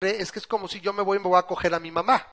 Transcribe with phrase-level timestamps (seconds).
[0.00, 1.90] es que es como si yo me voy y me voy a coger a mi
[1.90, 2.28] mamá.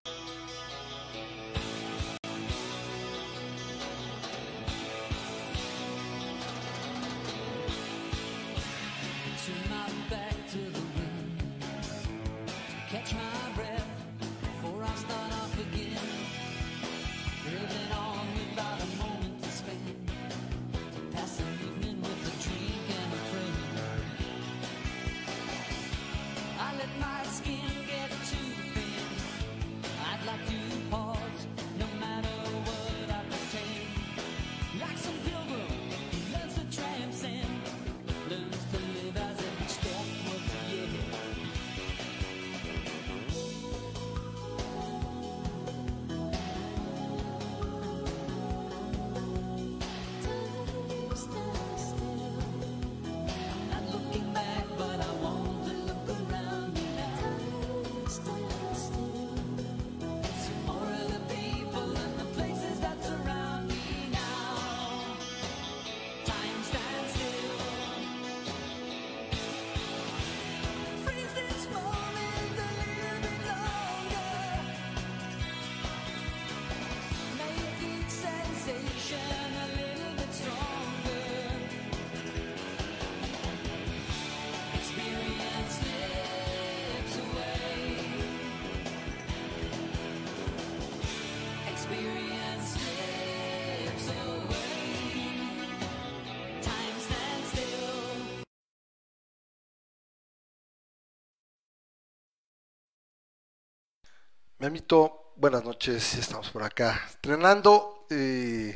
[104.66, 108.08] Memito, buenas noches, estamos por acá estrenando.
[108.09, 108.73] Eh,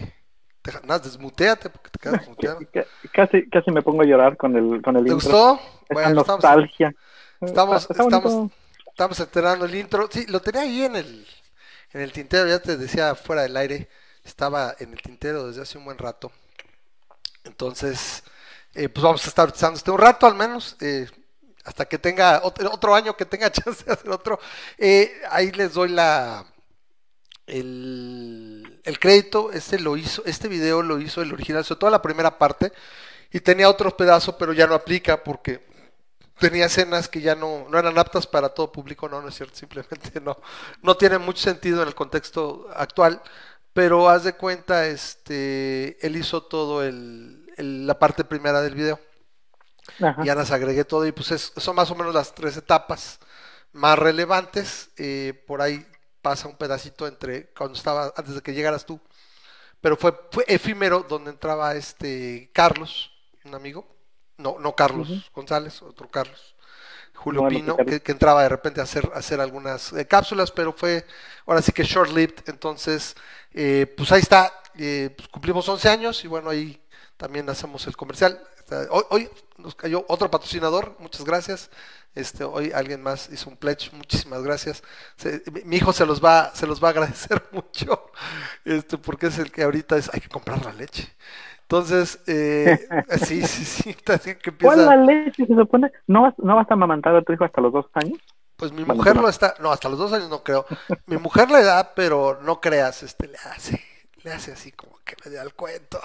[0.83, 2.59] nada, desmuteate porque te quedas muteado.
[3.11, 5.15] Casi, casi me pongo a llorar con el, con el ¿Te intro.
[5.15, 5.59] gustó?
[5.89, 6.93] Bueno, nostalgia.
[7.41, 8.51] estamos, Está- está estamos,
[8.85, 10.07] estamos estrenando el intro.
[10.11, 11.27] Sí, lo tenía ahí en el,
[11.93, 13.89] en el tintero, ya te decía fuera del aire.
[14.23, 16.31] Estaba en el tintero desde hace un buen rato.
[17.45, 18.23] Entonces,
[18.75, 20.77] eh, pues vamos a estar utilizando este un rato al menos.
[20.81, 21.07] eh,
[21.65, 24.39] hasta que tenga otro, año que tenga chance de hacer otro.
[24.77, 26.45] Eh, ahí les doy la
[27.47, 29.51] el, el crédito.
[29.51, 32.71] Este lo hizo, este video lo hizo el original, sobre todo la primera parte.
[33.31, 35.67] Y tenía otros pedazos, pero ya no aplica porque
[36.39, 39.55] tenía escenas que ya no, no eran aptas para todo público, no, no es cierto,
[39.55, 40.37] simplemente no,
[40.83, 43.21] no tiene mucho sentido en el contexto actual,
[43.73, 47.45] pero haz de cuenta, este, él hizo todo el-
[47.87, 48.99] la parte primera del video,
[50.01, 50.25] Ajá.
[50.25, 53.19] ya las agregué todo y pues es- son más o menos las tres etapas
[53.73, 55.85] más relevantes, eh, por ahí
[56.21, 58.99] pasa un pedacito entre cuando estaba, antes de que llegaras tú,
[59.81, 63.11] pero fue, fue efímero donde entraba este Carlos,
[63.45, 63.87] un amigo,
[64.37, 66.55] no, no Carlos González, otro Carlos,
[67.15, 67.95] Julio Pino, Carlos.
[67.99, 71.05] que, que entraba de repente a hacer, a hacer algunas eh, cápsulas, pero fue
[71.45, 73.15] ahora sí que short-lived, entonces,
[73.53, 76.81] eh, pues ahí está, eh, pues cumplimos 11 años y bueno, ahí
[77.17, 78.41] también hacemos el comercial.
[78.69, 81.71] Está- Hoy, hoy nos cayó otro patrocinador, muchas gracias.
[82.13, 84.83] Este, hoy alguien más hizo un pledge, muchísimas gracias.
[85.15, 88.11] Se- mi, hijo se los va, se los va a agradecer mucho,
[88.65, 91.15] este, porque es el que ahorita es, hay que comprar la leche.
[91.63, 92.87] Entonces, eh,
[93.25, 95.91] sí, sí, sí, así que ¿Cuál empieza, la leche se supone?
[96.07, 98.19] ¿No vas, ¿No vas a amamantar a tu hijo hasta los dos años?
[98.55, 100.65] pues mi mujer lo está, no, hasta los dos años no creo.
[101.05, 103.81] Mi mujer le da, pero no creas, este, le hace,
[104.23, 105.99] le hace así como que le da el cuento.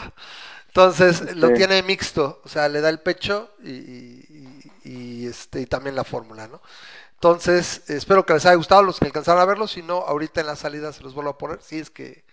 [0.74, 5.66] Entonces, lo tiene mixto, o sea, le da el pecho y, y- y, este, y
[5.66, 6.60] también la fórmula, ¿no?
[7.14, 10.48] Entonces, espero que les haya gustado los que alcanzaron a verlo, si no, ahorita en
[10.48, 12.24] la salida se los vuelvo a poner, si es que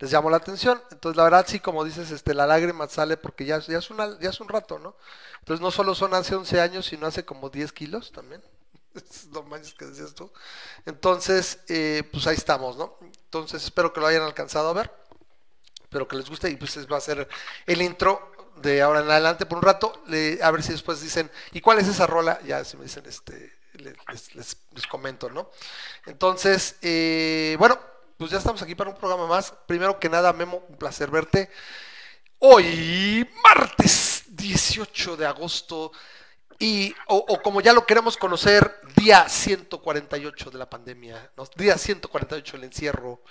[0.00, 0.82] les llamó la atención.
[0.92, 4.18] Entonces, la verdad, sí, como dices, este, la lágrima sale porque ya, ya, es una,
[4.20, 4.96] ya es un rato, ¿no?
[5.40, 8.42] Entonces, no solo son hace 11 años, sino hace como 10 kilos también.
[9.32, 10.30] No manches que decías tú.
[10.86, 12.96] Entonces, eh, pues ahí estamos, ¿no?
[13.24, 14.92] Entonces, espero que lo hayan alcanzado a ver.
[15.90, 17.26] Espero que les guste y pues va a ser
[17.66, 18.30] el intro
[18.62, 19.92] de ahora en adelante por un rato.
[20.40, 22.40] A ver si después dicen, ¿y cuál es esa rola?
[22.46, 24.56] Ya si me dicen, este, le- les, les-
[24.88, 25.50] comento, ¿no?
[26.06, 27.76] Entonces, eh, bueno,
[28.16, 29.52] pues ya estamos aquí para un programa más.
[29.66, 31.50] Primero que nada, Memo, un placer verte.
[32.38, 35.92] Hoy, martes 18 de agosto,
[36.58, 41.44] y, o, o como ya lo queremos conocer, día 148 de la pandemia, ¿no?
[41.56, 43.22] día 148 del encierro.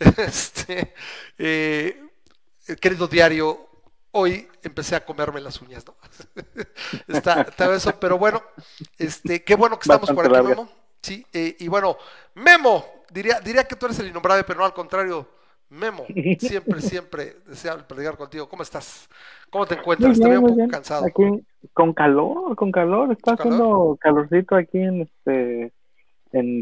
[0.18, 0.94] Este,
[1.38, 2.09] eh,
[2.80, 3.66] querido diario,
[4.12, 5.94] hoy empecé a comerme las uñas, ¿no?
[7.08, 8.42] está, está eso, pero bueno,
[8.98, 10.46] este, qué bueno que estamos por aquí.
[10.46, 10.68] Memo.
[11.02, 11.96] Sí, eh, y bueno,
[12.34, 15.26] Memo, diría, diría que tú eres el innombrable, pero no al contrario.
[15.70, 16.04] Memo,
[16.40, 18.48] siempre, siempre deseable platicar contigo.
[18.48, 19.08] ¿Cómo estás?
[19.50, 20.18] ¿Cómo te encuentras?
[20.18, 20.68] Te bien, veo un poco bien.
[20.70, 21.06] cansado.
[21.06, 21.22] Aquí
[21.72, 23.12] con calor, con calor.
[23.12, 23.54] Está ¿Con calor?
[23.54, 25.72] haciendo calorcito aquí en este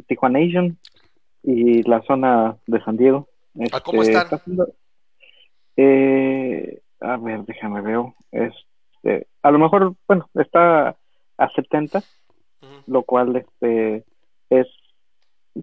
[0.07, 0.79] Tijuanation
[1.43, 3.29] y la zona de San Diego.
[3.73, 4.25] ¿A cómo Este, están?
[4.27, 4.69] está haciendo-
[5.79, 8.01] eh, a ver, déjame ver.
[8.33, 10.97] Este, a lo mejor, bueno, está
[11.39, 11.99] a 70,
[12.61, 12.73] Ujú.
[12.89, 14.05] lo cual este
[14.51, 14.67] es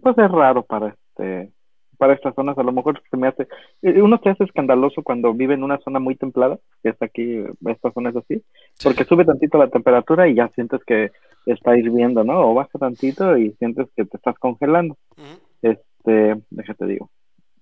[0.02, 1.52] pues es raro para este
[1.98, 3.48] para estas zonas a lo mejor se me hace
[3.82, 7.42] eh, uno se hace escandaloso cuando vive en una zona muy templada que es aquí
[7.66, 8.42] esta zona es así
[8.82, 11.10] porque sube tantito la temperatura y ya sientes que
[11.46, 15.40] está hirviendo no o baja tantito y sientes que te estás congelando Ujú.
[15.62, 17.10] este déjate digo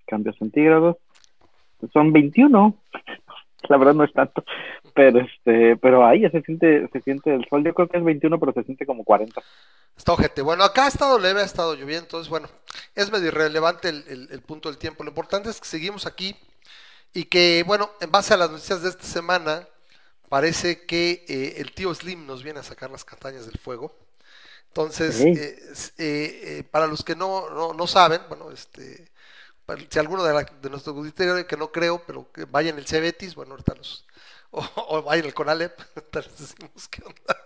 [0.07, 0.97] cambios centígrados
[1.93, 2.75] son 21
[3.69, 4.45] la verdad no es tanto
[4.95, 8.05] pero este pero ahí ya se siente se siente el sol yo creo que es
[8.05, 9.41] 21 pero se siente como 40
[9.97, 10.43] Está ojete.
[10.43, 12.49] Bueno, acá ha estado leve, ha estado lloviendo, entonces, bueno,
[12.97, 15.05] es medio irrelevante el, el- el punto del tiempo.
[15.05, 16.35] Lo importante es que seguimos aquí
[17.13, 19.69] y que, bueno, en base a las noticias de esta semana,
[20.29, 23.95] parece que eh, el tío Slim nos viene a sacar las castañas del fuego.
[24.67, 25.29] Entonces, Sí.
[25.29, 25.57] eh,
[25.99, 29.07] eh, eh, para los que no, no, no saben, bueno, este,
[29.91, 32.87] si alguno de, la- de nuestro auditorio que no creo, pero que vaya en el
[32.87, 34.07] Cebetis, bueno, ahorita los,
[34.51, 37.37] o, o vaya en el Conalep, ahorita les decimos qué onda,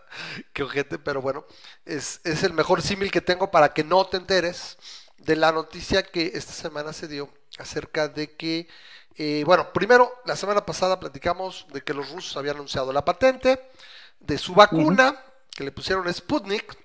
[0.53, 1.45] qué ojete, pero bueno,
[1.85, 4.79] es, es el mejor símil que tengo para que no te enteres
[5.19, 7.29] de la noticia que esta semana se dio
[7.59, 8.69] acerca de que,
[9.17, 13.61] eh, bueno, primero, la semana pasada platicamos de que los rusos habían anunciado la patente
[14.21, 15.21] de su vacuna,
[15.55, 16.77] que le pusieron Sputnik.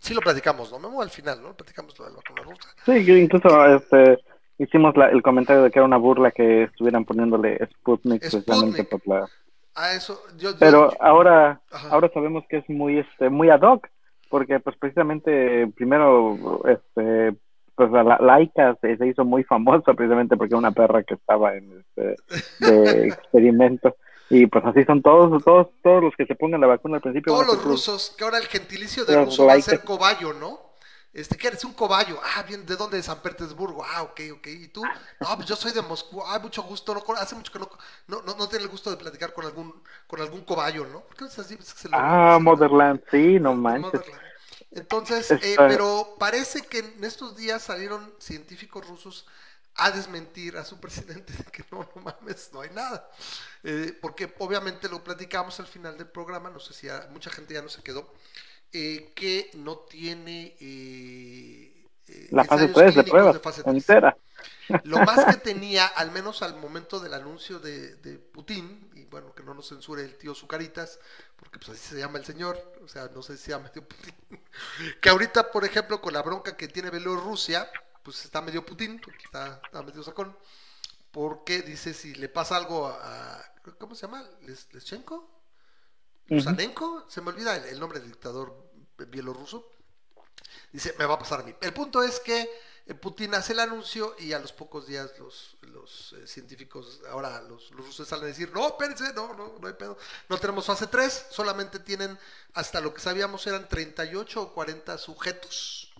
[0.00, 0.78] Sí lo platicamos, ¿no?
[0.78, 1.56] Memo al final, ¿no?
[1.56, 2.74] Platicamos lo de la vacuna rusa.
[2.86, 4.18] Sí, yo incluso este,
[4.58, 9.00] hicimos la- el comentario de que era una burla que estuvieran poniéndole Sputnik, precisamente por
[9.06, 9.26] la...
[9.74, 11.88] Ah, eso, yo, yo- Pero ahora, Ajá.
[11.90, 13.88] ahora sabemos que es muy, este, muy ad hoc,
[14.30, 17.34] porque pues precisamente primero, este,
[17.74, 21.14] pues la, la Laika se, se hizo muy famosa precisamente porque era una perra que
[21.14, 22.16] estaba en este,
[22.60, 23.96] de experimento.
[24.30, 27.32] Y pues así son todos, todos, todos los que se pongan la vacuna al principio.
[27.32, 30.58] todos los ser rusos, que ahora el gentilicio de ruso va a ser cobayo, ¿no?
[31.14, 31.64] Este, ¿qué eres?
[31.64, 32.20] Un cobayo.
[32.22, 32.96] Ah, bien, ¿de dónde?
[32.96, 33.84] De San Petersburgo.
[33.84, 34.46] Ah, ok, ok.
[34.48, 34.82] ¿Y tú?
[35.20, 36.20] No, pues yo soy de Moscú.
[36.24, 36.92] Ah, mucho gusto.
[36.92, 37.70] No, hace mucho que no,
[38.08, 41.02] no, no, no tiene el gusto de platicar con algún, con algún cobayo, ¿no?
[41.02, 41.56] ¿Por qué es así?
[41.56, 43.92] Pues que se lo- Ah, se lo- Motherland, sí, no manches.
[43.92, 44.22] Motherland.
[44.72, 49.26] Entonces, eh, pero parece que en estos días salieron científicos rusos
[49.76, 53.08] a desmentir a su presidente de que no, no mames, no hay nada.
[53.62, 57.54] Eh, porque obviamente lo platicamos al final del programa, no sé si ya- mucha gente
[57.54, 58.12] ya no se quedó,
[58.76, 63.72] eh, que no tiene eh, eh, La fase ensayos 3 de pruebas, de fase tres.
[63.76, 64.16] entera.
[64.82, 69.32] Lo más que tenía, al menos al momento del anuncio de, de Putin, y bueno,
[69.32, 70.98] que no nos censure el tío Zucaritas,
[71.36, 73.86] porque pues así se llama el señor, o sea, no sé si se llama tío
[73.86, 74.12] Putin,
[75.00, 77.70] que ahorita, por ejemplo, con la bronca que tiene Bielorrusia,
[78.02, 80.36] pues está medio Putin, porque está, está medio sacón,
[81.12, 83.40] porque dice si le pasa algo a,
[83.78, 84.28] ¿cómo se llama?
[84.42, 85.30] ¿Les, ¿Leschenko?
[86.26, 87.04] ¿Lusanenko?
[87.08, 88.63] Se me olvida el, el nombre del dictador
[88.98, 89.70] bielorruso.
[90.72, 91.54] Dice, me va a pasar a mí.
[91.60, 92.48] El punto es que
[92.86, 97.40] eh, Putin hace el anuncio y a los pocos días los, los eh, científicos, ahora
[97.42, 99.96] los, los rusos salen a decir, no, espérense, no, no, no hay pedo.
[100.28, 102.18] No tenemos fase 3, solamente tienen,
[102.52, 105.94] hasta lo que sabíamos eran 38 o 40 sujetos,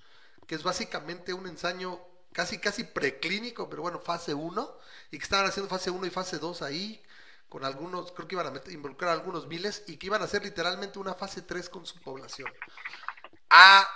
[0.46, 2.00] que es básicamente un ensayo
[2.32, 4.78] casi, casi preclínico, pero bueno, fase 1,
[5.10, 7.02] y que estaban haciendo fase 1 y fase 2 ahí,
[7.54, 10.24] con algunos, creo que iban a meter- involucrar a algunos miles, y que iban a
[10.24, 12.48] hacer literalmente una fase 3 con su población.
[13.48, 13.86] ¡Ah!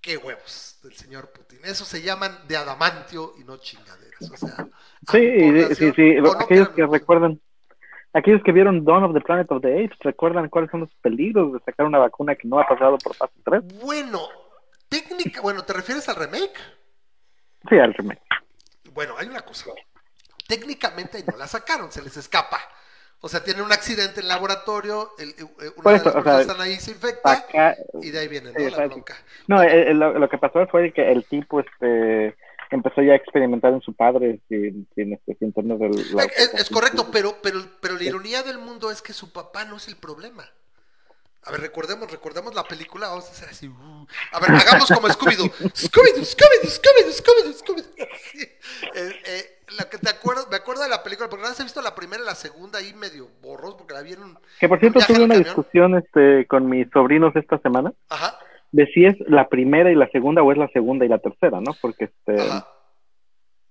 [0.00, 1.58] ¡Qué huevos del señor Putin!
[1.62, 4.30] Eso se llaman de adamantio y no chingaderas.
[4.32, 4.66] O sea,
[5.12, 6.14] Sí, sí, sí.
[6.14, 7.38] no aquellos que recuerdan,
[8.14, 11.52] aquellos que vieron Dawn of the Planet of the Apes, recuerdan cuáles son los peligros
[11.52, 13.62] de sacar una vacuna que no ha pasado por fase 3.
[13.82, 14.26] Bueno,
[14.88, 16.58] técnica, bueno, ¿te refieres al remake?
[17.68, 18.22] Sí, al remake.
[18.94, 19.66] Bueno, hay una cosa.
[20.48, 22.58] Técnicamente no la sacaron, se les escapa.
[23.20, 25.34] O sea, tienen un accidente en el laboratorio, el- eh,
[25.76, 28.52] una Por de las o sea, están ahí se infecta Acá, y de ahí viene
[28.52, 28.58] ¿no?
[28.58, 29.16] sí, la bronca.
[29.48, 32.36] no, eh, eh, lo, lo que pasó fue que el tipo este
[32.70, 36.30] empezó ya a experimentar en su padre sin, sin, este, sin tener el, la- Eh,
[36.36, 39.76] Es, es correcto, pero, pero, pero la ironía del mundo es que su papá no
[39.76, 40.48] es el problema.
[41.46, 43.68] A ver, recordemos, recordemos la película, vamos a hacer así.
[43.68, 44.06] uh.
[44.32, 45.48] A ver, hagamos como Scooby-Doo.
[45.74, 48.06] Scooby-Doo, Scooby-Doo, Scooby-Doo, Scooby-Doo, Scooby-Doo.
[48.32, 48.42] Sí.
[48.42, 51.80] Eh, eh, la que te acuerdas, me acuerdo de la película, porque no has visto
[51.82, 54.38] la primera y la segunda ahí medio borros, porque la vieron.
[54.58, 55.44] Que por cierto tuve una camión.
[55.44, 58.38] discusión este con mis sobrinos esta semana Ajá,
[58.72, 61.60] de si es la primera y la segunda o es la segunda y la tercera,
[61.60, 61.76] ¿no?
[61.80, 62.68] Porque este ajá.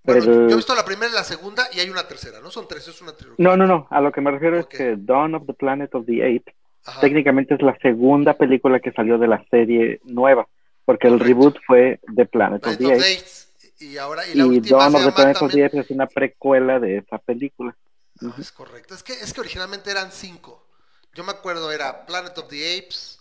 [0.03, 2.51] Bueno, yo he visto la primera y la segunda y hay una tercera, ¿no?
[2.51, 3.44] Son tres, es una trilogía.
[3.44, 6.05] no, no, no, a lo que me refiero es que Dawn of the Planet of
[6.05, 6.53] the Apes
[6.86, 7.01] Ajá.
[7.01, 10.48] técnicamente es la segunda película que salió de la serie nueva,
[10.86, 13.18] porque el reboot fue The Planet of Planet the of Apes.
[13.20, 13.82] Apes.
[13.82, 16.08] Y ahora, y la Y última Dawn of the Planet of the Apes es una
[16.08, 17.75] precuela de esa película.
[18.22, 18.94] Ah, es correcto.
[18.96, 20.65] Es que, es que originalmente eran cinco.
[21.13, 23.20] Yo me acuerdo, era Planet of the Apes,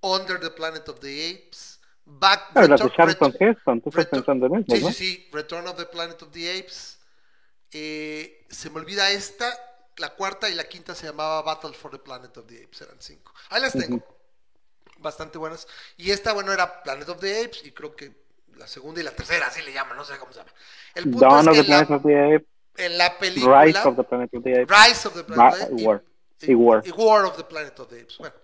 [0.00, 4.46] Under the Planet of the Apes, Back, Ah, las de Charlton Heston, tú estás pensando
[4.46, 4.88] en eso, Sí, ¿no?
[4.88, 5.28] sí, sí.
[5.32, 6.98] Return of the Planet of the Apes.
[7.72, 9.46] Eh, se me olvida esta.
[9.96, 12.80] La cuarta y la quinta se llamaba Battle for the Planet of the Apes.
[12.82, 13.32] Eran cinco.
[13.50, 14.02] Ahí las tengo.
[14.98, 15.66] Bastante buenas.
[15.96, 17.64] Y esta, bueno, era Planet of the Apes.
[17.64, 18.12] Y creo que
[18.54, 19.96] la segunda y la tercera, así le llaman.
[19.96, 20.52] No sé cómo se llama.
[20.94, 23.18] El punto Dawn es of que the en la, Planet of the Apes, en la
[23.18, 23.64] película.
[23.64, 25.84] Rise of the Planet of the Apes, Rise of the Planet of the Apes.
[25.84, 26.04] War.
[26.40, 26.82] Y War.
[26.84, 28.18] y War of the Planet of the Apes.
[28.18, 28.34] Bueno,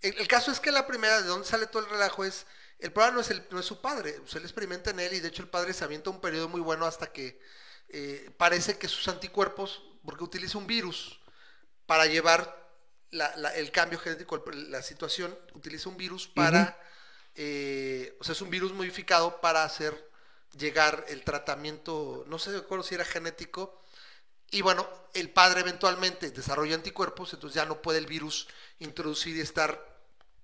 [0.00, 2.46] el, el caso es que la primera, de donde sale todo el relajo, es.
[2.78, 4.20] El problema no es, el, no es su padre.
[4.24, 6.48] O sea, él experimenta en él y de hecho el padre se avienta un periodo
[6.48, 7.40] muy bueno hasta que
[7.88, 11.18] eh, parece que sus anticuerpos, porque utiliza un virus
[11.86, 12.56] para llevar
[13.10, 16.78] la- la- el cambio genético, la situación, utiliza un virus para.
[17.36, 20.10] eh, o sea, es un virus modificado para hacer
[20.58, 23.80] llegar el tratamiento, no sé de acuerdo si era genético,
[24.50, 29.40] y bueno, el padre eventualmente desarrolla anticuerpos, entonces ya no puede el virus introducir y
[29.40, 29.98] estar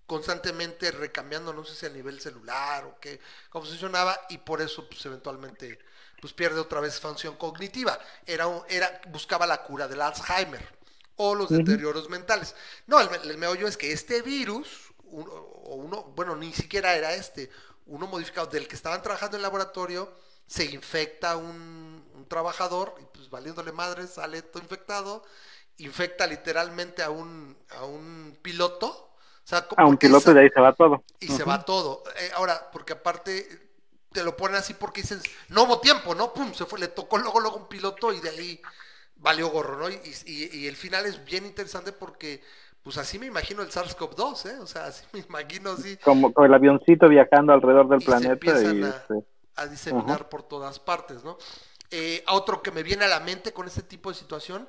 [0.07, 3.21] constantemente recambiando, no sé si a nivel celular o qué,
[3.51, 5.79] cómo funcionaba, y por eso pues eventualmente
[6.25, 7.99] pues pierde otra vez función cognitiva.
[8.25, 10.67] Era, era buscaba la cura del Alzheimer
[11.17, 12.55] o los deterioros mentales.
[12.87, 14.67] No, el, el meollo es que este virus,
[15.05, 17.51] uno, o uno, bueno, ni siquiera era este,
[17.87, 20.11] uno modificado del que estaban trabajando en el laboratorio,
[20.47, 25.25] se infecta un, un trabajador y pues valiéndole madre sale todo infectado,
[25.77, 28.87] infecta literalmente a un, a un piloto.
[29.45, 31.05] O sea, a un piloto esa- y de ahí se va todo.
[31.21, 32.03] y se va todo.
[32.17, 33.74] Eh, ahora, porque aparte
[34.15, 36.33] te lo ponen así porque dices, no hubo tiempo, ¿no?
[36.33, 38.63] Pum, se fue, le tocó luego, luego un piloto y de ahí
[39.17, 39.91] valió gorro, ¿no?
[39.91, 42.41] Y, y- y el final es bien interesante porque,
[42.83, 44.59] pues así me imagino el SARS-CoV-2, ¿eh?
[44.61, 48.83] O sea, así me imagino así Como el avioncito viajando alrededor del Y planeta y
[48.85, 49.15] a- este,
[49.57, 51.37] a diseminar por todas partes, ¿no?
[51.91, 54.69] Eh, a otro que me viene a la mente con este tipo de situación,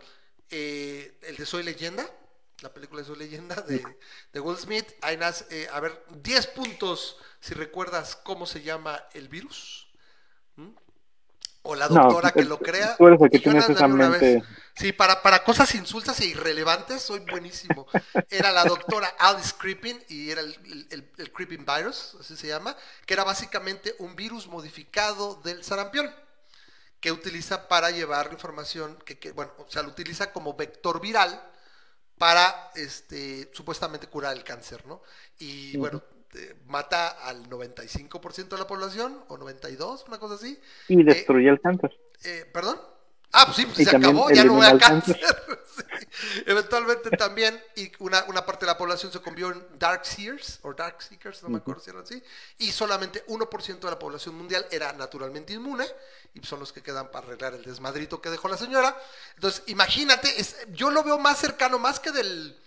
[0.49, 2.05] eh, el de Soy Leyenda,
[2.61, 3.83] la película de Soy Leyenda de,
[4.33, 4.85] de Will Smith.
[5.01, 9.87] Ahí nace, eh, a ver, 10 puntos si recuerdas cómo se llama el virus.
[10.57, 10.69] ¿Mm?
[11.63, 12.95] O la No, doctora que eh, lo crea.
[12.97, 14.35] tú eres el que tienes esa mente.
[14.35, 14.43] vez.
[14.75, 17.87] Sí, para, para cosas insultas e irrelevantes soy buenísimo.
[18.29, 22.75] Era la doctora Alice Creeping y era el, el- Creeping Virus, así se llama,
[23.05, 26.13] que era básicamente un virus modificado del sarampión
[26.99, 31.41] que utiliza para llevar información, que, que, bueno, o sea, lo utiliza como vector viral
[32.17, 35.01] para este, supuestamente curar el cáncer, ¿no?
[35.39, 36.01] Y bueno,
[36.35, 40.59] eh, mata al 95% de la población, o 92, una cosa así.
[40.87, 41.97] y destruye el cáncer.
[42.23, 42.79] Eh, ¿Perdón?
[43.31, 45.19] Ah, pues sí, pues Y se acabó, ya no voy a elimina el cáncer.
[45.75, 45.83] Sí.
[46.45, 50.73] Eventualmente también, y una, una parte de la población se convirtió en Dark Seers, o
[50.73, 52.23] Dark Seekers, no me acuerdo si eran así,
[52.59, 55.85] y solamente 1% de la población mundial era naturalmente inmune,
[56.33, 58.95] y son los que quedan para arreglar el desmadrito que dejó la señora.
[59.35, 62.57] Entonces, imagínate, es- yo lo veo más cercano, más que del,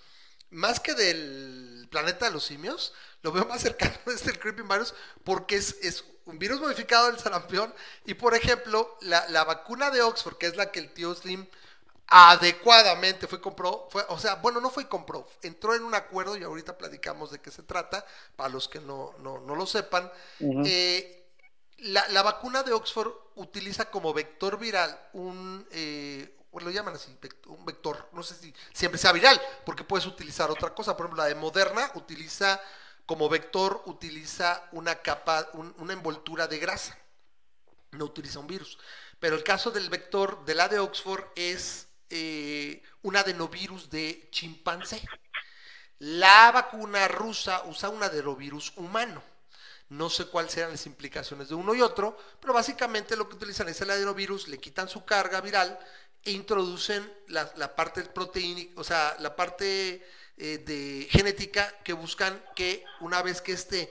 [0.50, 4.94] más que del planeta de los simios, lo veo más cercano este el Creeping Virus
[5.24, 10.02] porque es, es un virus modificado del sarampión y por ejemplo la, la vacuna de
[10.02, 11.46] Oxford, que es la que el tío Slim
[12.10, 16.36] adecuadamente fue compró, fue, o sea, bueno, no fue y compró, entró en un acuerdo
[16.36, 20.10] y ahorita platicamos de qué se trata, para los que no, no, no lo sepan.
[20.40, 21.26] Eh,
[21.76, 27.64] la, la vacuna de Oxford utiliza como vector viral un, eh, lo llaman así, un
[27.64, 30.96] vector, no sé si siempre sea viral, porque puedes utilizar otra cosa.
[30.96, 32.60] Por ejemplo, la de Moderna utiliza
[33.08, 36.96] como vector, utiliza una capa, un- una envoltura de grasa,
[37.92, 38.78] no utiliza un virus.
[39.18, 45.02] Pero el caso del vector de la de Oxford es eh, un adenovirus de chimpancé.
[45.98, 49.22] La vacuna rusa usa un adenovirus humano.
[49.90, 53.68] No sé cuáles serán las implicaciones de uno y otro, pero básicamente lo que utilizan
[53.68, 55.78] es el adenovirus, le quitan su carga viral
[56.24, 60.06] e introducen la, la parte proteínica, o sea, la parte
[60.38, 63.90] eh, de genética que buscan que una vez que este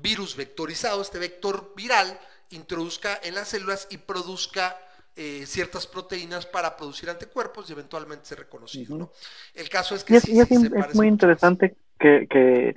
[0.00, 2.18] virus vectorizado, este vector viral,
[2.50, 4.76] introduzca en las células y produzca
[5.16, 8.96] eh, ciertas proteínas para producir anticuerpos y eventualmente ser reconocido.
[8.96, 9.10] ¿no?
[9.54, 11.76] El caso es que Y es, sí, y es sí in- se es muy interesante
[11.98, 12.76] que, que,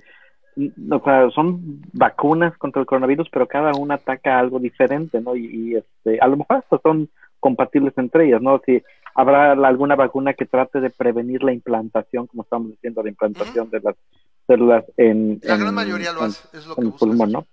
[0.90, 5.36] o sea, son vacunas contra el coronavirus, pero cada una ataca algo diferente, ¿no?
[5.36, 7.10] Y, y, este, a lo mejor hasta son
[7.42, 8.62] compatibles entre ellas, ¿no?
[8.66, 8.82] Si
[9.14, 13.82] habrá alguna vacuna que trate de prevenir la implantación, como estamos diciendo, la implantación de
[13.82, 13.96] las
[14.48, 17.06] células en, La gran en- mayoría lo en- hace, es lo que en el busca
[17.06, 17.32] pulmón.
[17.34, 17.46] ¿no?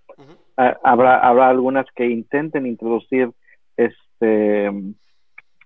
[0.57, 3.30] Ah, habrá, habrá algunas que intenten introducir
[3.76, 4.71] este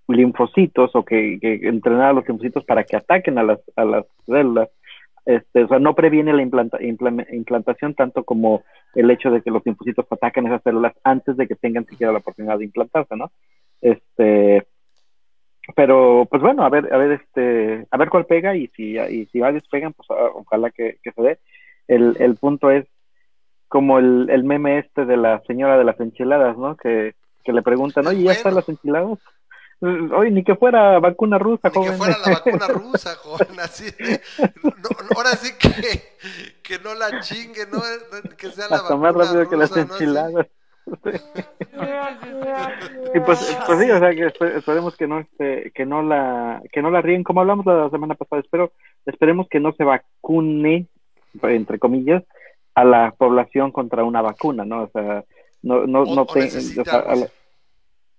[0.07, 4.05] linfocitos o que, que entrenar a los linfocitos para que ataquen a las, a las
[4.25, 4.69] células.
[5.25, 8.63] Este, o sea, no previene la implanta- implame- implantación tanto como
[8.93, 12.19] el hecho de que los linfocitos ataquen esas células antes de que tengan siquiera la
[12.19, 13.31] oportunidad de implantarse, ¿no?
[13.83, 14.65] Este,
[15.75, 19.25] pero pues bueno, a ver, a ver, este, a ver cuál pega y si, y
[19.27, 21.39] si varios pegan, pues ah, ojalá que, que se dé.
[21.87, 22.85] El, el punto es
[23.67, 26.77] como el, el meme este de la señora de las enchiladas, ¿no?
[26.77, 29.19] Que, que le preguntan, oye, ¿ya están las enchiladas?
[29.81, 33.85] Oye, ni que fuera vacuna rusa, Ni que fuera la vacuna rusa, joven, así
[34.63, 36.01] no, no, ahora sí que,
[36.63, 37.81] que no la chingue, ¿no?
[38.37, 40.45] Que sea la Hasta más vacuna rápido que las rusa, ¿no?
[43.15, 46.61] Y pues, pues sí, o sea, que espe- esperemos que no este, que no la,
[46.71, 48.71] que no la ríen, como hablamos la semana pasada, espero,
[49.05, 50.87] esperemos que no se vacune,
[51.43, 52.23] entre comillas,
[52.75, 54.83] a la población contra una vacuna, ¿no?
[54.83, 55.23] O sea,
[55.61, 56.41] no, no, O- no o te-
[56.79, 57.33] o sea, a, lo, así.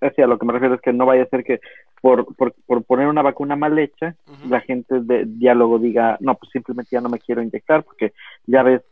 [0.00, 1.60] es decir, a lo que me refiero es que no vaya a ser que
[2.00, 4.14] por, por, por poner una vacuna mal hecha,
[4.48, 8.12] la gente de diálogo diga, no, pues simplemente ya no me quiero inyectar, porque
[8.46, 8.82] ya ves,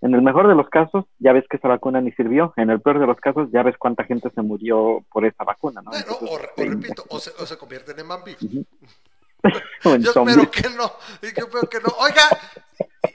[0.00, 2.80] en el mejor de los casos, ya ves que esa vacuna ni sirvió, en el
[2.80, 5.90] peor de los casos, ya ves cuánta gente se murió por esa vacuna, ¿no?
[5.90, 8.40] Bueno, Entonces, o, re- o repito, o se, o se convierten en vampiros.
[9.84, 10.36] o en Yo zombies.
[10.36, 11.94] espero que no, yo espero que no.
[11.98, 12.22] Oiga,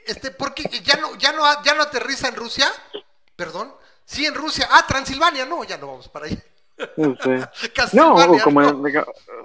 [0.06, 2.66] este, ¿por qué ya no, ya no, ya no aterriza en Rusia?
[3.36, 3.72] Perdón.
[4.06, 4.66] Sí, en Rusia.
[4.70, 6.36] Ah, Transilvania, no, ya no vamos para allá.
[6.96, 7.48] No sé.
[7.92, 8.82] No, o como no.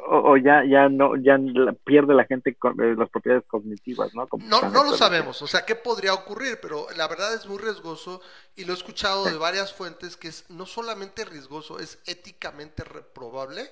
[0.07, 1.37] o, o ya ya no ya
[1.85, 4.27] pierde la gente con- eh, las propiedades cognitivas, ¿no?
[4.27, 7.59] Como No, no lo sabemos, o sea, qué podría ocurrir, pero la verdad es muy
[7.59, 8.21] riesgoso
[8.55, 13.71] y lo he escuchado de varias fuentes que es no solamente riesgoso, es éticamente reprobable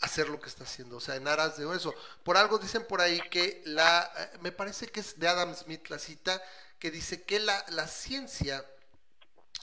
[0.00, 1.94] hacer lo que está haciendo, o sea, en aras de eso.
[2.22, 5.88] Por algo dicen por ahí que la, eh, me parece que es de Adam Smith
[5.88, 6.40] la cita,
[6.78, 8.64] que dice que la, la ciencia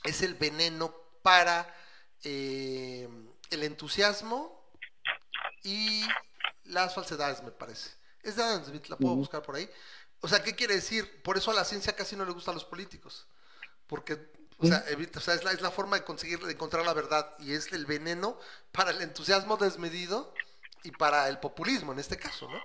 [0.03, 0.93] es el veneno
[1.23, 1.67] para
[2.23, 3.07] eh,
[3.51, 4.63] el entusiasmo
[5.63, 6.01] y
[6.65, 7.91] las falsedades, me parece.
[8.23, 9.69] Es de Adam Smith, la puedo buscar por ahí.
[10.21, 11.21] O sea, ¿qué quiere decir?
[11.23, 13.27] Por eso a la ciencia casi no le gusta a los políticos.
[13.87, 14.17] Porque,
[14.57, 16.93] o sea, evita- o sea, es, la, es la forma de conseguir, de encontrar la
[16.93, 18.37] verdad y es el veneno
[18.71, 20.33] para el entusiasmo desmedido
[20.83, 22.59] y para el populismo en este caso, ¿no?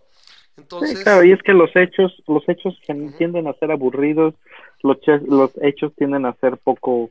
[0.57, 4.35] Entonces, Sí, claro, y es que los hechos, los hechos tienden a ser aburridos,
[4.83, 7.11] los, los hechos tienden a ser poco,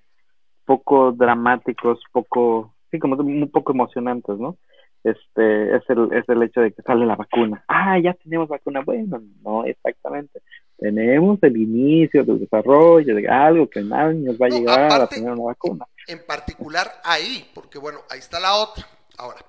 [0.72, 4.58] poco dramáticos, poco, sí, como un poco emocionantes, ¿no?
[5.04, 7.64] Este, es el, es el hecho de que sale la vacuna.
[7.68, 8.82] Ah, ya tenemos vacuna.
[8.86, 10.42] Bueno, no exactamente.
[10.78, 15.08] Tenemos el inicio del desarrollo de algo que en años va a No, llegar a
[15.08, 15.86] tener una vacuna.
[16.08, 18.86] en particular ahí, porque bueno, ahí está la otra.
[19.18, 19.40] Ahora,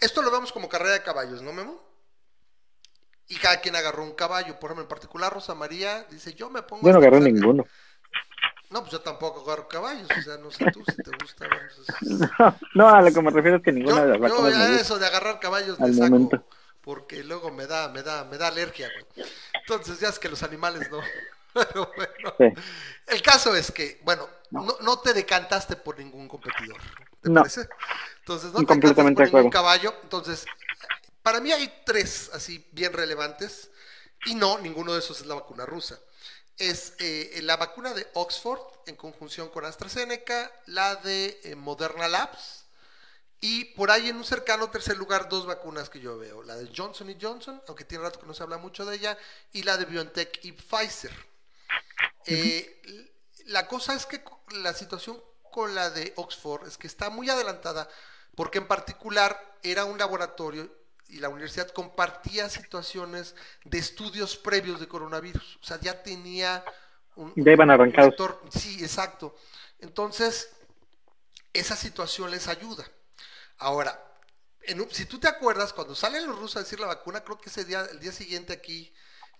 [0.00, 1.74] esto lo vemos como carrera de caballos, ¿no, Memo?
[3.28, 4.54] Y cada quien agarró un caballo.
[4.60, 6.86] Por ejemplo, en particular, Rosa María dice: Yo me pongo.
[6.86, 7.38] Yo no agarré que salga".
[7.40, 7.64] ninguno.
[8.70, 10.08] No, pues yo tampoco agarro caballos.
[10.18, 11.46] O sea, no sé tú si te gusta.
[11.48, 11.86] pues,
[12.38, 14.50] No, no, a lo que me refiero es que ninguna de yo, las yo me
[14.50, 14.80] ya gusta.
[14.80, 16.10] eso de agarrar caballos Al le saco.
[16.10, 16.44] momento.
[16.80, 19.26] Porque luego me da, me da, me da alergia, güey.
[19.60, 21.00] Entonces ya es que los animales no.
[21.52, 22.34] Pero bueno.
[22.38, 22.46] Sí.
[23.06, 26.78] El caso es que, bueno, no, no te decantaste por ningún competidor.
[27.20, 27.40] ¿Te No.
[27.42, 27.68] parece?
[28.18, 29.94] Entonces, no te decantaste por de ningún caballo.
[30.02, 30.44] Entonces,
[31.22, 33.70] para mí hay tres así bien relevantes.
[34.26, 35.98] Y no, ninguno de esos es la vacuna rusa.
[36.58, 42.64] Es eh, la vacuna de Oxford en conjunción con AstraZeneca, la de eh, Moderna Labs.
[43.40, 46.42] Y por ahí en un cercano tercer lugar, dos vacunas que yo veo.
[46.42, 49.18] La de Johnson y Johnson, aunque tiene rato que no se habla mucho de ella,
[49.52, 51.12] y la de BioNTech y Pfizer.
[52.24, 53.12] Eh,
[53.46, 57.88] la cosa es que la situación con la de Oxford es que está muy adelantada,
[58.34, 60.70] porque en particular era un laboratorio
[61.08, 65.56] y la universidad compartía situaciones de estudios previos de coronavirus.
[65.62, 66.64] O sea, ya tenía
[67.14, 68.14] un, Ya iban arrancados.
[68.50, 69.36] Sí, exacto.
[69.78, 70.50] Entonces,
[71.52, 72.84] esa situación les ayuda.
[73.58, 74.02] Ahora,
[74.62, 77.38] en un- si tú te acuerdas, cuando salen los rusos a decir la vacuna, creo
[77.38, 78.92] que ese día, el día siguiente aquí,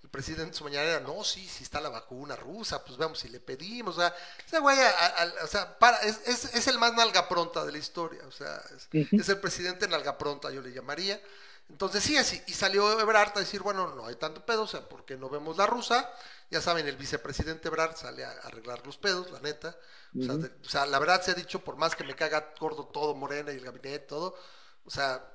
[0.02, 3.18] el presidente en su mañana era, no, sí, sí está la vacuna rusa, pues vamos,
[3.18, 4.14] si le pedimos, o sea,
[4.46, 7.72] ese güey, a- a- o sea, para, es, es- es el más nalga pronta de
[7.72, 8.88] la historia, o sea, es,
[9.20, 11.20] es el presidente nalga pronta, yo le llamaría.
[11.68, 14.88] Entonces sí, así, y salió Ebrard a decir, bueno, no hay tanto pedo, o sea,
[14.88, 16.08] porque no vemos la rusa,
[16.50, 19.76] ya saben, el vicepresidente Ebrard sale a arreglar los pedos, la neta,
[20.20, 22.54] o sea, de- o sea, la verdad se ha dicho, por más que me caga
[22.60, 24.36] gordo todo, Morena y el gabinete, todo,
[24.84, 25.28] o sea,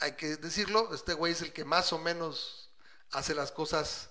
[0.00, 2.70] hay que decirlo, este güey es el que más o menos
[3.12, 4.10] hace las cosas,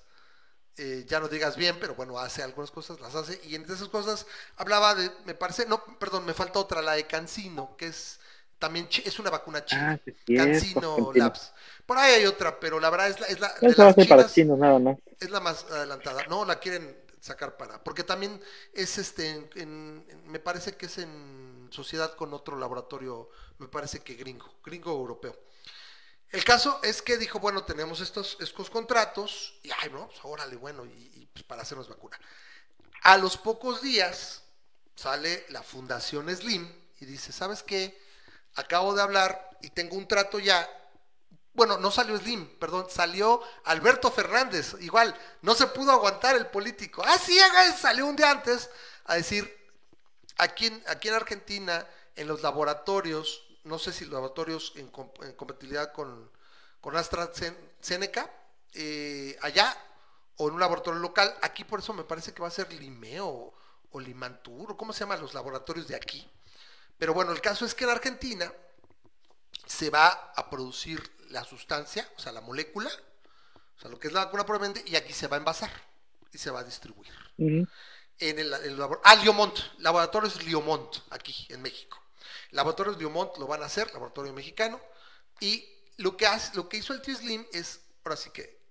[0.77, 3.89] eh, ya no digas bien, pero bueno, hace algunas cosas, las hace, y entre esas
[3.89, 4.25] cosas
[4.57, 8.19] hablaba de, me parece, no, perdón, me falta otra, la de Cancino, que es
[8.65, 11.11] también, es una vacuna china, Ah, sí, Cancino.
[11.13, 11.53] Labs.
[11.85, 14.31] Por ahí hay otra, pero la verdad es la, es la de las para chinas,
[14.31, 14.97] chinos nada más.
[15.19, 16.25] es la más adelantada.
[16.25, 17.83] No, la quieren sacar para.
[17.83, 18.41] Porque también
[18.73, 19.49] es este.
[19.55, 23.29] En- me parece que es en sociedad con otro laboratorio.
[23.59, 24.55] Me parece que gringo.
[24.63, 25.39] Gringo europeo.
[26.29, 29.59] El caso es que dijo: bueno, tenemos estos, estos contratos.
[29.63, 32.19] Y ay, no, pues órale, bueno, y, y, pues para hacernos vacuna.
[33.03, 34.43] A los pocos días
[34.95, 37.97] sale la Fundación Slim y dice: ¿Sabes qué?
[38.55, 40.67] Acabo de hablar y tengo un trato ya
[41.55, 47.01] bueno, no salió Slim, perdón, salió Alberto Fernández, igual, no se pudo aguantar el político.
[47.05, 47.39] Ah, sí,
[47.79, 48.69] salió un día antes
[49.05, 49.49] a decir,
[50.37, 51.87] aquí en, aquí en Argentina,
[52.17, 54.91] en los laboratorios, no sé si laboratorios en,
[55.21, 56.29] en compatibilidad con,
[56.81, 58.29] con AstraZeneca,
[58.73, 59.77] eh, allá,
[60.35, 63.53] o en un laboratorio local, aquí por eso me parece que va a ser Limeo
[63.91, 66.29] o Limantur, o cómo se llaman los laboratorios de aquí.
[66.97, 68.51] Pero bueno, el caso es que en Argentina
[69.65, 72.89] se va a producir la sustancia, o sea, la molécula,
[73.77, 75.71] o sea, lo que es la vacuna probablemente, y aquí se va a envasar
[76.31, 77.11] y se va a distribuir.
[78.17, 82.01] En el, el labor- ah, Liomont, laboratorios Liomont, aquí en México.
[82.51, 84.79] Laboratorios Liomont lo van a hacer, laboratorio mexicano,
[85.41, 88.61] y lo que, hace, lo que hizo el Tío Slim es, ahora sí que,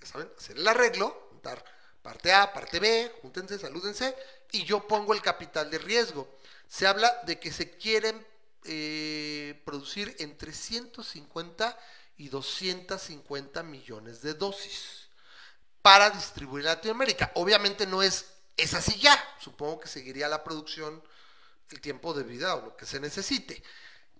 [0.00, 1.62] ya saben, hacer el arreglo, juntar
[2.00, 4.16] parte A, parte B, júntense, salúdense,
[4.52, 6.38] y yo pongo el capital de riesgo.
[6.74, 8.26] Se habla de que se quieren
[8.64, 11.78] eh, producir entre 150
[12.16, 15.08] y 250 millones de dosis
[15.82, 17.30] para distribuir en Latinoamérica.
[17.36, 19.16] Obviamente no es, es así ya.
[19.38, 21.00] Supongo que seguiría la producción
[21.70, 23.62] el tiempo de vida o lo que se necesite.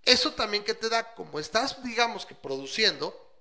[0.04, 3.34] Eso también que te da, como estás, digamos que produciendo,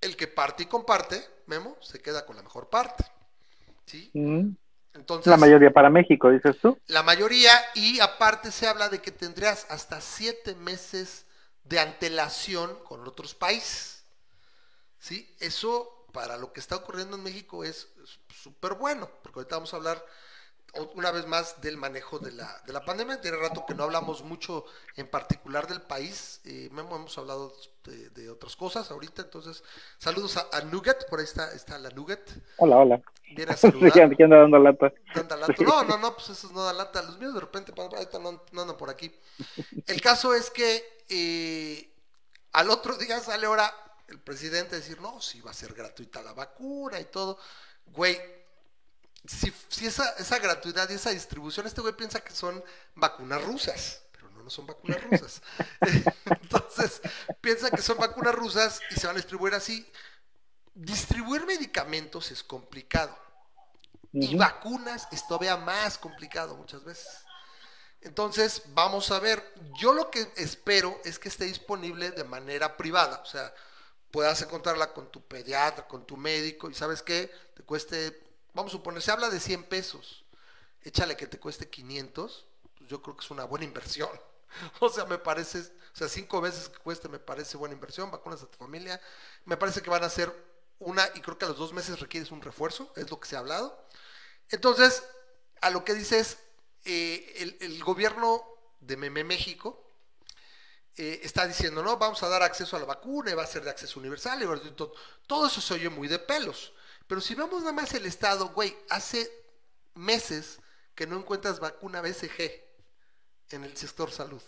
[0.00, 3.04] el que parte y comparte, Memo, se queda con la mejor parte.
[3.84, 4.10] ¿Sí?
[4.14, 4.56] Ujú.
[4.96, 6.78] Entonces, La mayoría para México, dices tú.
[6.88, 11.26] la mayoría, y aparte se habla de que tendrías hasta siete meses
[11.64, 14.04] de antelación con otros países.
[14.98, 15.36] ¿Sí?
[15.38, 17.88] Eso para lo que está ocurriendo en México es
[18.42, 20.02] súper bueno, porque ahorita vamos a hablar
[20.94, 23.20] una vez más del manejo de la, de la pandemia.
[23.20, 24.64] Tiene rato que no hablamos mucho
[24.96, 26.40] en particular del país.
[26.44, 29.62] Eh, hemos hablado de, de otras cosas ahorita, entonces
[29.98, 32.30] saludos a, a Nugget, por ahí está, está la Nugget.
[32.56, 33.02] Hola, hola.
[33.28, 34.14] Viene a Sí, saludar.
[34.16, 34.92] ¿Quién anda dando lata?
[35.14, 35.64] No anda lata.
[35.64, 37.02] No, no, no, pues esos no dan lata.
[37.02, 39.14] Los míos de repente ahorita no, no andan por aquí.
[39.86, 41.90] El caso es que eh,
[42.52, 43.72] al otro día sale ahora
[44.08, 47.38] el presidente a decir, no, si va a ser gratuita la vacuna y todo.
[47.86, 48.18] Güey,
[49.26, 52.62] si, si esa, esa gratuidad y esa distribución, este güey piensa que son
[52.94, 55.42] vacunas rusas, pero no, no son vacunas rusas.
[56.24, 57.00] Entonces,
[57.40, 59.90] piensa que son vacunas rusas y se van a distribuir así.
[60.74, 63.16] Distribuir medicamentos es complicado.
[64.12, 67.06] Y vacunas es todavía más complicado muchas veces.
[68.00, 69.42] Entonces, vamos a ver.
[69.78, 73.20] Yo lo que espero es que esté disponible de manera privada.
[73.22, 73.52] O sea,
[74.10, 78.25] puedas encontrarla con tu pediatra, con tu médico, y sabes qué, te cueste,
[78.56, 80.24] vamos a suponer, se habla de 100 pesos.
[80.82, 84.10] Échale que te cueste 500, pues yo creo que es una buena inversión.
[84.80, 88.42] O sea, me parece, o sea, cinco veces que cueste me parece buena inversión, vacunas
[88.42, 88.98] a tu familia.
[89.44, 90.32] Me parece que van a ser
[90.78, 93.36] una, y creo que a los dos meses requieres un refuerzo, es lo que se
[93.36, 93.86] ha hablado.
[94.48, 95.02] Entonces,
[95.60, 96.38] a lo que dices,
[96.86, 98.42] eh, el, gobierno
[98.80, 99.92] de Meme México
[100.96, 103.62] eh, está diciendo, no, vamos a dar acceso a la vacuna, y va a ser
[103.62, 104.94] de acceso universal, y todo,
[105.26, 106.72] todo eso se oye muy de pelos.
[107.06, 109.30] Pero si vemos nada más el Estado, güey, hace
[109.94, 110.58] meses
[110.94, 112.64] que no encuentras vacuna BCG
[113.50, 114.42] en el sector salud.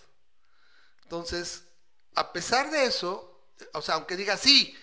[1.03, 1.64] Entonces,
[2.14, 4.77] a pesar de eso, o sea, aunque diga sí,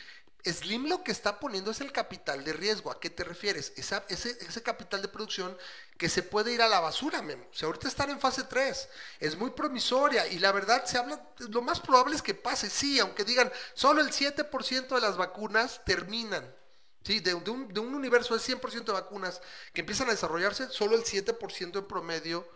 [0.45, 2.91] Slim lo que está poniendo es el capital de riesgo.
[2.91, 3.73] ¿A qué te refieres?
[3.77, 5.57] Ese, ese capital de producción
[5.97, 7.47] que se puede ir a la basura, Memo.
[7.51, 8.89] O sea, ahorita están en fase 3.
[9.19, 12.99] Es muy promisoria y la verdad se habla, lo más probable es que pase, sí,
[12.99, 16.53] aunque digan, solo el 7% de las vacunas terminan.
[17.05, 19.39] Sí, de, de un, de un universo de 100% de vacunas
[19.73, 22.47] que empiezan a desarrollarse, solo el 7% en promedio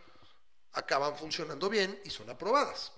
[0.73, 2.91] acaban funcionando bien y son aprobadas.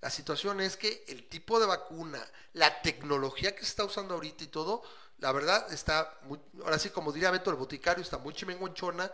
[0.00, 4.44] La situación es que el tipo de vacuna, la tecnología que se está usando ahorita
[4.44, 4.82] y todo,
[5.18, 9.10] la verdad está, muy, ahora sí como diría Beto el boticario, está muy chimenguanchona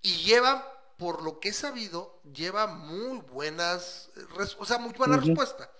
[0.00, 4.08] y lleva, por lo que he sabido, lleva muy buenas,
[4.58, 5.70] o sea, muy buena respuesta.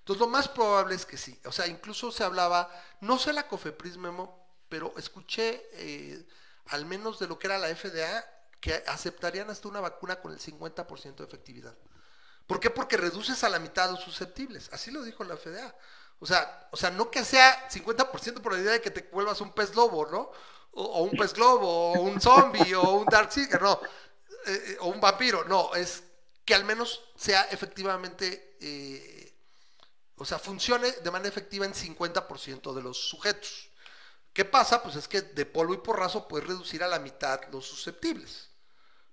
[0.00, 1.40] Entonces lo más probable es que sí.
[1.46, 4.41] O sea, incluso se hablaba, no sé la COFEPRIS Memo,
[4.72, 6.26] pero escuché eh,
[6.68, 8.24] al menos de lo que era la FDA,
[8.58, 11.76] que aceptarían hasta una vacuna con el 50% de efectividad.
[12.46, 12.70] ¿Por qué?
[12.70, 14.70] Porque reduces a la mitad los susceptibles.
[14.72, 15.76] Así lo dijo la FDA.
[16.20, 19.42] O sea, o sea, no que sea 50% por la idea de que te vuelvas
[19.42, 20.30] un pez lobo, ¿no?
[20.70, 23.78] O, un pez globo, o un zombie, o un Darkseeker, no.
[24.46, 25.74] Eh, eh, o un vampiro, no.
[25.74, 26.02] Es
[26.46, 28.56] que al menos sea efectivamente,
[30.16, 33.71] o sea, funcione de manera efectiva en 50% de los sujetos.
[34.32, 34.82] ¿Qué pasa?
[34.82, 38.50] Pues es que de polvo y porrazo puedes reducir a la mitad los susceptibles.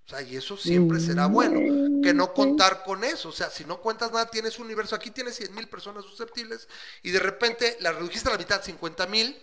[0.06, 1.60] O sea, y eso siempre será bueno.
[2.02, 3.28] Que no contar con eso.
[3.28, 4.96] O sea, si no cuentas nada, tienes un universo.
[4.96, 6.68] Aquí tienes 100 mil personas susceptibles
[7.02, 9.36] y de repente la redujiste a la mitad, 50 mil,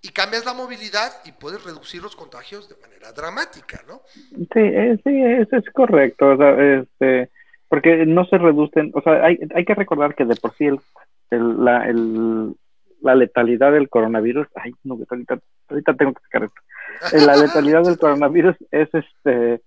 [0.00, 4.02] y cambias la movilidad y puedes reducir los contagios de manera dramática, ¿no?
[4.14, 5.10] Sí, eh, sí,
[5.42, 6.28] eso es correcto.
[6.28, 7.30] O sea, este,
[7.68, 10.80] porque no se reducen, o sea, hay, hay que recordar que de por sí el,
[11.30, 12.54] el- la, el-
[13.02, 16.60] la letalidad del coronavirus, ay, no, ahorita, ahorita tengo que sacar esto.
[17.16, 19.62] Eh, La letalidad del coronavirus es este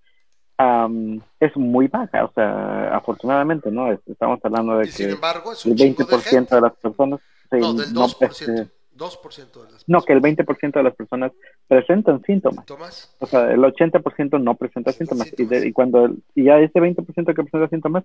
[0.57, 3.91] am, es muy baja, o sea, afortunadamente, ¿no?
[3.91, 6.55] Es- Estamos hablando de Y sin que embargo, es el un chingo de 20% gente.
[6.55, 7.19] de las personas...
[7.49, 8.29] sí, No, del no, 2%.
[8.29, 11.31] este, 2% de las no, que el 20% de las personas
[11.67, 12.57] presentan síntomas.
[12.67, 13.15] síntomas.
[13.19, 15.27] O sea, el 80% no presenta Presenta síntomas.
[15.27, 15.61] Y, síntomas.
[15.61, 18.03] de- y cuando el- y ya ese 20% que presenta síntomas,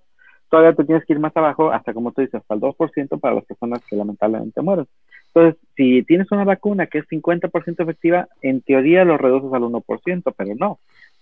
[0.50, 3.34] todavía te tienes que ir más abajo, hasta como tú dices, hasta el 2% para
[3.34, 4.86] las personas que lamentablemente mueren.
[5.34, 10.34] Entonces, si tienes una vacuna que es 50% efectiva, en teoría lo reduces al 1%,
[10.36, 10.78] pero no.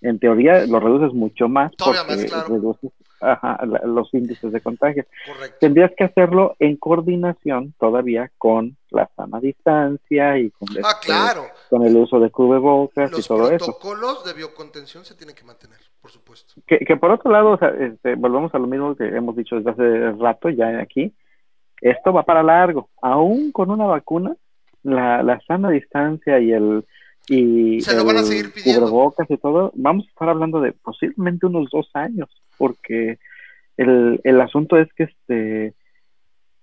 [0.07, 2.49] En teoría lo reduces mucho más Todavía porque más, claro.
[2.55, 2.91] reduces
[3.21, 5.05] ajá, la- los índices de contagio.
[5.27, 5.57] Correcto.
[5.61, 11.45] Tendrías que hacerlo en coordinación todavía con la sana distancia y con, Ah, este, claro.
[11.71, 13.65] con el uso de cubrebocas y Los todo eso.
[13.65, 16.53] protocolos de biocontención se tienen que mantener, por supuesto.
[16.67, 19.57] Que, que por otro lado, o sea, este, volvemos a lo mismo que hemos dicho
[19.57, 21.15] desde hace rato ya aquí,
[21.81, 22.91] esto va para largo.
[23.01, 24.37] Aún con una vacuna,
[24.83, 26.85] la, la sana distancia y el
[27.29, 28.83] y Se lo van a el seguir pidiendo.
[28.83, 33.19] cubrebocas y todo, vamos a estar hablando de posiblemente unos dos años, porque
[33.77, 35.75] el, el asunto es que este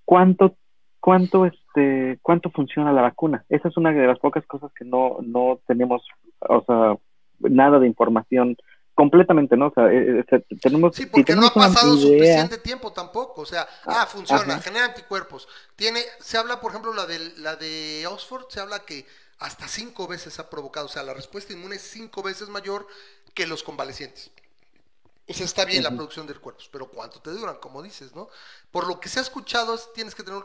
[0.06, 0.56] cuánto
[1.00, 3.44] cuánto este cuánto funciona la vacuna.
[3.50, 6.04] Esa es una de las pocas cosas que no no tenemos,
[6.42, 6.98] o sea,
[7.50, 8.56] nada de información
[8.94, 9.68] completamente, ¿no?
[9.68, 12.92] O sea, eh, eh, te- tenemos Sí, si porque no ha pasado idea- suficiente tiempo
[12.94, 13.42] tampoco.
[13.42, 14.62] O sea, ah, Ah, funciona, ajá.
[14.62, 15.48] genera anticuerpos.
[15.76, 19.06] Tiene, se habla, por ejemplo, la de, la de Oxford, se habla que
[19.42, 20.86] hasta cinco veces ha provocado.
[20.86, 22.88] O sea, la respuesta inmune es cinco veces mayor
[23.34, 24.32] que los convalecientes.
[25.28, 27.56] O sea, está bien la producción de cuerpos, pero ¿cuánto te duran?
[27.58, 28.30] Como dices, ¿no?
[28.72, 30.44] Por lo que se ha escuchado, es, tienes que tener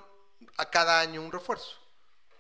[0.59, 1.77] a cada año un refuerzo.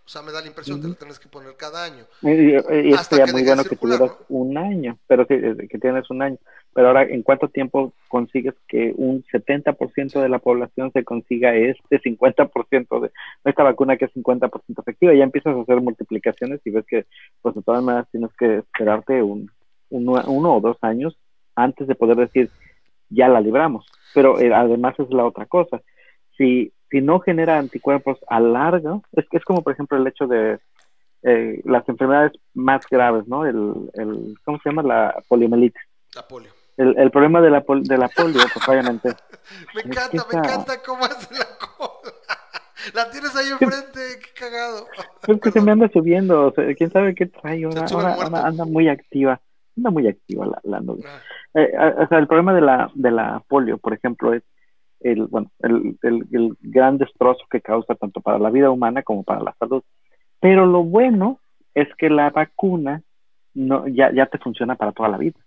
[0.04, 2.06] O sea, me da la impresión que lo tienes que poner cada año.
[2.22, 5.78] Y, y- y Hasta estaría que muy bueno que tuvieras un año, pero que, que
[5.78, 6.38] tienes un año.
[6.76, 12.02] Pero ahora, ¿en cuánto tiempo consigues que un 70% de la población se consiga este
[12.02, 13.10] 50% de
[13.44, 14.50] esta vacuna que es 50%
[14.82, 15.14] efectiva?
[15.14, 17.06] Ya empiezas a hacer multiplicaciones y ves que,
[17.40, 19.50] pues de todas maneras, tienes que esperarte un,
[19.88, 21.16] uno, o dos años
[21.54, 22.50] antes de poder decir,
[23.08, 23.86] ya la libramos.
[24.12, 25.80] Pero eh, además es la otra cosa.
[26.36, 30.58] Si, si no genera anticuerpos a largo, es es como, por ejemplo, el hecho de
[31.22, 33.46] eh, las enfermedades más graves, ¿no?
[33.46, 34.82] El, el, ¿Cómo se llama?
[34.82, 35.80] La poliomielitis.
[36.14, 36.55] La polio.
[36.76, 39.08] El, el problema de la, pol- de la polio, pues obviamente,
[39.74, 42.12] Me Es encanta, que me esa- encanta cómo hace la cola.
[42.94, 44.86] La tienes ahí enfrente, qué cagado.
[45.26, 48.88] es que se me anda subiendo, o sea, quién sabe qué trae, ahora, anda muy
[48.88, 49.40] activa,
[49.76, 51.04] anda muy activa la, la novia.
[51.08, 51.20] Ah,
[51.54, 54.42] Eh, o sea, el problema de la, de la polio, por ejemplo, es
[55.00, 59.24] el, bueno, el, el, el gran destrozo que causa tanto para la vida humana como
[59.24, 59.82] para la salud.
[60.38, 61.40] Pero lo bueno
[61.74, 63.02] es que la vacuna
[63.54, 65.40] no, ya, ya te funciona para toda la vida,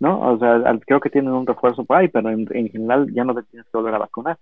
[0.00, 0.20] ¿no?
[0.34, 3.34] O sea, creo que tienen un refuerzo por ahí, pero en, en general ya no
[3.34, 4.38] te tienes que volver a vacunar.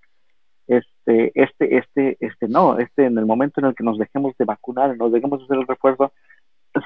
[0.69, 4.45] Este, este, este, este no, este en el momento en el que nos dejemos de
[4.45, 6.13] vacunar, nos dejemos de hacer el refuerzo,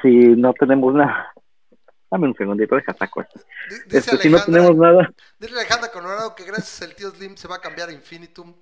[0.02, 1.32] si no tenemos nada,
[2.10, 3.38] dame un segundito, deja saco esto.
[3.68, 7.36] di- Dice Este, si no tenemos nada, dice Alejandra Colorado que gracias al tío Slim
[7.36, 8.54] se va a cambiar a Infinitum.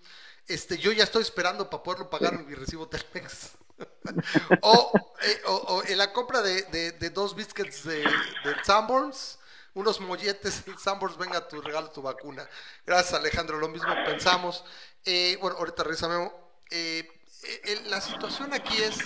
[0.46, 3.56] Este, yo ya estoy esperando para poderlo pagar mi recibo Telmex.
[4.62, 9.38] o, eh, o, o en la compra de, de- de dos biscuits de, de Sanborns,
[9.74, 12.48] unos molletes, el Sanborns, venga tu regalo, tu vacuna.
[12.86, 14.64] Gracias Alejandro, lo mismo pensamos.
[15.04, 16.32] Eh, bueno, ahorita regresa.
[16.70, 17.08] Eh,
[17.42, 18.98] eh, la situación aquí es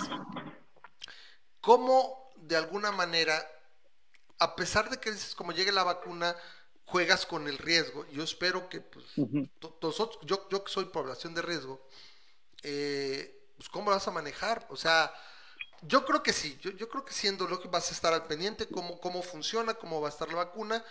[1.59, 3.45] cómo de alguna manera
[4.39, 6.35] a pesar de que dices como llegue la vacuna,
[6.85, 8.05] juegas con el riesgo.
[8.11, 9.05] Yo espero que pues,
[9.81, 11.85] nosotros, yo, yo que soy población de riesgo,
[12.63, 14.65] eh, pues cómo lo vas a manejar.
[14.69, 15.13] O sea,
[15.83, 18.25] yo creo que sí, yo, yo creo que siendo lo que vas a estar al
[18.25, 20.83] pendiente, cómo, cómo funciona, cómo va a estar la vacuna.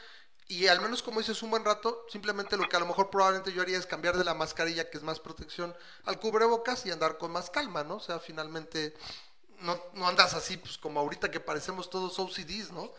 [0.50, 3.52] Y al menos como dices un buen rato, simplemente lo que a lo mejor probablemente
[3.52, 5.74] yo haría es cambiar de la mascarilla, que es más protección,
[6.06, 7.96] al cubrebocas y andar con más calma, ¿no?
[7.96, 8.94] O sea, finalmente
[9.60, 12.90] no, no andas así, pues como ahorita que parecemos todos OCDs, ¿no?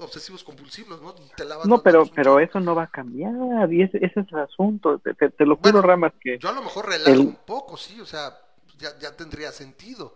[0.00, 1.12] Obsesivos, compulsivos, ¿no?
[1.36, 3.32] Te lavas No, pero, pero eso no va a cambiar,
[3.72, 4.98] y ese, ese es el asunto.
[5.00, 7.36] Te, te- te lo juro, Bueno, Ramas, que Yo a lo mejor relajo el- un
[7.36, 8.38] poco, sí, o sea,
[8.78, 10.14] ya, ya tendría sentido.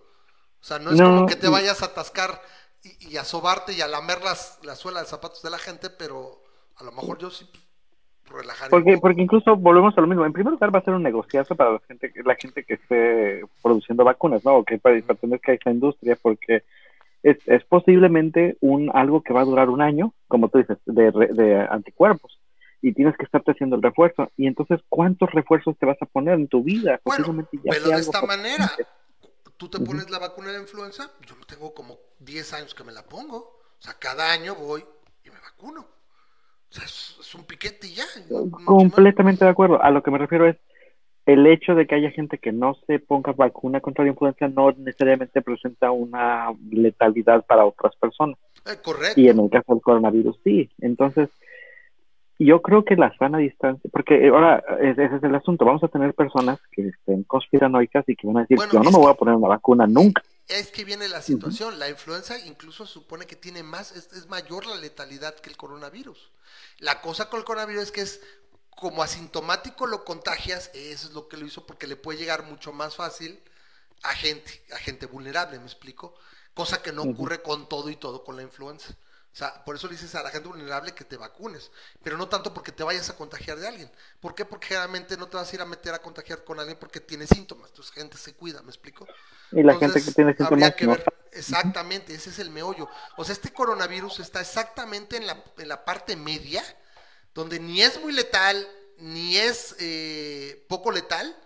[0.63, 2.41] O sea, no es No, como que te vayas a atascar
[2.85, 5.91] y, y a sobarte y a lamer las, la suela de zapatos de la gente,
[5.91, 6.41] pero
[6.77, 7.65] a lo mejor yo sí pues,
[8.31, 8.77] relajaría.
[8.77, 10.25] un porque, porque incluso volvemos a lo mismo.
[10.25, 13.45] En primer lugar, va a ser un negociazo para la gente, la gente que esté
[13.61, 14.57] produciendo vacunas, ¿no?
[14.59, 16.63] O que per- pertenezca a esa industria, porque
[17.25, 21.11] es, es posiblemente un algo que va a durar un año, como tú dices, de,
[21.11, 22.39] de anticuerpos.
[22.81, 24.31] Y tienes que estarte haciendo el refuerzo.
[24.37, 27.01] Y entonces, ¿cuántos refuerzos te vas a poner en tu vida?
[27.05, 28.73] Bueno, pero de esta manera.
[29.63, 32.91] Tú te pones la vacuna de la influenza, yo tengo como 10 años que me
[32.91, 33.37] la pongo.
[33.37, 34.85] O sea, cada año voy
[35.25, 35.83] y me vacuno.
[35.83, 38.05] O sea, es, es un piquete y ya.
[38.65, 39.81] Completamente de acuerdo.
[39.81, 40.57] A lo que me refiero es,
[41.27, 44.73] el hecho de que haya gente que no se ponga vacuna contra la influenza no
[44.73, 48.39] necesariamente presenta una letalidad para otras personas.
[48.67, 49.21] Eh, correcto.
[49.21, 50.71] Y en el caso del coronavirus, sí.
[50.81, 51.29] Entonces,
[52.45, 56.15] yo creo que la sana distancia, porque ahora ese es el asunto, vamos a tener
[56.15, 59.15] personas que estén conspiranoicas y que van a decir, Bueno, yo no me voy a
[59.15, 60.23] poner una vacuna nunca.
[60.49, 61.79] Es que viene la situación.
[61.79, 66.33] La influenza incluso supone que tiene más, es, es mayor la letalidad que el coronavirus.
[66.79, 68.21] La cosa con el coronavirus es que es
[68.71, 72.73] como asintomático lo contagias, eso es lo que lo hizo porque le puede llegar mucho
[72.73, 73.39] más fácil
[74.03, 76.15] a gente, a gente vulnerable, ¿me explico?
[76.55, 78.95] Cosa que no ocurre con todo y todo con la influenza.
[79.33, 81.71] O sea, por eso le dices a la gente vulnerable que te vacunes,
[82.03, 83.91] pero no tanto porque te vayas a contagiar de alguien.
[84.21, 84.45] ¿Por qué?
[84.45, 87.27] Porque generalmente no te vas a ir a meter a contagiar con alguien porque tiene
[87.27, 87.71] síntomas.
[87.71, 89.09] Entonces, gente se cuida, ¿me explico?
[89.53, 92.51] Y la Entonces, gente que tiene habría síntomas que no ver- exactamente, ese es el
[92.51, 92.89] meollo.
[93.17, 96.63] O sea, este coronavirus está exactamente en la, en la parte media,
[97.35, 98.69] donde ni es muy letal,
[98.99, 101.37] ni es eh, poco letal,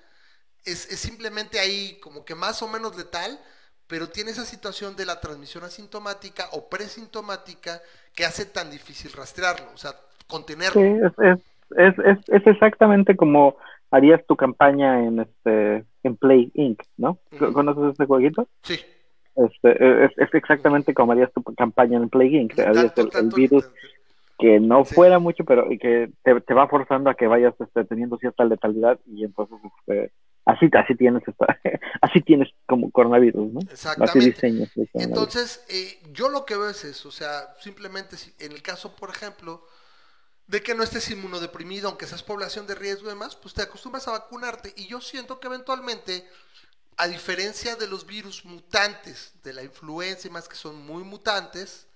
[0.64, 3.40] es, es simplemente ahí como que más o menos letal,
[3.87, 7.81] pero tiene esa situación de la transmisión asintomática o presintomática
[8.14, 9.92] que hace tan difícil rastrearlo, o sea,
[10.27, 10.81] contenerlo.
[10.81, 11.38] Sí, es, es,
[11.77, 13.57] es, es, es exactamente como
[13.90, 17.18] harías tu campaña en este en Play Inc., ¿no?
[17.53, 18.49] ¿Conoces este jueguito?
[18.62, 18.79] Sí,
[19.37, 22.59] Este, es, es exactamente como harías tu campaña en Play Inc.
[22.59, 23.68] Harías el, virus
[24.38, 24.94] que no Sí.
[24.94, 28.44] fuera mucho, pero y que te, te va forzando a que vayas este, teniendo cierta
[28.44, 30.12] letalidad y entonces este,
[30.46, 31.22] así, así tienes
[32.02, 33.61] así tienes como coronavirus, ¿no?
[33.98, 34.70] Así diseñas.
[34.96, 38.96] Entonces, eh, yo lo que veo es eso, o sea, simplemente si- en el caso,
[38.96, 39.66] por ejemplo,
[40.46, 44.09] de que no estés inmunodeprimido, aunque seas población de riesgo y demás, pues te acostumbras
[44.09, 44.72] a vacunarte.
[44.76, 46.28] Y yo siento que eventualmente,
[46.98, 51.87] a diferencia de los virus mutantes, de la influenza y más que son muy mutantes,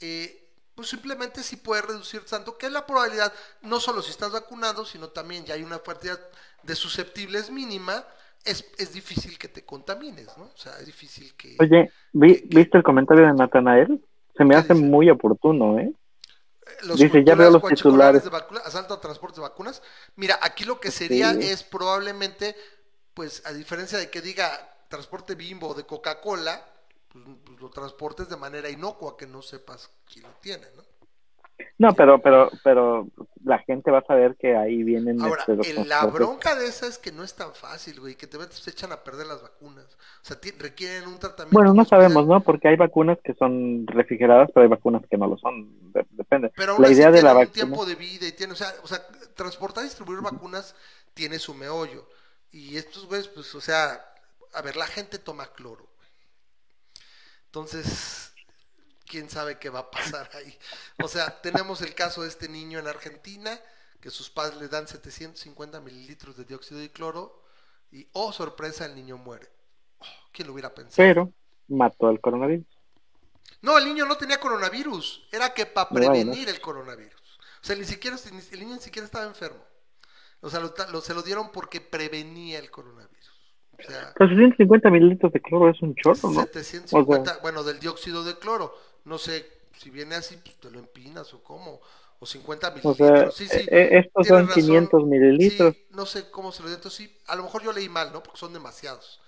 [0.00, 0.42] eh,
[0.74, 5.08] pues simplemente sí puede reducir tanto que la probabilidad, no solo si estás vacunado, sino
[5.08, 6.20] también ya hay una cantidad
[6.66, 8.04] de susceptibles mínima,
[8.44, 10.44] es, es difícil que te contamines, ¿no?
[10.44, 11.56] O sea, es difícil que...
[11.60, 14.04] Oye, ¿vi- que- ¿viste el comentario de Natanael?
[14.36, 14.86] Se me ¿Qué hace dice?
[14.86, 15.92] muy oportuno, ¿eh?
[16.82, 18.24] Los Dice, ya veo los titulares.
[18.24, 19.82] de vacuna- asalto a transportes de vacunas.
[20.16, 21.42] Mira, aquí lo que sería Sí.
[21.44, 22.54] es probablemente,
[23.14, 24.48] pues a diferencia de que diga
[24.88, 26.64] transporte bimbo de Coca-Cola,
[27.12, 30.82] pues, pues, lo transportes de manera inocua, que no sepas quién lo tiene, ¿no?
[31.78, 33.08] No, pero, pero, pero
[33.44, 36.86] la gente va a saber que ahí vienen Ahora, este, los la bronca de esa
[36.86, 39.84] es que no es tan fácil, güey, que te se echan a perder las vacunas.
[39.84, 41.52] O sea, requieren un tratamiento.
[41.56, 42.40] Bueno, no sabemos, ¿no?
[42.42, 45.92] Porque hay vacunas que son refrigeradas, pero hay vacunas que no lo son.
[45.92, 46.52] De- depende.
[46.56, 47.52] Pero aún La idea de la vacuna.
[47.52, 50.74] tiempo de vida y tiene, o sea, o sea, transportar y distribuir vacunas
[51.14, 52.08] tiene su meollo.
[52.50, 54.02] Y estos güeyes, pues, o sea,
[54.54, 55.86] a ver, la gente toma cloro.
[57.46, 58.32] Entonces,
[59.06, 60.56] quién sabe qué va a pasar ahí.
[61.02, 63.58] O sea, tenemos el caso de este niño en Argentina,
[64.00, 67.42] que sus padres le dan 750 mililitros de dióxido de cloro
[67.90, 69.48] y, oh, sorpresa, el niño muere.
[69.98, 70.96] Oh, ¿Quién lo hubiera pensado?
[70.96, 71.32] Pero
[71.68, 72.66] mató al coronavirus.
[73.62, 75.28] No, el niño no tenía coronavirus.
[75.32, 76.10] Era que para Bueno.
[76.12, 77.20] prevenir el coronavirus.
[77.62, 78.16] O sea, ni siquiera,
[78.52, 79.64] el niño ni siquiera estaba enfermo.
[80.40, 83.16] O sea, lo, ta- lo- se lo dieron porque prevenía el coronavirus.
[83.78, 86.42] O sea, Pero 650 mililitros de cloro es un chorro, ¿no?
[86.42, 88.74] 750, bueno, del dióxido de cloro.
[89.06, 91.80] No sé, si viene así, pues te lo empinas o cómo.
[92.20, 92.94] O 50 O mililitros.
[92.94, 93.62] sea, sí, sí.
[93.68, 94.54] eh, estos tienes son razón.
[94.54, 95.74] 500 mililitros.
[95.74, 96.76] Sí, no sé cómo se lo dio.
[96.76, 98.22] Entonces, sí, a lo mejor yo leí mal, ¿no?
[98.22, 99.20] Porque son demasiados.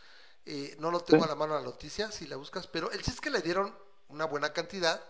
[0.47, 3.11] Eh, no lo tengo a la mano la noticia, si la buscas, pero el sí
[3.13, 3.75] es que le dieron
[4.09, 5.03] una buena cantidad.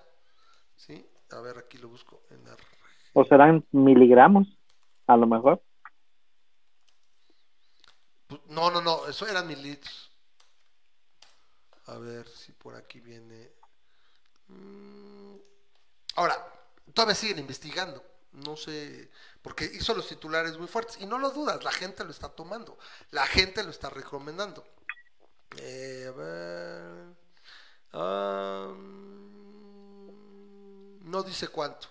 [0.76, 1.06] ¿Sí?
[1.32, 2.22] A ver, aquí lo busco.
[2.30, 2.56] En la...
[3.12, 4.46] O serán miligramos,
[5.06, 5.62] a lo mejor.
[8.26, 10.10] Pues, No, no, no, eso eran mililitros.
[11.86, 13.50] A ver si por aquí viene.
[14.48, 15.36] Mm,
[16.16, 16.36] Ahora,
[16.94, 18.04] todavía siguen investigando.
[18.32, 19.10] No sé,
[19.42, 20.98] porque hizo los titulares muy fuertes.
[21.00, 22.78] Y no lo dudas, la gente lo está tomando.
[23.12, 24.64] La gente lo está recomendando.
[25.58, 27.16] Eh, a ver.
[27.94, 28.74] ah,
[31.02, 31.88] no dice cuánto.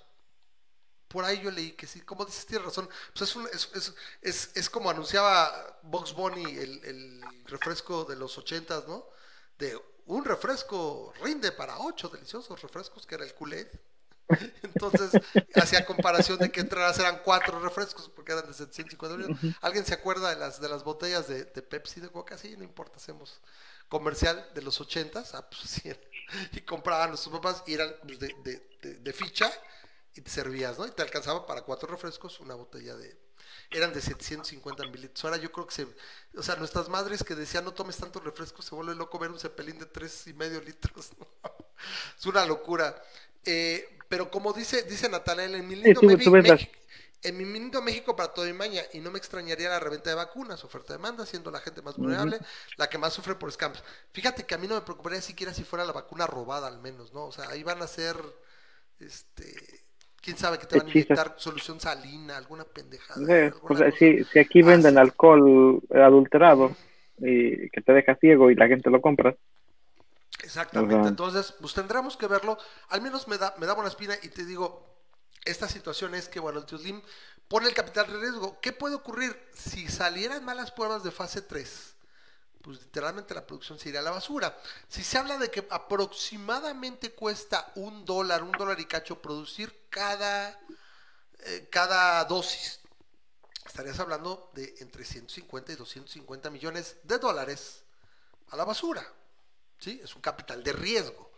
[1.08, 2.89] Por ahí yo leí que sí, como dices, tienes razón.
[3.13, 8.38] Pues es, un- es, es, es como anunciaba Box Bunny el, el refresco de los
[8.38, 9.06] ochentas, ¿no?
[9.58, 13.68] De un refresco rinde para ocho deliciosos refrescos, que era el Kool-Aid.
[14.64, 15.20] Entonces,
[15.53, 19.41] hacía comparación de que entraras eran cuatro refrescos porque eran de 750 mililitros.
[19.62, 22.38] ¿Alguien se acuerda de las, de las botellas de, de Pepsi de Coca?
[22.38, 23.41] Sí, no importa, hacemos
[23.89, 25.34] comercial de los ochentas.
[25.34, 25.91] Ah, pues sí.
[26.51, 29.51] Y compraban nuestros papás y eran pues, de, de- de- de ficha
[30.14, 30.86] y te servías, ¿no?
[30.86, 33.18] Y te alcanzaba para cuatro refrescos una botella de...
[33.72, 35.24] Eran de 750 mililitros.
[35.26, 35.88] Ahora yo creo que se...
[36.36, 39.39] O sea, nuestras madres que decían no tomes tantos refrescos, se vuelve loco ver un
[39.39, 41.10] cepelín de tres y medio litros.
[42.18, 43.02] Es una locura.
[43.45, 46.70] Eh, pero como dice, dice Natanael, en mi lindo tú- tú Mex-
[47.24, 50.16] en mi minuto México para todo y maña y no me extrañaría la reventa de
[50.16, 52.39] vacunas, oferta de demanda, siendo la gente más vulnerable,
[52.78, 53.84] la que más sufre por scams.
[54.14, 57.14] Fíjate que a mí no me preocuparía siquiera si fuera la vacuna robada al menos,
[57.14, 57.26] ¿no?
[57.26, 58.18] O sea, ahí van a ser,
[59.00, 59.87] este,
[60.22, 63.20] quién sabe que te van a inyectar solución salina, alguna pendejada.
[63.20, 63.91] Alguna cosa.
[63.91, 66.76] si, si aquí Ah, venden alcohol adulterado
[67.20, 69.36] y que te deja ciego y la gente lo compra,
[70.43, 72.57] Exactamente, entonces pues tendremos que verlo,
[72.89, 74.86] al menos me da, me da buena espina y te digo,
[75.45, 77.01] esta situación es que bueno, el tío Slim
[77.47, 81.97] pone el capital de riesgo, ¿qué puede ocurrir si salieran malas pruebas de fase 3?
[82.68, 84.59] Pues literalmente la producción se iría a la basura.
[84.89, 90.59] Si se habla de que aproximadamente cuesta un dólar, un dólar y cacho producir cada,
[91.45, 92.82] eh, cada dosis,
[93.65, 97.86] estarías hablando de entre 150 y 250 millones de dólares
[98.49, 99.01] a la basura.
[99.80, 100.01] ¿sí?
[100.03, 101.32] Es un capital de riesgo.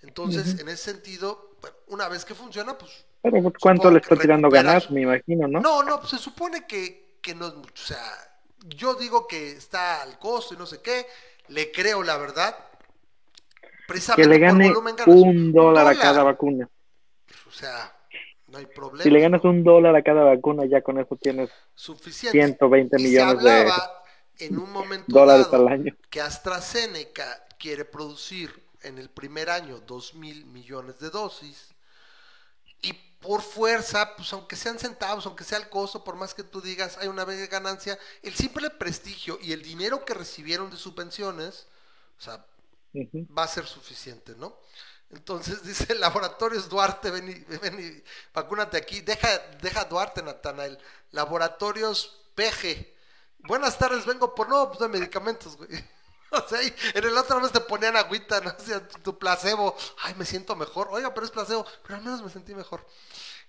[0.00, 3.06] Entonces, en ese sentido, bueno, una vez que funciona, pues...
[3.22, 4.90] pero pues, ¿cuánto le está tirando ganar?
[4.90, 5.60] Me imagino, ¿no?
[5.60, 7.84] No, no, pues se supone que, que no es mucho.
[7.84, 8.31] O sea,
[8.68, 11.06] yo digo que está al costo y no sé qué.
[11.48, 12.56] Le creo la verdad.
[13.60, 16.68] que Precisamente le por gane volumen un dólar a cada vacuna.
[17.46, 17.94] O sea,
[18.48, 19.02] no hay problema.
[19.02, 22.38] Si le ganas un dólar a cada vacuna, ya con eso tienes Suficiente.
[22.38, 24.02] 120 Y se millones de hablaba
[24.38, 25.96] en un momento dólares dado al año.
[26.10, 28.50] que AstraZeneca quiere producir
[28.82, 31.71] en el primer año 2 mil millones de dosis
[33.22, 36.98] por fuerza, pues aunque sean centavos, aunque sea el costo, por más que tú digas
[36.98, 41.66] hay una vez ganancia, el simple prestigio y el dinero que recibieron de subvenciones,
[42.18, 42.44] o sea,
[43.36, 44.58] va a ser suficiente, ¿no?
[45.10, 48.04] Entonces dice Laboratorios Duarte, ven y, ven y
[48.34, 49.00] vacúnate aquí.
[49.00, 49.28] Deja,
[49.60, 50.78] deja Duarte, Natanael.
[51.10, 52.92] Laboratorios PG.
[53.38, 55.70] Buenas tardes, vengo por no, pues de medicamentos, güey.
[56.44, 58.54] O sea, en el otro vez te ponían agüita, ¿no?
[58.64, 59.76] Sea, tu placebo.
[59.98, 60.88] Ay, me siento mejor.
[60.90, 61.66] Oiga, pero es placebo.
[61.82, 62.86] Pero al menos me sentí mejor.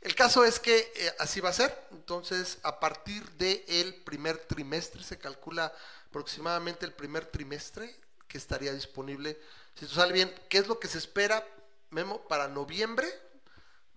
[0.02, 1.88] El caso es que eh, así va a ser.
[1.92, 5.74] Entonces, a partir del primer trimestre, se calcula
[6.10, 7.96] aproximadamente el primer trimestre
[8.28, 9.40] que estaría disponible.
[9.76, 11.46] Si tú sale bien, ¿qué es lo que se espera,
[11.90, 13.08] Memo, para noviembre?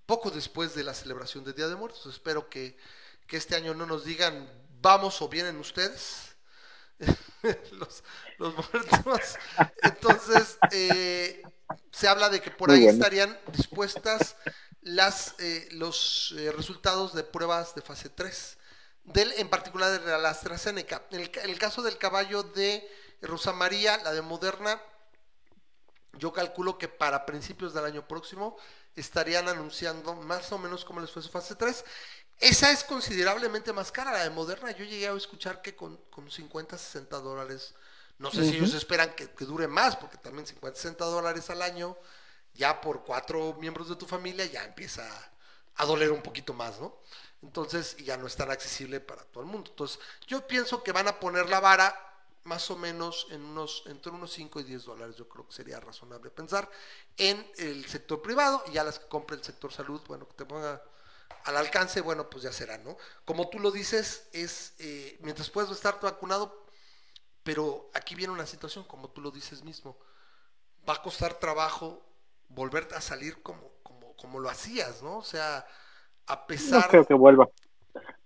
[0.07, 2.07] Poco después de la celebración del Día de Muertos.
[2.07, 2.78] Espero que,
[3.26, 4.49] que este año no nos digan
[4.80, 6.37] vamos o vienen ustedes.
[7.72, 8.03] los,
[8.39, 9.39] los muertos.
[9.82, 11.43] Entonces, eh,
[11.93, 12.87] se habla de que por Muy ahí bueno.
[12.87, 14.37] estarían dispuestas
[14.82, 18.59] las, eh, los eh, resultados de pruebas de fase 3,
[19.05, 21.07] del, en particular de la AstraZeneca.
[21.11, 22.89] En el, ca- en el caso del caballo de
[23.22, 24.80] Rosa María, la de Moderna,
[26.14, 28.57] yo calculo que para principios del año próximo
[28.95, 31.84] estarían anunciando más o menos cómo les fue su fase 3.
[32.39, 34.70] Esa es considerablemente más cara, la de Moderna.
[34.70, 37.74] Yo llegué a escuchar que con, con 50, 60 dólares,
[38.19, 41.62] no sé si ellos esperan que, que dure más, porque también 50, 60 dólares al
[41.62, 41.97] año,
[42.55, 45.05] ya por cuatro miembros de tu familia, ya empieza
[45.77, 46.97] a doler un poquito más, ¿no?
[47.43, 49.71] Entonces, ya no es tan accesible para todo el mundo.
[49.71, 51.95] Entonces, yo pienso que van a poner la vara
[52.45, 55.81] más o menos en unos, entre unos 5 y 10 dólares, yo creo que sería
[55.81, 56.71] razonable pensar
[57.17, 60.45] en el sector privado y ya las que compre el sector salud, bueno, que te
[60.45, 60.83] ponga
[61.45, 62.97] al alcance, bueno, pues ya será, ¿no?
[63.25, 66.66] Como tú lo dices, es, eh, mientras puedas estar vacunado,
[67.47, 69.97] pero aquí viene una situación, como tú lo dices mismo,
[70.86, 72.03] va a costar trabajo
[72.49, 75.18] volver a salir como, como, como lo hacías, ¿no?
[75.18, 75.64] O sea,
[76.26, 76.88] a No pesar...
[76.90, 77.49] creo que vuelva.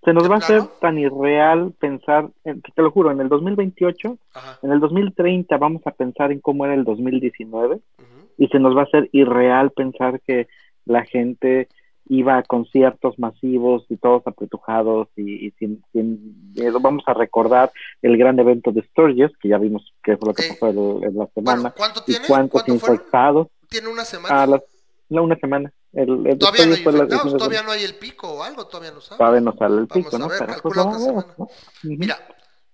[0.02, 4.16] Se nos ¿De va a hacer tan irreal pensar, te lo juro, en el 2028,
[4.32, 8.28] Ajá, en el 2030 vamos a pensar en cómo era el 2019 ujú.
[8.38, 10.48] y se nos va a hacer irreal pensar que
[10.86, 11.68] la gente
[12.12, 16.80] iba a conciertos masivos y todos apretujados y, y sin, sin miedo.
[16.80, 17.70] Vamos a recordar
[18.02, 20.66] el gran evento de Sturgis, que ya vimos qué fue lo que Eh, pasó
[20.98, 22.26] el- en la semana, Bueno, ¿cuánto tiene?
[22.26, 23.46] cuántos infectados.
[23.68, 24.42] ¿Tiene una semana?
[24.42, 24.60] A las,
[25.08, 25.72] no, una semana.
[25.92, 28.66] El, el Todavía no hay la- infectados, el- todavía no hay el pico o algo,
[28.66, 29.18] todavía no sabes.
[29.18, 30.28] todavía no sale el Vamos pico, a ¿no?
[30.28, 31.26] ver, Pero pues vamos a ver.
[31.38, 31.48] ¿no?
[31.84, 32.16] Mira,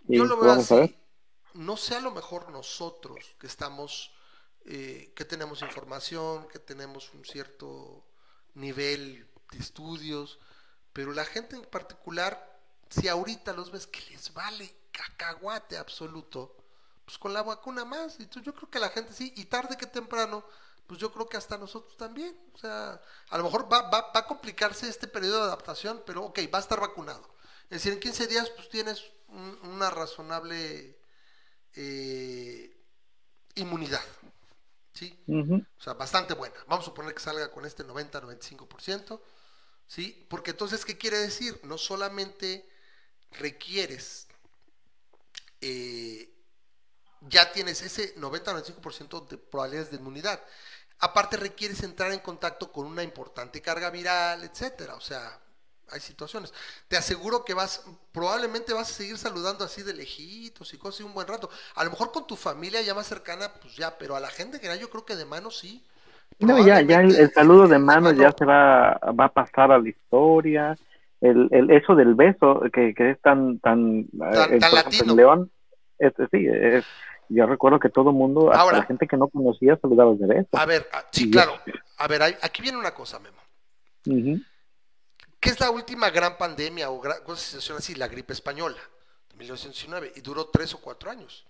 [0.09, 0.61] Sí, yo lo veo ver.
[0.61, 0.97] así.
[1.53, 4.15] No sé a lo mejor nosotros que estamos,
[4.65, 8.06] eh, que tenemos información, que tenemos un cierto
[8.57, 10.39] nivel de estudios,
[10.93, 16.57] pero la gente en particular, si ahorita los ves que les vale cacahuate absoluto,
[17.05, 18.19] pues con la vacuna más.
[18.19, 20.45] Y yo creo que la gente sí, y tarde que temprano,
[20.87, 22.37] pues yo creo que hasta nosotros también.
[22.55, 23.01] O sea,
[23.31, 26.59] a lo mejor va, va, va a complicarse este periodo de adaptación, pero ok, va
[26.59, 27.29] a estar vacunado.
[27.65, 30.99] Es decir, en 15 días pues tienes un- una razonable
[31.75, 32.75] eh,
[33.55, 34.03] inmunidad.
[34.97, 35.19] ¿Sí?
[35.29, 36.55] O sea, bastante buena.
[36.67, 39.21] Vamos a suponer que salga con este 90-95%.
[39.87, 40.27] ¿Sí?
[40.29, 41.61] Porque entonces, ¿qué quiere decir?
[41.63, 42.69] No solamente
[43.33, 44.27] requieres,
[45.61, 46.33] eh,
[47.21, 50.43] ya tienes ese 90-95% de probabilidades de inmunidad.
[50.99, 54.95] Aparte requieres entrar en contacto con una importante carga viral, etcétera.
[54.95, 55.41] O sea,
[55.91, 56.53] hay situaciones.
[56.89, 61.05] Te aseguro que vas, probablemente vas a seguir saludando así de lejitos y cosas y
[61.05, 61.49] un buen rato.
[61.75, 64.61] A lo mejor con tu familia ya más cercana, pues ya, pero a la gente
[64.61, 65.85] que yo creo que de mano sí.
[66.41, 69.73] No, ya, ya el, el saludo de eh, mano ya se va, va a pasar
[69.73, 70.77] a la historia.
[71.21, 75.51] El, el, eso del beso, que, que es tan, tan, eh, Tan- ejemplo, en León,
[75.99, 76.85] es, sí, es-
[77.29, 78.79] yo recuerdo que todo el mundo, hasta Ahora.
[78.79, 80.49] la gente que no conocía, saludaba de beso.
[80.53, 81.55] A ver, ah, sí, claro.
[81.99, 83.39] A ver, hay- aquí viene una cosa, Memo.
[84.07, 84.41] Ujú.
[85.47, 87.95] ¿Qué es la última gran pandemia o gran situación así?
[87.95, 88.79] La gripe española,
[89.31, 91.47] de 1919, y duró tres o cuatro años.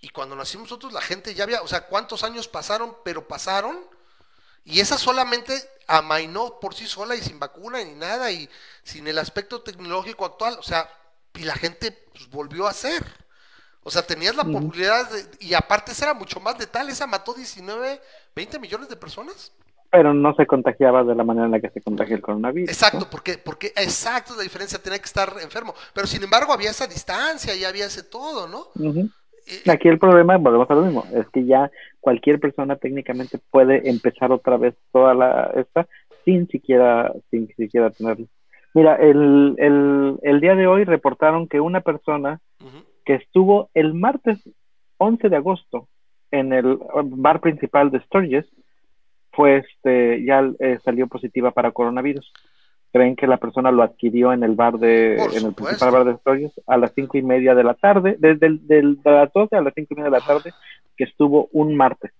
[0.00, 2.96] Y cuando nacimos nosotros, la gente ya había, o sea, ¿cuántos años pasaron?
[3.04, 3.78] Pero pasaron,
[4.64, 8.48] y esa solamente amainó por sí sola y sin vacuna ni nada, y
[8.82, 10.88] sin el aspecto tecnológico actual, o sea,
[11.34, 13.04] y la gente pues, volvió a ser.
[13.82, 14.52] O sea, tenías la Ujú.
[14.52, 18.00] popularidad, de- y aparte esa era mucho más letal, esa mató 19,
[18.34, 19.52] 20 millones de personas.
[19.90, 22.68] Pero no se contagiaba de la manera en la que se contagia el coronavirus.
[22.68, 25.74] Exacto, porque, porque exacto la diferencia, tenía que estar enfermo.
[25.94, 28.66] Pero sin embargo había esa distancia y había ese todo, ¿no?
[28.84, 31.70] Y- Aquí el problema, volvemos a lo mismo, es que ya
[32.00, 35.86] cualquier persona técnicamente puede empezar otra vez toda la esta
[36.24, 38.26] sin siquiera, sin siquiera tenerlo.
[38.74, 42.40] Mira, el, el, el día de hoy reportaron que una persona
[43.04, 44.38] que estuvo el martes
[44.98, 45.86] 11 de agosto
[46.32, 48.44] en el bar principal de Sturgis,
[49.36, 52.32] fue este, ya eh, salió positiva para coronavirus.
[52.92, 56.04] Creen que la persona lo adquirió en el bar de, Por en el principal bar
[56.06, 59.30] de Sturgis a las cinco y media de la tarde, desde el, del- de las
[59.32, 60.54] 12 a las cinco y media de la tarde,
[60.96, 62.10] que estuvo un martes.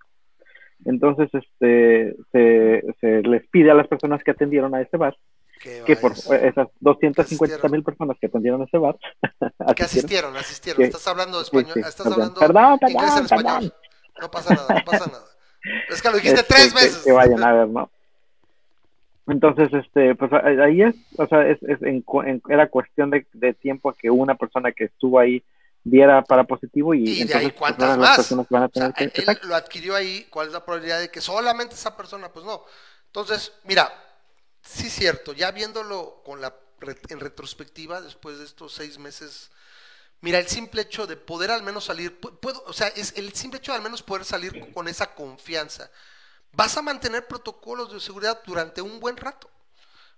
[0.85, 5.17] Entonces, este, se, se les pide a las personas que atendieron a ese bar,
[5.59, 6.43] Que que por vayas.
[6.43, 7.71] esas 250 Asistieron.
[7.71, 8.95] mil personas que atendieron a ese bar,
[9.75, 10.35] que asistieron.
[10.37, 10.77] asistieron.
[10.77, 10.83] Sí.
[10.83, 12.13] Estás hablando Sí, español, sí, estás perdón.
[12.13, 13.73] hablando Perdón, perdón, inglés en español.
[14.21, 15.25] No pasa nada, no pasa nada.
[15.89, 17.03] Es que lo dijiste este, tres veces.
[17.03, 17.89] Que, vayan a ver, ¿no?
[19.27, 23.53] Entonces, este, pues ahí es, o sea, es, es en en- era cuestión de, de
[23.53, 25.43] tiempo que una persona que estuvo ahí
[25.83, 28.47] diera para positivo y, Y de entonces ahí pues, cuántas más.
[28.49, 31.09] van a O sea, tener que- él lo adquirió ahí, ¿cuál es la probabilidad de
[31.11, 32.29] que solamente esa persona?
[32.29, 32.63] Pues no.
[33.07, 33.91] Entonces, mira,
[34.61, 36.53] sí cierto, ya viéndolo con la
[37.09, 39.49] en retrospectiva, después de estos seis meses,
[40.21, 43.33] mira, el simple hecho de poder al menos salir, pu- puedo, o sea, es el
[43.33, 45.89] simple hecho de al menos poder salir con esa confianza.
[46.53, 49.49] Vas a mantener protocolos de seguridad durante un buen rato.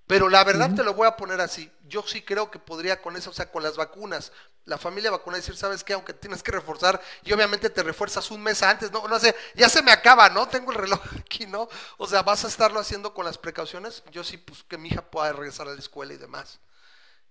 [0.07, 1.71] Pero la verdad te lo voy a poner así.
[1.87, 4.31] Yo sí creo que podría con eso, o sea, con las vacunas,
[4.65, 5.93] la familia vacuna decir, ¿sabes qué?
[5.93, 9.69] Aunque tienes que reforzar, y obviamente te refuerzas un mes antes, no, no sé, ya
[9.69, 10.47] se me acaba, ¿no?
[10.47, 11.69] Tengo el reloj aquí, ¿no?
[11.97, 14.03] O sea, vas a estarlo haciendo con las precauciones.
[14.11, 16.59] Yo sí, pues que mi hija pueda regresar a la escuela y demás.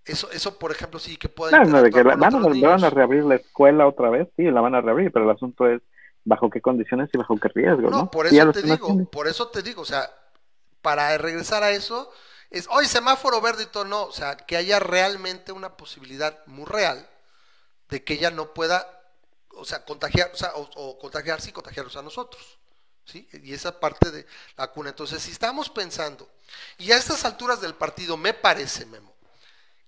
[0.09, 2.91] Eso, eso por ejemplo, sí que pueda No, no, de que la- van, a, van
[2.91, 5.81] reabrir la escuela otra vez, sí, la van a reabrir, pero el asunto es
[6.25, 7.97] bajo qué condiciones y bajo qué riesgo, ¿no?
[7.99, 9.05] No, por eso te digo, tienen.
[9.07, 10.09] por eso te digo, o sea,
[10.81, 12.11] para regresar a eso,
[12.49, 16.65] es, hoy semáforo verde y todo, no, o sea, que haya realmente una posibilidad muy
[16.65, 17.07] real
[17.89, 18.87] de que ella no pueda,
[19.55, 22.59] o sea, contagiar, o sea, o, o contagiarse y contagiarnos a nosotros,
[23.05, 23.27] ¿sí?
[23.43, 24.25] Y esa parte de
[24.57, 24.89] la vacuna.
[24.89, 26.29] Entonces, si estamos pensando,
[26.77, 29.08] y a estas alturas del partido, me parece, Memo,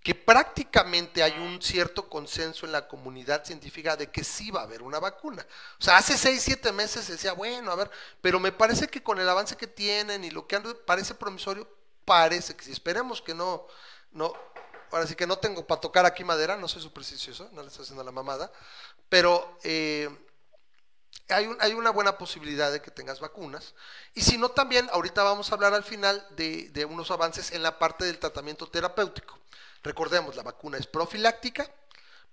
[0.04, 4.64] que prácticamente hay un cierto consenso en la comunidad científica de que sí va a
[4.64, 5.46] haber una vacuna.
[5.80, 7.92] O sea, hace seis, siete meses se decía, bueno, a ver,
[8.22, 11.68] pero me parece que con el avance que tienen y lo que han, parece promisorio,
[12.06, 13.68] parece que si esperemos que no,
[14.12, 14.34] no,
[14.92, 17.84] ahora sí que no tengo para tocar aquí madera, no soy supersticioso, no le estoy
[17.84, 18.52] haciendo la mamada,
[19.10, 20.10] pero eh,
[21.30, 23.74] hay, un- hay una buena posibilidad de que tengas vacunas.
[24.14, 27.64] Y si no, también ahorita vamos a hablar al final de, de unos avances en
[27.64, 29.38] la parte del tratamiento terapéutico.
[29.84, 31.70] Recordemos, la vacuna es profiláctica,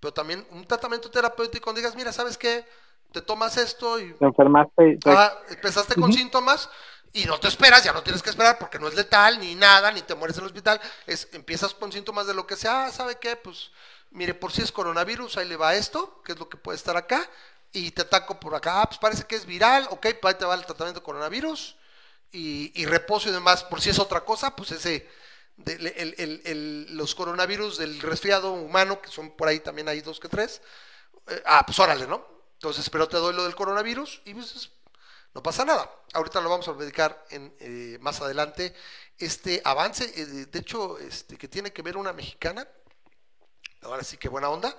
[0.00, 2.66] pero también un tratamiento terapéutico donde digas, mira, ¿sabes qué?
[3.12, 6.68] Te tomas esto y Te enfermaste, y- ah, empezaste con síntomas
[7.12, 9.90] y no te esperas, ya no tienes que esperar porque no es letal ni nada,
[9.90, 10.78] ni te mueres en el hospital.
[11.06, 13.34] Es, empiezas con síntomas de lo que sea, ah, ¿sabe qué?
[13.36, 13.70] Pues
[14.10, 16.96] mire, por si es coronavirus, ahí le va esto, que es lo que puede estar
[16.98, 17.28] acá,
[17.72, 20.44] y te ataco por acá, ah, pues parece que es viral, ok, pues ahí te
[20.44, 21.76] va el tratamiento de coronavirus
[22.30, 25.08] y, y reposo y demás, por si es otra cosa, pues ese,
[25.58, 25.74] de-
[26.18, 30.28] el- el- los coronavirus del resfriado humano, que son por ahí también hay dos que
[30.28, 30.62] tres,
[31.28, 32.26] eh, ah, pues órale, ¿no?
[32.54, 34.70] Entonces, pero te doy lo del coronavirus y pues es-
[35.34, 35.90] no pasa nada.
[36.14, 38.74] Ahorita lo vamos a dedicar en, eh, más adelante.
[39.18, 42.66] Este avance, eh, de- hecho, este, que tiene que ver una mexicana,
[43.82, 44.76] ahora sí que buena onda,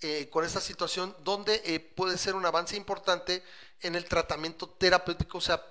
[0.00, 3.42] eh, con esta situación donde puede ser un avance importante
[3.80, 5.62] en el tratamiento terapéutico, o sea,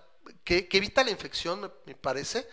[0.44, 2.48] que, que evita la infección, me parece.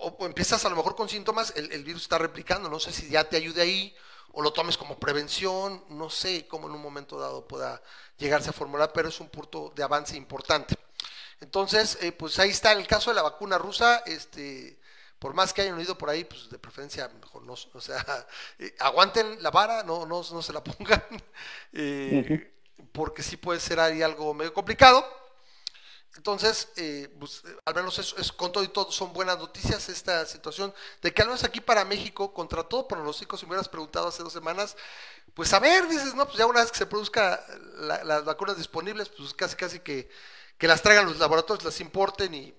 [0.00, 3.08] O, empiezas a lo mejor con síntomas, el, el virus está replicando, no sé si
[3.08, 3.94] ya te ayude ahí
[4.32, 7.82] o lo tomes como prevención, no sé cómo en un momento dado pueda
[8.16, 10.76] llegarse a formular, pero es un punto de avance importante.
[11.40, 14.78] Entonces, eh, pues ahí está el caso de la vacuna rusa, este,
[15.18, 18.26] por más que hayan oído por ahí, pues de preferencia mejor no, o sea,
[18.58, 21.02] eh, aguanten la vara, no, no, no se la pongan,
[21.72, 22.52] eh,
[22.92, 25.19] porque sí puede ser ahí algo medio complicado.
[26.16, 29.88] Entonces, eh, pues, eh, al menos es, es- con todo y todo son buenas noticias
[29.88, 33.68] esta situación de que al menos aquí para México, contra todo pronóstico, si me hubieras
[33.68, 34.76] preguntado hace dos semanas,
[35.34, 37.44] pues a ver, dices, no, pues ya una vez que se produzca
[37.76, 40.10] la- las vacunas disponibles, pues casi casi que,
[40.58, 42.54] que las traigan los laboratorios, las importen y,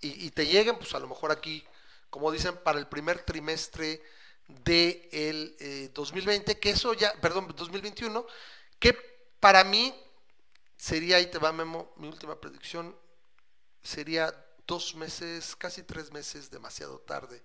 [0.00, 1.64] y, te lleguen, pues a lo mejor aquí,
[2.10, 4.02] como dicen, para el primer trimestre
[4.48, 8.26] de 2020, que eso ya, perdón, 2021,
[8.80, 8.94] que
[9.40, 9.94] para mí
[10.82, 12.96] sería, ahí te va Memo, mi última predicción,
[13.82, 14.34] sería
[14.66, 17.40] dos meses, casi tres meses demasiado tarde.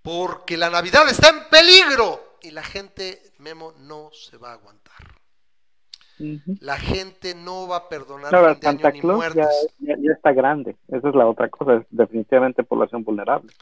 [0.00, 4.94] Porque la Navidad está en peligro y la gente, Memo, no se va a aguantar.
[6.60, 9.66] La gente no va a perdonar Ahora, fin de año Santa ni Claus ya, muertes.
[9.80, 10.76] ya, ya está grande.
[10.88, 11.74] Esa es la otra cosa.
[11.76, 13.52] Es definitivamente población vulnerable.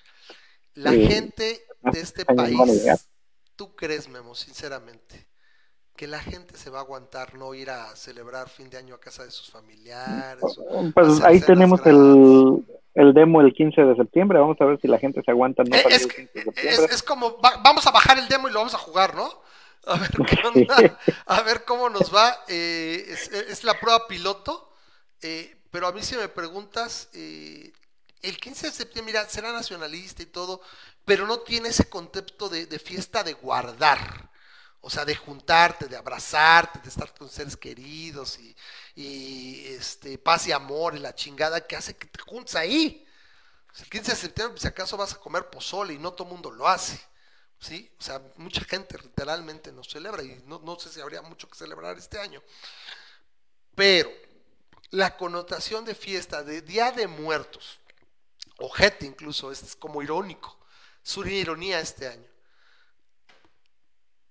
[0.75, 1.07] La Sí.
[1.07, 3.09] gente de este país.
[3.57, 5.27] ¿tú crees, Memo, sinceramente,
[5.97, 9.01] que la gente se va a aguantar no ir a celebrar fin de año a
[9.01, 10.43] casa de sus familiares?
[10.71, 14.39] o Pues ahí tenemos el, el demo el 15 de septiembre.
[14.39, 16.85] Vamos a ver si la gente se aguanta no Eh, es, el que- 15 de
[16.95, 19.29] es, como, va- vamos a bajar el demo y lo vamos a jugar, ¿no?
[19.87, 22.37] A ver qué onda, a ver cómo nos va.
[22.49, 24.73] eh, es, es la prueba piloto,
[25.23, 27.73] eh, pero a mí si me preguntas, eh,
[28.23, 30.61] el 15 de septiembre, mira, será nacionalista y todo,
[31.05, 34.31] pero no tiene ese concepto de, de fiesta de guardar.
[34.87, 38.39] O sea, de juntarte, de abrazarte, de estar con seres queridos
[38.95, 43.05] y, este, paz y amor y la chingada que hace que te juntes ahí.
[43.81, 46.53] El 15 de septiembre, si acaso vas a comer pozole y no todo el mundo
[46.53, 47.01] lo hace.
[47.59, 47.91] ¿Sí?
[47.99, 51.59] O sea, mucha gente literalmente no celebra y no, no sé si habría mucho que
[51.59, 52.41] celebrar este año.
[53.75, 54.09] Pero
[54.91, 57.81] la connotación de fiesta, de Día de Muertos,
[58.59, 60.57] ojete incluso, es como irónico,
[61.05, 62.36] es una ironía este año.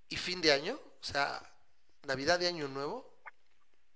[0.10, 1.42] Y fin de año, o sea,
[2.08, 3.16] Navidad de Año Nuevo,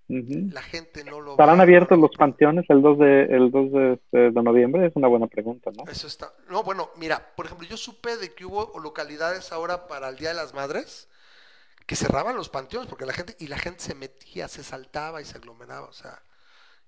[0.08, 4.32] la gente no lo ¿Estarán abiertos los panteones el 2 de, el 2 de, este,
[4.32, 4.88] de noviembre?
[4.88, 5.84] Es una buena pregunta, ¿no?
[5.90, 6.34] Eso está.
[6.50, 10.30] No, bueno, mira, por ejemplo, yo supe de que hubo localidades ahora para el Día
[10.30, 11.08] de las Madres
[11.86, 15.26] que cerraban los panteones porque la gente y la gente se metía, se saltaba y
[15.26, 16.22] se aglomeraba, o sea,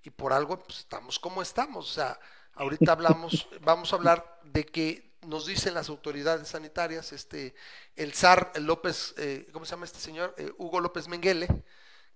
[0.04, 2.20] y por algo pues, estamos como estamos, o sea,
[2.54, 7.54] ahorita hablamos, vamos a hablar de que nos dicen las autoridades sanitarias, este,
[7.96, 10.34] el zar López, eh, ¿cómo se llama este señor?
[10.38, 11.48] Eh, Hugo López Menguele,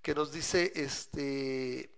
[0.02, 1.92] que nos dice, este,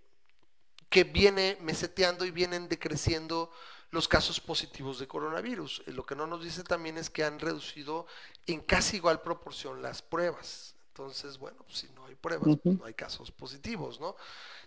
[0.90, 3.52] que viene meseteando y vienen decreciendo
[3.92, 5.84] los casos positivos de coronavirus.
[5.86, 8.06] Eh, Lo que no nos dice también es que han reducido
[8.46, 10.76] en casi igual proporción las pruebas.
[10.90, 14.16] Entonces, bueno, pues, si no hay pruebas, pues, no hay casos positivos, ¿no?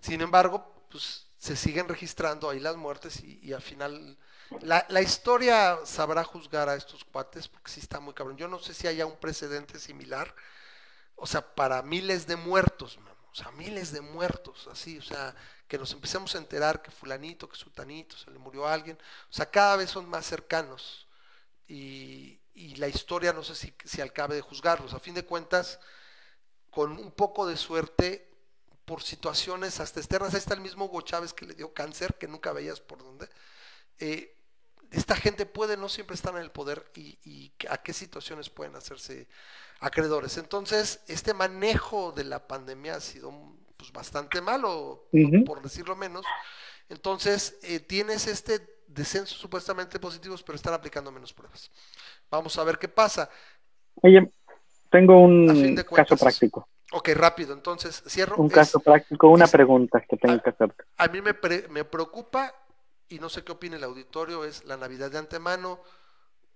[0.01, 4.16] Sin embargo, pues se siguen registrando ahí las muertes y, y al final
[4.59, 8.37] la, la historia sabrá juzgar a estos cuates porque sí está muy cabrón.
[8.37, 10.35] Yo no sé si haya un precedente similar,
[11.17, 15.35] o sea, para miles de muertos, mamo, o sea, miles de muertos, así, o sea,
[15.69, 18.99] que nos empecemos a enterar que fulanito, que sutanito, se le murió a alguien,
[19.31, 21.09] o sea, cada vez son más cercanos
[21.69, 24.95] y, y la historia no sé si, si acabe de juzgarlos.
[24.95, 25.81] A fin de cuentas,
[26.71, 28.29] con un poco de suerte,
[28.85, 32.29] por situaciones hasta externas, ahí está el mismo Hugo Chávez que le dio cáncer, que
[32.29, 33.29] nunca veías por dónde.
[33.99, 34.37] eh,
[34.91, 38.74] esta gente puede no siempre estar en el poder y, y a qué situaciones pueden
[38.76, 39.28] hacerse
[39.80, 40.36] acreedores.
[40.38, 43.32] Entonces, este manejo de la pandemia ha sido
[43.76, 45.45] pues, bastante malo, Ujú.
[45.45, 46.24] por decirlo menos.
[46.88, 51.70] Entonces, eh, tienes este descenso supuestamente positivos, pero están aplicando menos pruebas.
[52.30, 53.30] Vamos a ver qué pasa.
[54.03, 54.30] Oye,
[54.91, 56.68] tengo A un caso práctico.
[56.93, 58.36] Ok, rápido, entonces cierro.
[58.38, 60.41] Un Es- caso práctico, una es- pregunta que tengo Ah.
[60.43, 60.82] que hacerte.
[60.97, 62.53] a mí me, pre- me preocupa,
[63.11, 65.83] y no sé qué opine el auditorio, es la Navidad de antemano.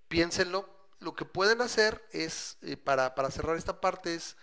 [0.09, 0.69] Piénsenlo.
[1.01, 4.37] Lo que pueden hacer es, eh, para, para cerrar esta parte, es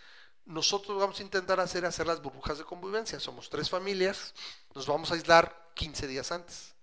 [0.46, 3.20] nosotros vamos a intentar hacer, hacer las burbujas de convivencia.
[3.20, 4.34] Somos tres familias,
[4.76, 6.76] nos vamos a aislar 15 días antes.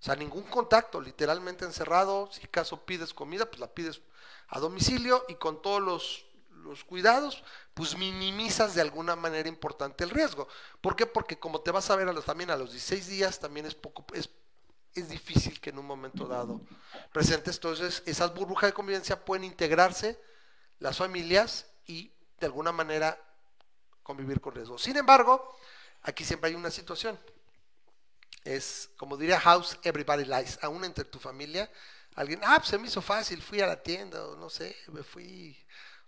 [0.00, 2.28] O sea, ningún contacto, literalmente encerrado.
[2.30, 4.02] Si acaso pides comida, pues la pides
[4.48, 6.26] a domicilio y con todos los,
[6.62, 7.42] los cuidados,
[7.74, 10.46] pues minimizas de alguna manera importante el riesgo.
[10.80, 11.06] ¿Por qué?
[11.06, 13.74] Porque como te vas a ver a los, también a los 16 días, también es
[13.74, 14.04] poco,
[14.94, 16.60] es difícil que en un momento dado
[17.12, 17.56] presentes.
[17.56, 20.20] Entonces, esas burbujas de convivencia pueden integrarse
[20.78, 23.18] las familias y de alguna manera
[24.02, 24.78] convivir con riesgo.
[24.78, 25.56] Sin embargo,
[26.02, 27.18] aquí siempre hay una situación.
[28.44, 30.58] Es, como diría House, everybody lies.
[30.62, 31.70] Aún entre tu familia,
[32.14, 35.02] alguien, ah, pues se me hizo fácil, fui a la tienda, o no sé, me
[35.02, 35.56] fui,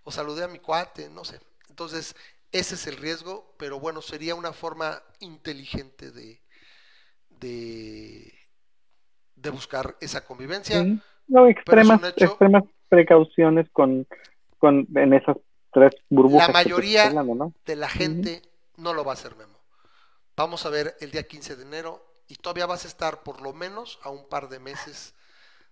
[0.03, 1.41] o saludé a mi cuate, no sé.
[1.68, 2.14] Entonces,
[2.53, 6.43] ese es el riesgo, pero bueno, sería una forma inteligente de,
[7.28, 8.39] de,
[9.41, 10.82] de buscar esa convivencia.
[10.82, 11.01] Sí.
[11.28, 14.07] No, extremas, hecho- extremas precauciones con,
[14.59, 15.36] con en esas
[15.72, 16.49] tres burbujas.
[16.49, 17.55] La mayoría- estoy hablando, ¿no?
[17.64, 18.43] De la gente
[18.76, 19.59] no lo va a hacer, Memo.
[20.36, 23.53] Vamos a ver el día 15 de enero y todavía vas a estar por lo
[23.53, 25.14] menos a un par de meses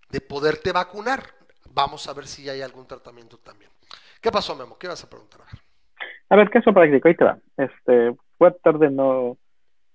[0.09, 1.23] de poderte vacunar.
[1.71, 3.71] Vamos a ver si hay algún tratamiento también.
[4.21, 4.77] ¿Qué pasó, Memo?
[4.77, 5.41] ¿Qué vas a preguntar?
[5.41, 5.61] A ver.
[6.29, 7.37] A ver, caso práctico, ahí te va.
[7.57, 9.37] Este, voy a tratar de no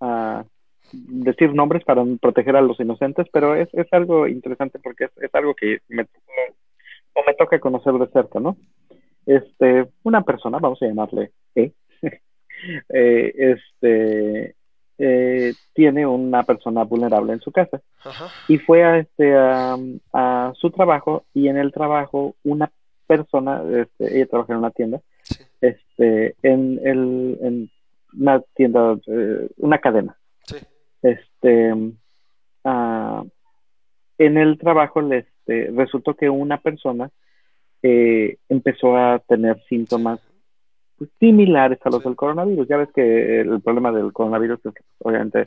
[0.00, 0.44] ah,
[0.94, 5.34] decir nombres para proteger a los inocentes, pero es, es algo interesante porque es, es
[5.34, 6.02] algo que me,
[7.14, 8.56] o me toca conocer de cerca, ¿no?
[9.26, 11.72] Este, una persona, vamos a llamarle E,
[12.90, 14.54] eh, este,
[14.98, 18.26] eh, tiene una persona vulnerable en su casa Ajá.
[18.48, 19.76] y fue a, este, a,
[20.12, 22.70] a su trabajo y en el trabajo una
[23.06, 25.42] persona, este, ella trabaja en una tienda, Sí.
[25.62, 27.70] este, en, el, en
[28.18, 30.16] una tienda, eh, una cadena.
[31.04, 31.72] Este,
[32.64, 33.22] ah,
[34.18, 37.10] en el trabajo le, este, resultó que una persona
[37.82, 40.18] eh, empezó a tener síntomas
[40.96, 42.08] pues, similares a los Sí.
[42.08, 42.66] del coronavirus.
[42.66, 45.44] Ya ves que el problema del coronavirus es que pues, obviamente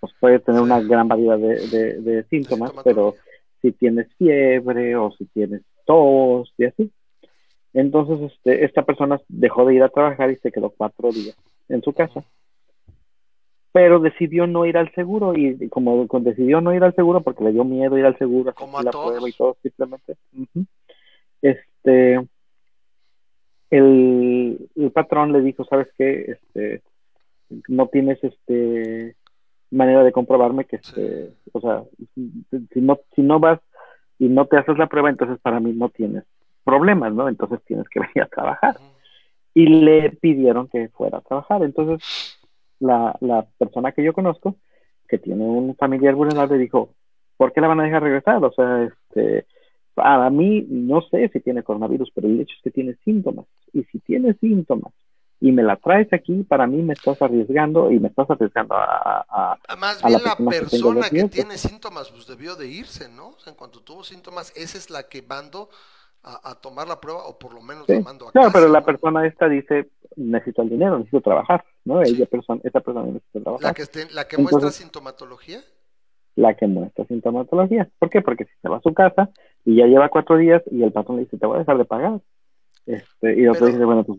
[0.00, 0.64] pues, puede tener Sí.
[0.66, 3.14] una gran variedad de, de- de síntomas, pero
[3.62, 6.90] si tienes fiebre o si tienes tos y así.
[7.72, 11.36] Entonces, este, esta persona dejó de ir a trabajar y se quedó cuatro días
[11.68, 12.22] en su casa.
[13.72, 17.52] Pero decidió no ir al seguro y, como decidió no ir al seguro porque le
[17.52, 20.16] dio miedo ir al seguro, Como a la prueba y todo simplemente.
[21.40, 22.20] Este,
[23.70, 26.32] el, el patrón le dijo, ¿sabes qué?
[26.32, 26.82] Este,
[27.68, 29.16] no tienes este
[29.70, 33.60] manera de comprobarme que este, o sea, si, no si no vas
[34.18, 36.24] y no te haces la prueba, entonces para mí no tienes
[36.64, 37.28] problemas, ¿no?
[37.28, 38.76] Entonces tienes que venir a trabajar.
[39.54, 41.62] Y le pidieron que fuera a trabajar.
[41.62, 42.38] Entonces,
[42.80, 44.56] la, la persona que yo conozco,
[45.08, 46.94] que tiene un familiar vulnerable, dijo,
[47.36, 48.44] ¿por qué la van a dejar regresar?
[48.44, 49.46] O sea, este,
[49.96, 53.46] a mí no sé si tiene coronavirus, pero el hecho es que tiene síntomas.
[53.72, 54.92] Y si tiene síntomas
[55.40, 59.24] y me la traes aquí, para mí me estás arriesgando y me estás arriesgando a...
[59.28, 63.28] a- Ah, Más a bien la persona que tiene síntomas, pues debió de irse, ¿no?
[63.28, 65.68] O sea, en cuanto tuvo síntomas, esa es la que mando
[66.22, 67.94] a, a tomar la prueba, o por lo menos Sí.
[67.94, 68.86] la mando a Claro, casa, pero la ¿no?
[68.86, 72.04] persona esta dice, necesito el dinero, necesito trabajar, ¿no?
[72.04, 72.14] Sí.
[72.14, 73.64] Ella persona, esa persona necesita trabajar.
[73.64, 75.60] La que, esté- la que Entonces- muestra sintomatología.
[76.36, 77.88] la que muestra sintomatología.
[77.98, 78.22] ¿Por qué?
[78.22, 79.30] Porque si se va a su casa
[79.64, 81.84] y ya lleva cuatro días y el patrón le dice, te voy a dejar de
[81.84, 82.20] pagar.
[82.86, 84.18] Este, y el otro dice, bueno, pues...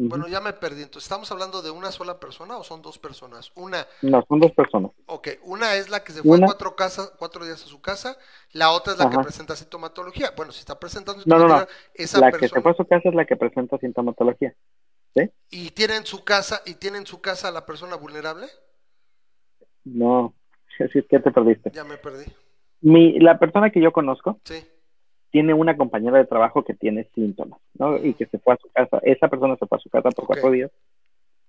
[0.00, 0.82] Bueno, ya me perdí.
[0.82, 3.50] Entonces, ¿estamos hablando de una sola persona o son dos personas?
[3.56, 4.92] Una, No, son dos personas.
[5.06, 8.16] ok, una es la que se fue Una- cuatro, casa, cuatro días a su casa,
[8.52, 10.32] la otra es la que presenta sintomatología.
[10.36, 11.48] Bueno, si está presentando No, no, no.
[11.48, 12.58] sintomatología, esa La que persona...
[12.58, 14.54] se fue a su casa es la que presenta sintomatología.
[15.50, 18.46] ¿Y tiene en su casa, y tiene en su casa a la persona vulnerable?
[19.84, 20.34] No,
[20.78, 21.72] es que te perdiste.
[21.72, 22.24] Ya me perdí.
[22.82, 24.64] Mi, la persona que yo conozco Sí.
[25.30, 27.96] Tiene una compañera de trabajo que tiene síntomas, ¿no?
[27.98, 28.98] Y que se fue a su casa.
[29.02, 30.70] Esa persona se fue a su casa por cuatro días.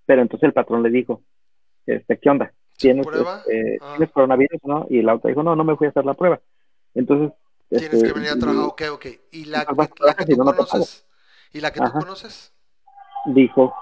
[0.05, 1.21] Pero entonces el patrón le dijo,
[1.85, 2.51] este, ¿qué onda?
[2.77, 3.93] ¿Tienes, este, Ah.
[3.95, 4.85] ¿tienes coronavirus, no?
[4.89, 6.39] Y la otra dijo, no, no me fui a hacer la prueba.
[6.93, 7.31] Entonces...
[7.69, 9.05] Tienes este, que venir a trabajar, ok, ok.
[9.31, 11.05] ¿Y la, que- la tú no conoces?
[11.53, 11.99] ¿Y la que tú Ajá.
[11.99, 12.51] conoces?
[13.25, 13.75] dijo,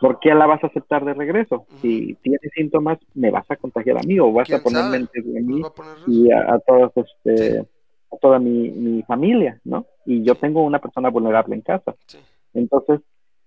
[0.00, 1.66] ¿por qué la vas a aceptar de regreso?
[1.80, 5.46] Si tienes síntomas, me vas a contagiar a mí o vas a ¿Quién ponerme en
[5.46, 7.66] mí a poner y a, a todas, este, Sí.
[8.12, 9.86] A toda mi, mi familia, ¿no?
[10.06, 11.94] Y yo tengo una persona vulnerable en casa.
[12.06, 12.18] Sí.
[12.54, 13.00] Entonces,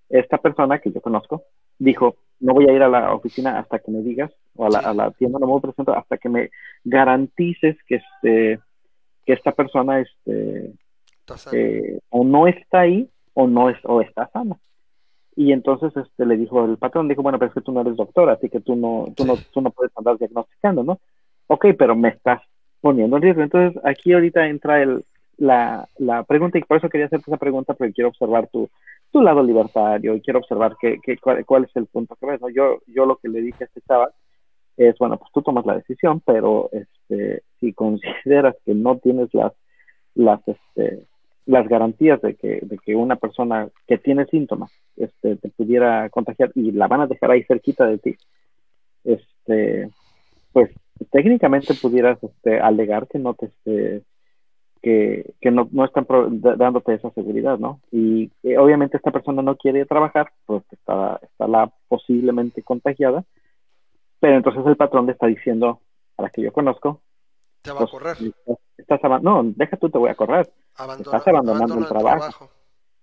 [0.09, 1.43] esta persona que yo conozco
[1.77, 4.79] dijo, no voy a ir a la oficina hasta que me digas, o a la,
[4.79, 6.49] a la tienda, no me presento hasta que me
[6.83, 8.59] garantices que este
[9.25, 10.73] que esta persona este
[11.51, 14.55] eh, o no está ahí o no es o está sana
[15.35, 17.95] y entonces este le dijo el patrón dijo bueno pero es que tú no eres
[17.95, 19.29] doctor así que tú no tú Sí.
[19.29, 20.99] no tú no puedes andar diagnosticando no
[21.47, 22.41] Ok, pero me estás
[22.81, 25.03] poniendo en riesgo entonces aquí ahorita entra el
[25.37, 28.69] la, la pregunta y por eso quería hacerte esa pregunta porque quiero observar tu
[29.11, 32.49] lado libertario y quiero observar qué, qué, cuál, cuál es el punto que ves ¿no?
[32.49, 34.09] yo yo lo que le dije a este chaval
[34.77, 39.53] es bueno pues tú tomas la decisión pero este si consideras que no tienes las
[40.15, 41.05] las este
[41.45, 46.51] las garantías de que, de que una persona que tiene síntomas este, te pudiera contagiar
[46.55, 48.15] y la van a dejar ahí cerquita de ti,
[49.03, 49.89] este,
[50.51, 50.71] pues
[51.11, 54.03] técnicamente pudieras este, alegar que no te este,
[54.81, 56.05] que, que no, no están
[56.57, 57.81] dándote esa seguridad, ¿no?
[57.91, 63.23] Y eh, obviamente esta persona no quiere trabajar, pues está, está la posiblemente contagiada,
[64.19, 65.81] pero entonces el patrón le está diciendo
[66.17, 67.01] a la que yo conozco,
[67.61, 68.17] Te va a pues, correr.
[68.77, 70.49] estás, no, deja tú, te voy a correr.
[70.75, 72.49] Abandona, estás abandonando abandona el trabajo.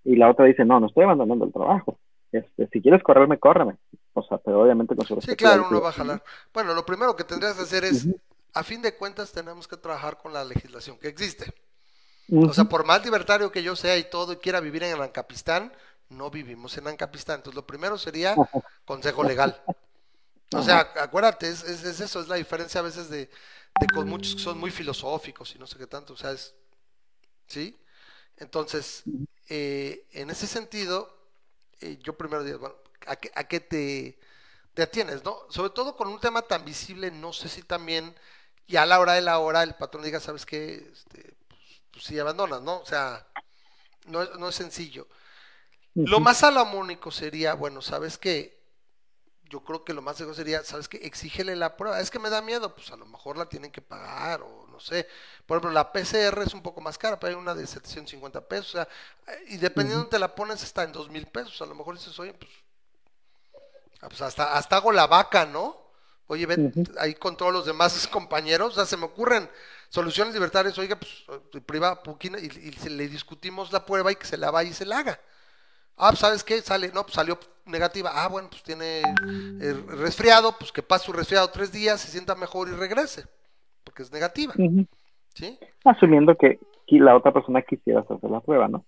[0.04, 1.98] Y la otra dice, no, no estoy abandonando el trabajo.
[2.32, 3.76] Este, si quieres correrme, córreme.
[4.14, 6.24] O sea, pero obviamente con su Sí, respectivo claro, uno va a jalar.
[6.52, 8.08] Bueno, lo primero que tendrías que hacer es
[8.54, 11.54] a fin de cuentas tenemos que trabajar con la legislación que existe.
[12.44, 15.72] O sea, por más libertario que yo sea y todo y quiera vivir en Ancapistán,
[16.10, 17.36] no vivimos en Ancapistán.
[17.38, 18.42] Entonces, lo primero sería
[18.84, 19.62] consejo legal.
[20.52, 23.30] O sea, acuérdate, es, es- es eso, es la diferencia a veces de,
[23.76, 26.14] de con muchos que son muy filosóficos y no sé qué tanto.
[26.14, 26.54] O sea, es.
[27.46, 27.78] ¿Sí?
[28.38, 29.04] Entonces,
[29.48, 31.21] eh, en ese sentido,
[31.82, 32.76] eh, yo primero digo, bueno,
[33.06, 34.18] ¿a qué, a qué te,
[34.74, 35.38] te atienes, no?
[35.50, 38.14] Sobre todo con un tema tan visible, no sé si también,
[38.66, 40.90] y a la hora de la hora, el patrón diga, ¿sabes qué?
[40.92, 41.60] Este, pues,
[41.92, 42.78] pues sí, abandonas, ¿no?
[42.80, 43.26] O sea,
[44.06, 45.08] no, es- no es sencillo.
[46.04, 48.61] Lo más salomónico sería, bueno, ¿sabes qué?
[49.52, 50.98] Yo creo que lo más seguro sería, ¿sabes qué?
[50.98, 52.00] Exígele la prueba.
[52.00, 54.80] Es que me da miedo, pues a lo mejor la tienen que pagar o no
[54.80, 55.06] sé.
[55.46, 58.68] Por ejemplo, la PCR es un poco más cara, pero hay una de 750 pesos.
[58.68, 58.88] O sea,
[59.48, 61.60] y dependiendo de te la pones, está en 2 mil pesos.
[61.62, 62.50] A lo mejor dices, oye, pues,
[64.00, 65.76] ah, pues hasta, hasta hago la vaca, ¿no?
[66.26, 66.84] Oye, Ujú.
[66.98, 68.72] ahí con todos los demás compañeros.
[68.72, 69.50] O sea, se me ocurren
[69.88, 70.78] soluciones libertarias.
[70.78, 71.24] Oiga, pues,
[71.54, 74.70] eh, priva, poquina, y, y se- le discutimos la prueba y que se la vaya
[74.70, 75.20] y se la haga.
[76.04, 76.60] Ah, pues, ¿sabes qué?
[76.60, 78.10] Sale, no, pues salió negativa.
[78.12, 79.02] Ah, bueno, pues tiene
[79.60, 83.24] eh, resfriado, pues que pase su resfriado tres días, se sienta mejor y regrese,
[83.84, 84.52] porque es negativa.
[85.34, 85.58] ¿sí?
[85.84, 88.84] Asumiendo que la otra persona quisiera hacerse la prueba, ¿no?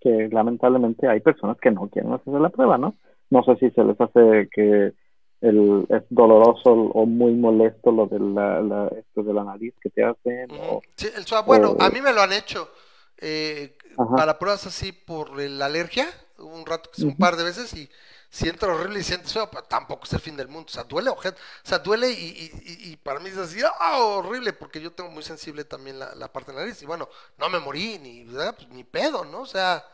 [0.00, 2.96] Que lamentablemente hay personas que no quieren hacerse la prueba, ¿no?
[3.30, 4.92] No sé si se les hace que
[5.40, 9.90] el, es doloroso o muy molesto lo de la, la, esto de la nariz que
[9.90, 10.50] te hacen.
[10.52, 10.62] Ujú.
[10.76, 12.70] o- Sí, el swab, bueno, o- a mí me lo han hecho
[13.18, 14.14] eh, Ajá.
[14.14, 17.90] para pruebas así por la alergia, un rato, un par de veces y
[18.30, 21.10] siento horrible y siento feo, pero tampoco es el fin del mundo, o sea, duele,
[21.10, 21.18] o
[21.62, 25.10] sea, duele y, y- y- y para mí es así, ah, horrible, porque yo tengo
[25.10, 28.24] muy sensible también la, la parte de la nariz y bueno, no me morí ni.
[28.24, 29.40] Pues, ni pedo, ¿no?
[29.42, 29.84] O sea,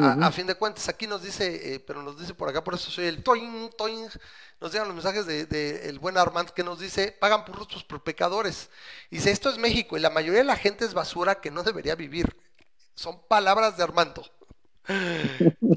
[0.00, 2.88] a, fin de cuentas, aquí nos dice, eh, pero nos dice por acá, por eso
[2.90, 4.08] soy el toing, toing,
[4.60, 7.82] nos llegan los mensajes de, de el buen Armand que nos dice, pagan por justos
[7.84, 8.70] por pecadores.
[9.10, 11.96] Dice, esto es México y la mayoría de la gente es basura que no debería
[11.96, 12.36] vivir.
[12.98, 14.28] Son palabras de Armando.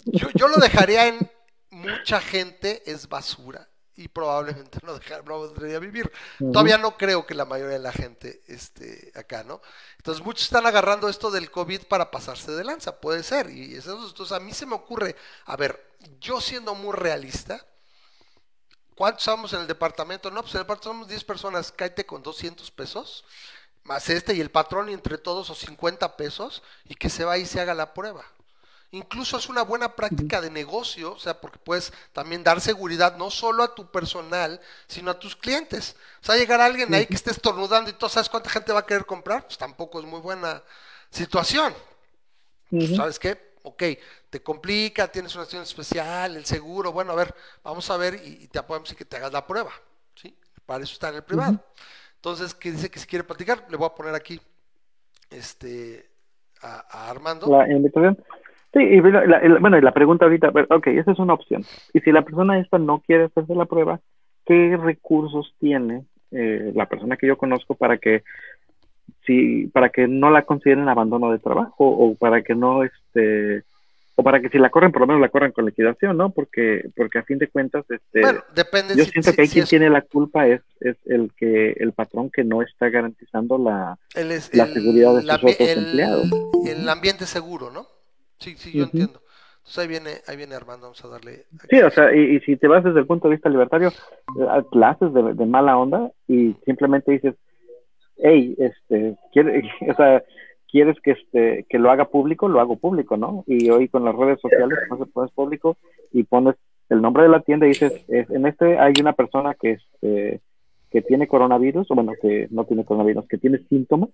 [0.06, 1.32] Yo, yo lo dejaría en
[1.70, 6.12] mucha gente es basura y probablemente no, dejar, no debería vivir.
[6.40, 9.62] Todavía no creo que la mayoría de la gente esté acá, ¿no?
[9.98, 13.52] Entonces muchos están agarrando esto del COVID para pasarse de lanza, puede ser.
[13.52, 15.16] Y eso, entonces a mí se me ocurre,
[15.46, 17.64] a ver, yo siendo muy realista,
[18.96, 20.32] ¿cuántos somos en el departamento?
[20.32, 23.24] No, pues en el departamento somos 10 personas, cáete con 200 pesos,
[23.84, 27.38] más este y el patrón y entre todos o 50 pesos, y que se va
[27.38, 28.26] y se haga la prueba.
[28.94, 33.32] Incluso es una buena práctica de negocio, o sea, porque puedes también dar seguridad no
[33.32, 35.96] solo a tu personal, sino a tus clientes.
[36.22, 38.86] O sea, llegar alguien ahí que esté estornudando y tú sabes cuánta gente va a
[38.86, 40.62] querer comprar, pues tampoco es muy buena
[41.10, 41.74] situación.
[42.70, 42.94] Pues.
[42.94, 43.54] ¿Sabes qué?
[43.64, 43.84] Ok,
[44.30, 48.44] te complica, tienes una situación especial, el seguro, bueno, a ver, vamos a ver y,
[48.44, 49.72] y te apoyamos y que te hagas la prueba,
[50.16, 50.36] ¿sí?
[50.66, 51.64] Para eso está en el privado.
[52.22, 54.40] Entonces, que dice que si quiere platicar, le voy a poner aquí
[55.32, 56.06] este
[56.62, 57.48] a, Armando.
[57.50, 58.16] La invitación.
[58.72, 61.66] Sí, y la- bueno, y la pregunta ahorita, pero, ok, esa es una opción.
[61.94, 64.00] Y si la persona esta no quiere hacerse la prueba,
[64.46, 68.24] ¿qué recursos tiene eh, la persona que yo conozco para que
[69.26, 73.64] si para que no la consideren abandono de trabajo o para que no este
[74.16, 76.32] o para que si la corren por lo menos la corran con liquidación, ¿no?
[76.32, 79.48] Porque porque a fin de cuentas este Bueno, depende yo si- siento si- que ahí
[79.48, 82.90] si quien es- tiene la culpa es es el que el patrón que no está
[82.90, 86.28] garantizando la es- la el- seguridad de la sus otros el- empleados.
[86.66, 87.88] El ambiente seguro, ¿no?
[88.40, 88.92] Sí, sí, yo Ujú.
[88.98, 89.22] entiendo.
[89.58, 91.46] Entonces ahí viene, ahí viene Armando, vamos a darle.
[91.70, 94.64] Sí, o sea, y, y si te vas desde el punto de vista libertario, eh,
[94.72, 97.36] clases de, de mala onda y simplemente dices,
[98.18, 100.24] hey, este, quiere, o sea,
[100.72, 103.44] quieres que este que lo haga público, lo hago público, ¿no?
[103.48, 105.78] Y hoy con las redes sociales pues, pones público
[106.12, 106.56] y pones
[106.90, 110.42] el nombre de la tienda y dices, es- en este hay una persona que este
[110.90, 114.10] que tiene coronavirus, o bueno, que no tiene coronavirus, que tiene síntomas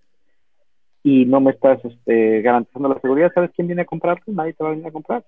[1.04, 4.32] y no me estás este, garantizando la seguridad, ¿sabes quién viene a comprarte?
[4.32, 5.24] Nadie te va a venir a comprar.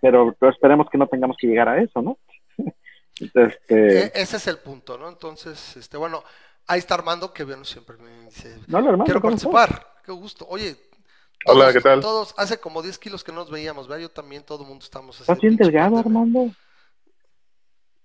[0.00, 2.18] Pero, pero esperemos que no tengamos que llegar a eso, ¿no?
[3.20, 5.08] Entonces, E- este, ese es el punto, ¿no?
[5.08, 6.22] Entonces, este, bueno,
[6.66, 9.50] ahí está Armando, que bueno, siempre me dice, no, hermano, quiero ¿cómo estás?
[10.04, 10.46] Qué gusto.
[10.48, 10.76] Oye,
[11.46, 12.00] Hola, todos- ¿qué tal?
[12.00, 14.02] Todos, hace como 10 kilos que no nos veíamos, ¿verdad?
[14.02, 15.22] Yo también, todo el mundo estamos así.
[15.22, 15.98] ¿Estás bien delgado.
[15.98, 16.50] Armando?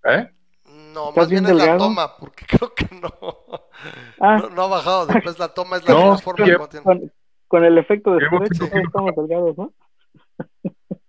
[0.05, 0.29] ¿Eh?
[0.65, 3.13] No, ¿Estás más bien bien es la toma, porque creo que no.
[4.19, 4.37] Ah.
[4.41, 6.83] No, no ha bajado, después la toma es la No, forma como tiene.
[6.83, 7.13] Con,
[7.47, 8.49] con el efecto de kilos.
[8.51, 9.73] estamos delgados, ¿no?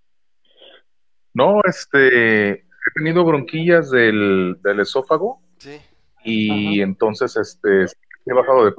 [1.32, 2.64] No, este, he
[2.96, 5.80] tenido bronquillas del, del esófago Sí.
[6.24, 7.84] y entonces, este,
[8.26, 8.74] he bajado de,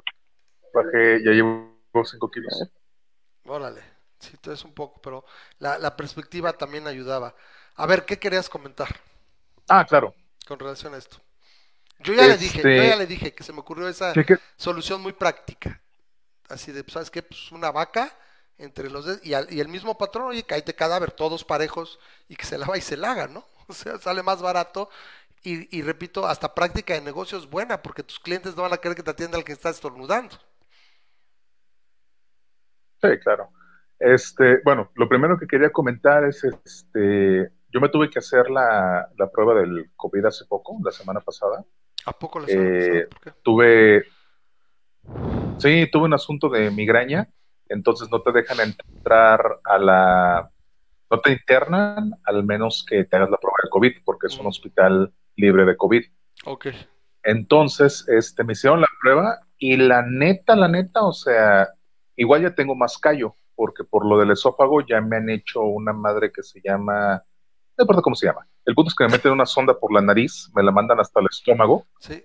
[0.73, 2.53] bajé, ya llevo 5 kilos.
[3.45, 3.83] Órale,
[4.19, 5.25] sí, tú es un poco, pero
[5.59, 7.35] la, la perspectiva también ayudaba.
[7.75, 8.87] A ver, ¿qué querías comentar
[9.67, 10.13] Ah, claro.
[10.47, 11.17] con relación a esto?
[11.99, 14.19] Yo ya le dije, Este- yo ya le dije que se me ocurrió esa
[14.57, 15.81] solución muy práctica.
[16.49, 17.23] Así de, pues, ¿sabes qué?
[17.23, 18.15] Pues una vaca
[18.57, 22.35] entre los dedos y, al- y el mismo patrón, oye, de cadáver, todos parejos, y
[22.37, 23.45] que se lava y se la haga, ¿no?
[23.69, 24.89] O sea, sale más barato.
[25.43, 28.77] Y, y repito, hasta práctica de negocio es buena, porque tus clientes no van a
[28.79, 30.37] querer que te atienda el que está estornudando.
[33.01, 33.49] Sí, claro.
[33.99, 39.07] Este, bueno, lo primero que quería comentar es, este, yo me tuve que hacer la,
[39.17, 41.63] la prueba del COVID hace poco, la semana pasada.
[42.05, 43.37] ¿A poco la semana Eh, pasada?
[43.43, 44.03] Tuve,
[45.57, 47.27] sí, tuve un asunto de migraña,
[47.69, 50.51] entonces no te dejan entrar a la,
[51.09, 54.45] no te internan al menos que te hagas la prueba del COVID, porque es un
[54.45, 54.49] Mm.
[54.49, 56.03] hospital libre de COVID.
[56.45, 56.67] Ok.
[57.23, 61.69] Entonces, este, me hicieron la prueba y la neta, la neta, o sea,
[62.15, 65.93] igual ya tengo más callo, porque por lo del esófago ya me han hecho una
[65.93, 67.23] madre que se llama,
[67.77, 68.47] no importa cómo se llama.
[68.65, 71.19] El punto es que me meten una sonda por la nariz, me la mandan hasta
[71.19, 72.23] el estómago Sí.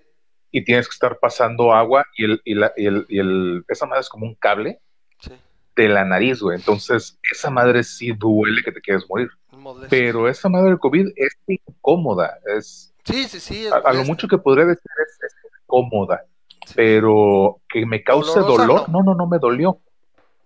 [0.51, 3.85] y tienes que estar pasando agua y, el, y, la, y, el, y el- esa
[3.85, 4.79] madre es como un cable
[5.19, 5.33] Sí.
[5.75, 6.57] de la nariz, güey.
[6.57, 9.29] Entonces, esa madre sí duele que te quieres morir.
[9.51, 9.87] molesto.
[9.89, 13.65] Pero esa madre del COVID es incómoda, es, Sí, sí, sí.
[13.65, 16.23] es a, a lo mucho que podría decir es, es incómoda.
[16.67, 16.73] Sí.
[16.75, 18.63] pero que me cause ¿Dolorosa?
[18.65, 18.99] dolor, No.
[19.03, 19.79] no, no, no me dolió.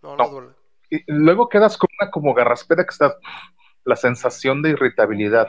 [0.03, 0.29] No, no no.
[0.29, 0.47] duele.
[0.89, 3.15] Y luego quedas con una como garraspera que está
[3.85, 5.47] la sensación de irritabilidad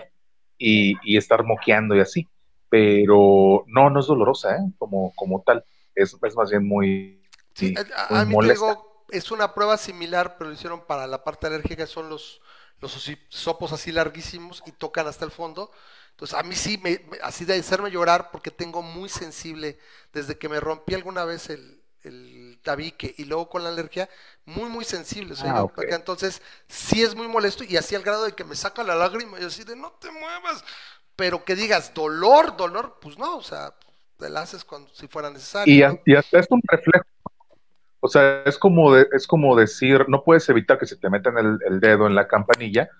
[0.57, 2.29] y, y estar moqueando y así,
[2.69, 4.61] pero no, no es dolorosa, ¿eh?
[4.79, 5.65] Como, como tal,
[5.95, 7.21] es, es más bien muy...
[7.55, 8.67] Sí, Sí, a, muy a mí te molesta.
[8.67, 12.41] digo, es una prueba similar, pero lo hicieron para la parte alérgica, son los,
[12.83, 15.71] los sopos así larguísimos y tocan hasta el fondo.
[16.11, 19.79] Entonces, a mí sí, me, me- así de hacerme llorar, porque tengo muy sensible,
[20.13, 24.11] desde que me rompí alguna vez el, el tabique y luego con la alergia,
[24.45, 25.37] muy, muy sensible.
[25.37, 25.73] soy Ah, yo.
[25.89, 29.41] Entonces, sí es muy molesto y así al grado de que me saca la lágrima
[29.41, 30.65] y así de no te muevas.
[31.17, 33.75] Pero que digas dolor, dolor, pues no, o sea,
[34.19, 35.81] te la haces cuando si fuera necesario.
[35.81, 37.05] Y, y hasta es un reflejo.
[38.05, 41.39] O sea, es como, de- es como decir, no puedes evitar que se te metan
[41.39, 42.91] el, el dedo en la campanilla,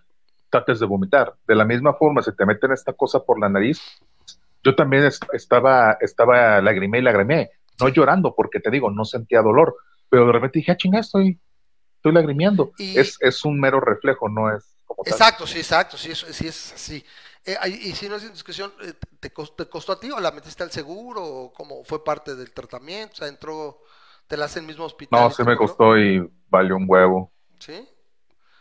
[0.49, 1.35] trates de vomitar.
[1.49, 3.81] De la misma forma, se te meten esta cosa por la nariz.
[4.63, 7.51] Yo también est- estaba, estaba lagrimé y lagrimé,
[7.81, 9.75] no llorando, porque te digo, no sentía dolor,
[10.09, 11.41] pero de repente dije, ah, chingada, estoy,
[11.97, 12.73] estoy lagrimeando.
[12.79, 15.15] Y- Es, es un mero reflejo, no es como tal.
[15.15, 17.05] Exacto, sí, exacto, sí, eso, sí es así.
[17.45, 20.31] Eh, y si no es indiscreción, eh, ¿te, cos- te costó a ti o la
[20.31, 23.15] metiste al seguro o cómo fue parte del tratamiento?
[23.15, 23.81] O sea, entró,
[24.27, 25.21] te la hace el mismo hospital.
[25.21, 27.33] No, sí me costó y valió un huevo.
[27.59, 27.89] ¿Sí?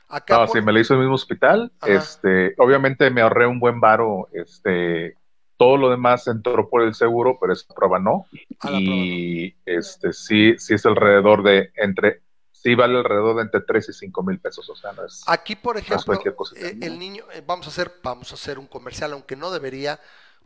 [0.07, 1.72] Acá No, por- sí, me lo hizo el mismo hospital.
[1.80, 1.93] Ajá.
[1.93, 4.28] Este, obviamente me ahorré un buen varo.
[4.34, 5.16] Este,
[5.57, 8.26] todo lo demás entró por el seguro, pero esa prueba no.
[8.64, 13.88] La y este, sí, sí es alrededor de entre, sí vale alrededor de entre 3
[13.89, 14.70] y 5 mil pesos.
[14.70, 15.24] O sea, no es.
[15.28, 16.20] Aquí, por ejemplo,
[16.55, 19.99] eh, el niño, eh, vamos a hacer, vamos a hacer un comercial, aunque no debería,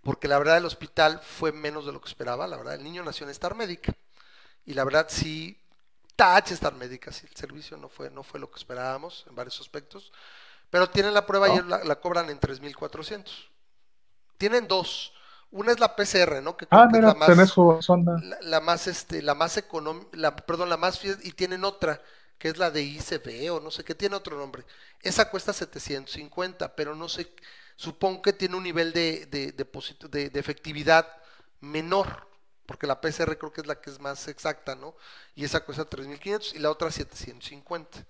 [0.03, 2.45] porque la verdad el hospital fue menos de lo que esperaba.
[2.45, 3.93] La verdad, el niño nació en Star Médica
[4.65, 5.59] y la verdad sí,
[6.15, 9.59] touch Star Médica, sí, el servicio no fue, no fue lo que esperábamos en varios
[9.61, 10.11] aspectos,
[10.69, 13.49] pero tienen la prueba y la, la cobran en 3.400.
[14.37, 15.13] Tienen dos.
[15.51, 16.57] Una es la PCR, ¿no?
[16.57, 18.23] Que Ah, es mira, la más, tenés su sonda.
[18.23, 22.01] la, la más este la más económica la, perdón la más fiel y tienen otra
[22.37, 24.65] que es la de ICB o no sé qué tiene otro nombre
[25.01, 27.33] esa cuesta 750 pero no sé
[27.75, 31.07] supongo que tiene un nivel de de, de- de efectividad
[31.61, 32.27] menor
[32.65, 34.95] porque la PCR creo que es la que es más exacta no
[35.35, 38.05] y esa cuesta 3500 y la otra 750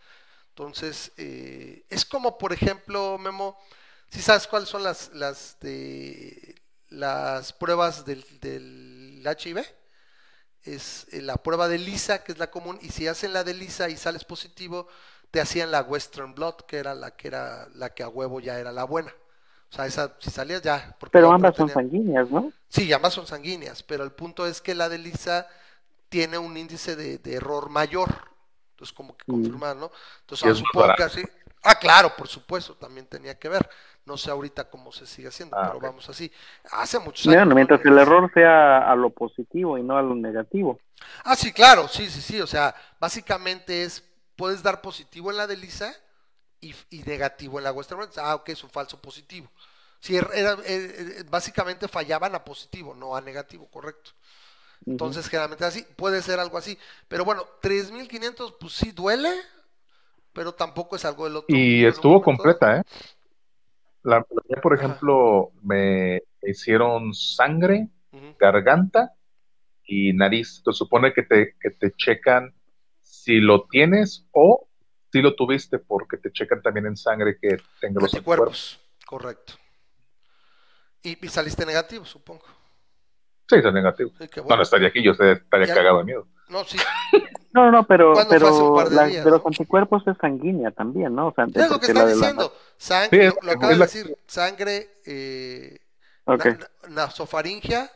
[0.50, 3.58] entonces eh, es como por ejemplo Memo
[4.10, 6.56] si sabes cuáles son las las de
[7.60, 9.66] pruebas del, del HIV
[10.66, 13.54] es eh, la prueba de Lisa, que es la común, y si hacen la de
[13.54, 14.88] Lisa y sales positivo,
[15.32, 18.60] te hacían la Western Blot, que era la que era la que a huevo ya
[18.60, 19.14] era la buena.
[19.76, 20.96] O sea, esa si salías ya.
[20.98, 22.50] porque Pero ambas son sanguíneas, ¿no?
[22.70, 25.48] Sí, ambas son sanguíneas, pero el punto es que la de Lisa
[26.08, 28.10] tiene un índice de, de error mayor.
[28.72, 29.32] Entonces, como que Mm.
[29.34, 29.92] confirmar, ¿no?
[30.22, 31.24] Entonces, ah, supongo que así.
[31.62, 33.68] Ah, claro, por supuesto, también tenía que ver.
[34.06, 36.32] No sé ahorita cómo se sigue haciendo, Ah, pero vamos así.
[36.72, 37.48] Hace muchos años.
[37.50, 37.56] ¿no?
[37.56, 40.80] mientras el error sea a lo positivo y no a lo negativo.
[41.26, 42.40] Ah, sí, claro, sí, sí, sí.
[42.40, 44.02] O sea, básicamente es,
[44.38, 45.94] puedes dar positivo en la de Lisa
[46.62, 48.18] y, y negativo en la Western Blot.
[48.18, 49.50] Ah, ok, es un falso positivo.
[50.00, 54.12] Sí, era, era- eh, eh, básicamente fallaban a positivo, no a negativo, correcto.
[54.88, 56.78] Entonces, generalmente así, puede ser algo así.
[57.08, 59.32] Pero bueno, 3.500, pues sí duele,
[60.34, 61.56] pero tampoco es algo del otro.
[61.56, 62.84] Y estuvo completa, ¿eh?
[64.04, 64.24] La,
[64.62, 64.86] por Ajá.
[64.86, 67.90] ejemplo, me hicieron sangre,
[68.40, 69.14] garganta
[69.86, 70.62] y nariz.
[70.66, 72.54] Se supone que te, que te checan
[73.02, 74.68] si lo tienes o
[75.16, 78.74] si lo tuviste, porque te checan también en sangre que tenga los anticuerpos.
[78.74, 79.54] Anticuerpos, correcto.
[81.04, 82.44] Y, y saliste negativo, supongo.
[83.48, 84.12] Sí, es negativo.
[84.20, 84.58] Sí, No, bueno.
[84.58, 85.74] no estaría aquí, yo estaría Ya.
[85.74, 86.28] cagado de miedo.
[86.50, 86.78] No, sí.
[87.54, 89.48] No, no, pero, ¿Cuándo fue hace un pero la- días, de los no?
[89.48, 91.28] anticuerpos es sanguínea también, ¿no?
[91.28, 92.54] O sea, Es lo que está la- diciendo.
[92.78, 94.18] Sí, Sangre, es- lo, lo acaba es de la- decir.
[94.28, 95.80] Sangre, eh,
[96.26, 96.46] Ok.
[96.48, 97.90] na- na- nasofaringia.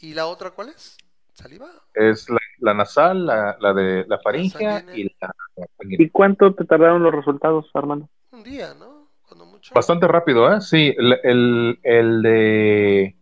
[0.00, 0.98] ¿Y la otra cuál es?
[1.36, 1.68] ¿Saliva?
[1.94, 4.96] Es la, la nasal, la, la de la faringea sanguínea.
[4.96, 5.34] y la.
[5.82, 8.08] ¿Y cuánto te tardaron los resultados, Armando?
[8.32, 9.10] Un día, ¿no?
[9.28, 9.74] Cuando mucho.
[9.74, 10.60] Bastante rápido, ¿eh?
[10.62, 13.16] Sí, el, el, el de...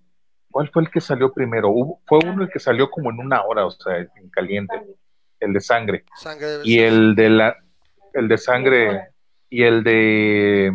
[0.50, 1.70] ¿Cuál fue el que salió primero?
[1.70, 4.74] Hubo- fue uno el que salió como en una hora, o sea, en caliente.
[5.40, 6.04] El de sangre.
[6.16, 7.56] Sangre Y el de la...
[8.12, 9.08] El de sangre
[9.50, 10.66] y el de...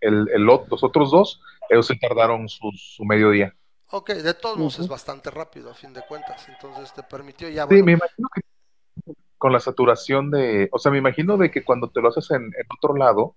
[0.00, 1.40] El, el los otros dos,
[1.70, 3.54] ellos se tardaron su, su mediodía.
[3.90, 4.82] Ok, de todos modos Ujú.
[4.84, 6.46] es bastante rápido a fin de cuentas.
[6.48, 7.62] Entonces te permitió ya.
[7.62, 8.42] Sí, bueno, me imagino que
[9.38, 12.42] con la saturación de, o sea, me imagino de que cuando te lo haces en,
[12.42, 13.34] en otro lado,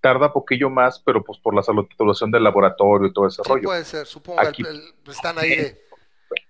[0.00, 3.62] tarda poquillo más, pero pues por la saturación del laboratorio y todo ese sí rollo.
[3.64, 4.06] puede ser.
[4.06, 4.68] Supongo que Aquí- el-
[5.04, 5.82] el- están ahí de.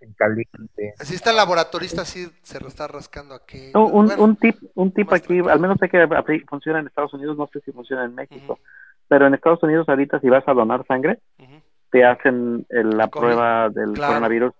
[0.01, 0.95] En caliente.
[1.01, 3.73] Si está el laboratorista, sí se lo está rascando aquí.
[3.75, 5.51] No, un, Bueno, un tip, un tip aquí, tranquilo.
[5.51, 6.07] al menos sé que
[6.49, 8.63] funciona en Estados Unidos, no sé si funciona en México, Ujú,
[9.09, 11.61] pero en Estados Unidos ahorita si vas a donar sangre, ujú.
[11.93, 13.21] Te hacen el- la COVID.
[13.27, 14.15] prueba del Claro.
[14.15, 14.53] coronavirus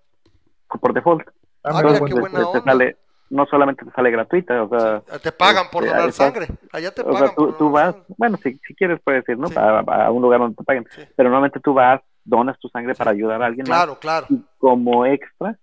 [0.79, 1.27] por default.
[1.63, 2.63] Ah, mira, qué Entonces, buena te onda.
[2.63, 2.97] sale,
[3.29, 6.47] no solamente te sale gratuita, o sea, Te pagan por este, donar sangre.
[6.71, 8.15] Allá te o pagan sea, tú, por tú donar vas, sangre.
[8.17, 9.47] bueno, si, si quieres puedes ir, ¿no?
[9.47, 9.55] Sí.
[9.57, 11.01] A, a un lugar donde te paguen, Sí.
[11.15, 12.99] pero normalmente tú vas, donas tu sangre Sí.
[12.99, 14.25] para ayudar a alguien más Claro, claro.
[14.29, 15.57] y como extra,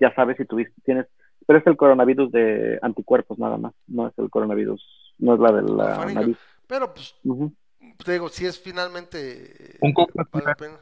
[0.00, 1.06] ya sabes si tuviste, tienes,
[1.46, 4.82] pero es el coronavirus de anticuerpos nada más, no es el coronavirus,
[5.18, 6.38] no es la de La nariz.
[6.66, 7.14] Pero pues
[8.04, 9.76] te digo, si es finalmente.
[9.80, 10.74] Un coco vale la pena.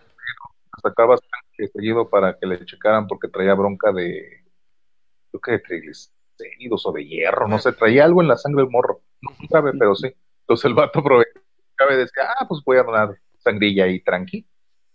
[0.80, 1.16] Sacaba
[1.56, 4.44] seguido para que le checaran porque traía bronca de,
[5.30, 8.70] creo que de triglicéridos o de hierro, no sé, traía algo en la sangre del
[8.72, 10.08] morro, no sabe, pero sí.
[10.42, 14.46] Entonces el vato aprovechaba y decía, ah, pues voy a donar sangrilla ahí tranqui,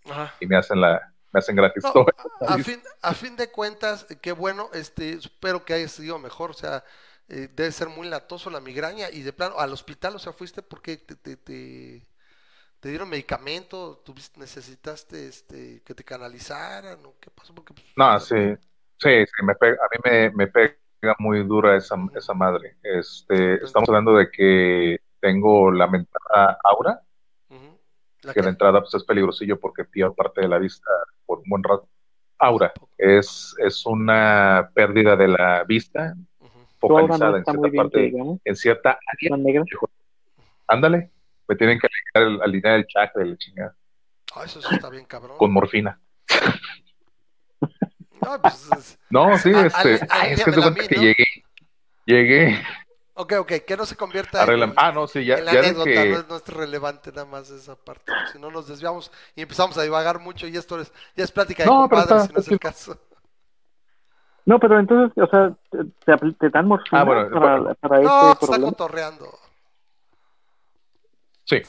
[0.09, 0.34] Ajá.
[0.39, 2.05] y me hacen la, me hacen gratis No, todo.
[2.47, 6.51] a, a fin, a fin de cuentas, qué bueno, este, espero que haya sido mejor,
[6.51, 6.84] o sea,
[7.30, 10.61] eh, debe ser muy latoso la migraña y de plano al hospital, o sea, fuiste
[10.61, 12.07] porque te, te, te-
[12.88, 18.17] te dieron medicamento, tuviste, necesitaste este, que te canalizaran, o qué pasó, porque pues, No,
[18.17, 18.55] sí,
[18.97, 20.77] sí, sí, me pega, a mí me, me pega
[21.19, 22.77] muy dura esa, esa madre.
[22.81, 27.01] Este, estamos hablando de que tengo la mentada aura,
[27.49, 27.77] ujú.
[28.21, 30.89] La que de que- entrada pues es peligrosillo porque pierdo parte de la vista
[31.25, 31.89] por un buen rato.
[32.38, 36.15] Aura es, es una pérdida de la vista
[36.79, 38.13] focalizada no en cierta parte,
[38.45, 39.63] en cierta área.
[40.67, 41.11] Ándale,
[41.47, 41.86] me tienen que
[42.22, 43.76] el, alinear el chakra de la chingada
[44.36, 45.38] Ah, eso sí está bien cabrón.
[45.38, 45.99] con morfina.
[48.22, 51.01] No, pues, es- No, sí, este, es que te mí, que ¿no?
[51.01, 51.26] llegué,
[52.05, 52.63] llegué,
[53.13, 54.74] ok, ok, que no se convierta en.
[54.76, 57.26] Ah, no, sí, ya, en la ya anécdota, que, no, es, no es relevante nada
[57.26, 60.91] más esa parte, si no nos desviamos y empezamos a divagar mucho y esto es,
[61.15, 62.99] ya es plática de No, compadres, si no es el caso.
[64.45, 67.76] No, pero entonces, o sea, te, te te dan morfina Ah, bueno, para, bueno.
[67.82, 69.39] para No, este te está cotorreando.
[71.45, 71.61] sí.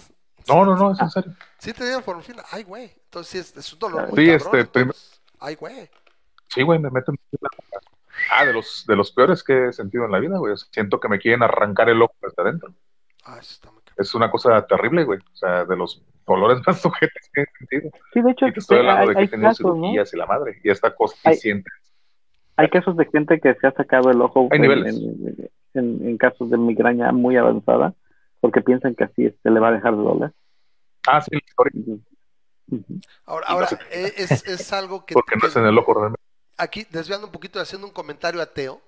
[0.48, 1.32] No, no, no, es en serio.
[1.58, 4.60] Sí te dieron morfina, ay güey, entonces sí es, es un dolor Sí, muy cabrón,
[4.60, 5.90] este, entonces, ay güey.
[6.48, 7.14] Sí, güey, me meten.
[8.32, 10.54] Ah, de los, de los peores que he sentido en la vida, güey.
[10.72, 12.72] Siento que me quieren arrancar el ojo desde adentro.
[13.24, 13.94] Ah, eso está muy cabrón.
[13.98, 15.20] Es una cosa terrible, güey.
[15.20, 17.90] O sea, de los dolores más sujetos que he sentido.
[18.12, 19.74] Sí, de hecho, Y te estoy hablando hay, de que he tenido casos, ¿no?
[19.74, 20.60] cirugías y la madre.
[20.64, 21.72] Y esta cosa Hay- que sientes.
[22.56, 24.96] Hay casos de gente que se ha sacado el ojo Hay en, niveles.
[24.96, 27.94] en- en- en casos de migraña muy avanzada
[28.40, 30.32] porque piensan que así este, le va a dejar de doler.
[31.06, 31.30] Ah, sí.
[32.70, 33.00] Ujú.
[33.24, 35.94] Ahora, no ahora se- eh, es, es algo que, porque no es en el ojo
[35.94, 36.20] realmente.
[36.56, 38.80] aquí desviando un poquito y haciendo un comentario ateo,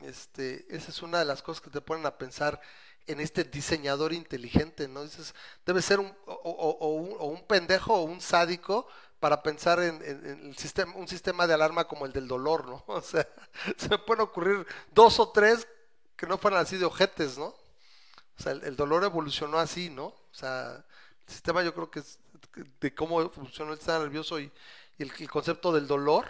[0.00, 2.60] este, esa es una de las cosas que te ponen a pensar
[3.06, 5.02] en este diseñador inteligente, ¿no?
[5.04, 5.34] Dices,
[5.66, 8.86] debe ser un, o, o- o un, o un pendejo o un sádico
[9.20, 12.66] para pensar en, en- en el sistema, un sistema de alarma como el del dolor,
[12.66, 12.84] ¿no?
[12.88, 13.28] O sea,
[13.76, 15.66] se me pueden ocurrir dos o tres
[16.16, 17.46] que no fueran así de ojetes, ¿no?
[17.46, 20.06] O sea, el, el dolor evolucionó así, ¿no?
[20.06, 20.84] O sea,
[21.26, 22.18] el sistema yo creo que es
[22.80, 24.50] de cómo funcionó el sistema nervioso y,
[24.98, 26.26] y el, el concepto del dolor,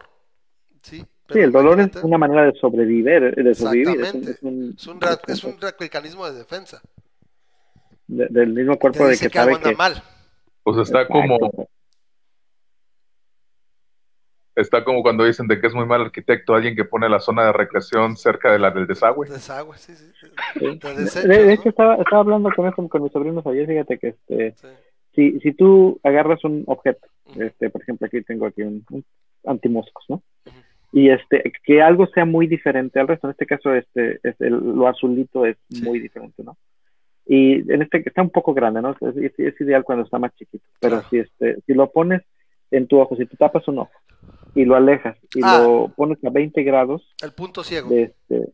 [0.83, 0.99] ¿sí?
[1.01, 4.01] Sí, Pero el dolor es una manera de sobrevivir, de sobrevivir.
[4.03, 4.31] Es un, Exactamente.
[4.33, 6.83] es un- es un, re- es un re- mecanismo de defensa.
[8.07, 10.03] de- del mismo cuerpo de que que algo sabe anda que mal.
[10.65, 11.69] Pues está como.
[14.57, 17.47] Está como cuando dicen de que es muy mal arquitecto alguien que pone la zona
[17.47, 19.29] de recreación cerca de la del desagüe.
[19.29, 20.07] Desagüe, sí, sí.
[20.59, 21.27] Sí.
[21.29, 23.67] De hecho, estaba, estaba hablando con eso con mis sobrinos ayer.
[23.67, 24.69] Fíjate que este, Sí.
[25.15, 27.07] si, si tú agarras un objeto,
[27.37, 29.05] este, por ejemplo, aquí tengo aquí un, un
[29.47, 30.23] antimoscos, ¿no?
[30.93, 33.27] Y este, que algo sea muy diferente al resto.
[33.27, 35.83] En este caso, este, es el- lo azulito es Sí.
[35.83, 36.57] muy diferente, ¿no?
[37.25, 38.91] Y en este está un poco grande, ¿no?
[39.01, 40.65] Es, es- es ideal cuando está más chiquito.
[40.81, 41.09] Pero Claro.
[41.09, 42.23] si este, si lo pones
[42.71, 43.91] en tu ojo, si tú tapas un ojo
[44.55, 45.63] y lo alejas y Ah.
[45.63, 47.89] lo pones a 20 grados, El punto ciego.
[47.91, 48.53] de este,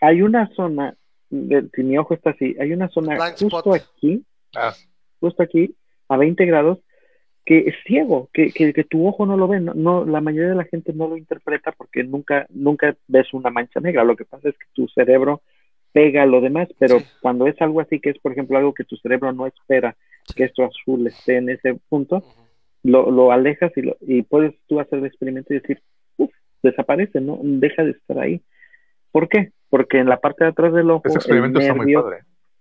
[0.00, 0.96] hay una zona,
[1.30, 3.76] de- si mi ojo está así, hay una zona justo spot.
[3.96, 4.24] aquí,
[4.56, 4.72] Ah,
[5.20, 5.74] justo aquí,
[6.08, 6.78] a 20 grados,
[7.44, 10.50] que es ciego, que, que, que tu ojo no lo ve, no, no, la mayoría
[10.50, 14.24] de la gente no lo interpreta porque nunca, nunca ves una mancha negra, lo que
[14.24, 15.42] pasa es que tu cerebro
[15.92, 17.06] pega lo demás, pero Sí.
[17.20, 19.96] cuando es algo así, que es por ejemplo algo que tu cerebro no espera,
[20.26, 20.34] Sí.
[20.36, 22.22] que esto azul esté en ese punto.
[22.84, 25.82] Lo, lo alejas y, lo, y puedes tú hacer el experimento y decir,
[26.16, 26.30] uff,
[26.62, 27.40] desaparece, ¿no?
[27.42, 28.40] Deja de estar ahí.
[29.10, 29.50] ¿Por qué?
[29.70, 32.18] Porque en la parte de atrás del ojo, ese experimento el está muy padre.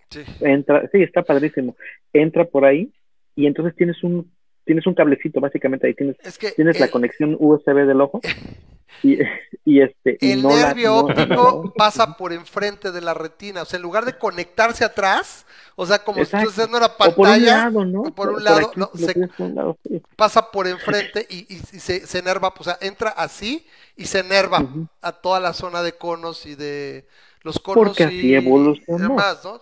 [0.09, 0.21] Sí.
[0.41, 1.75] entra, sí, está padrísimo,
[2.13, 2.91] entra por ahí
[3.35, 4.31] y entonces tienes un,
[4.65, 8.21] tienes un cablecito básicamente ahí, tienes, Es que tienes la conexión USB del ojo
[9.03, 9.17] y,
[9.65, 13.63] y este, y el la- nervio no- óptico pasa por enfrente de la retina.
[13.63, 15.45] O sea, en lugar de conectarse atrás,
[15.75, 16.45] o sea, como Exacto.
[16.45, 18.01] si estuviese en una o por un pantalla, lado, ¿no?
[18.01, 20.01] o por un lado, no, se- por un lado, sí.
[20.15, 23.65] pasa por enfrente y, y- y se, se enerva, o sea, entra así
[23.97, 24.63] y se enerva
[25.01, 27.05] a toda la zona de conos y de
[27.41, 28.99] los conos Porque y así evolucionó.
[29.09, 29.61] demás, ¿no?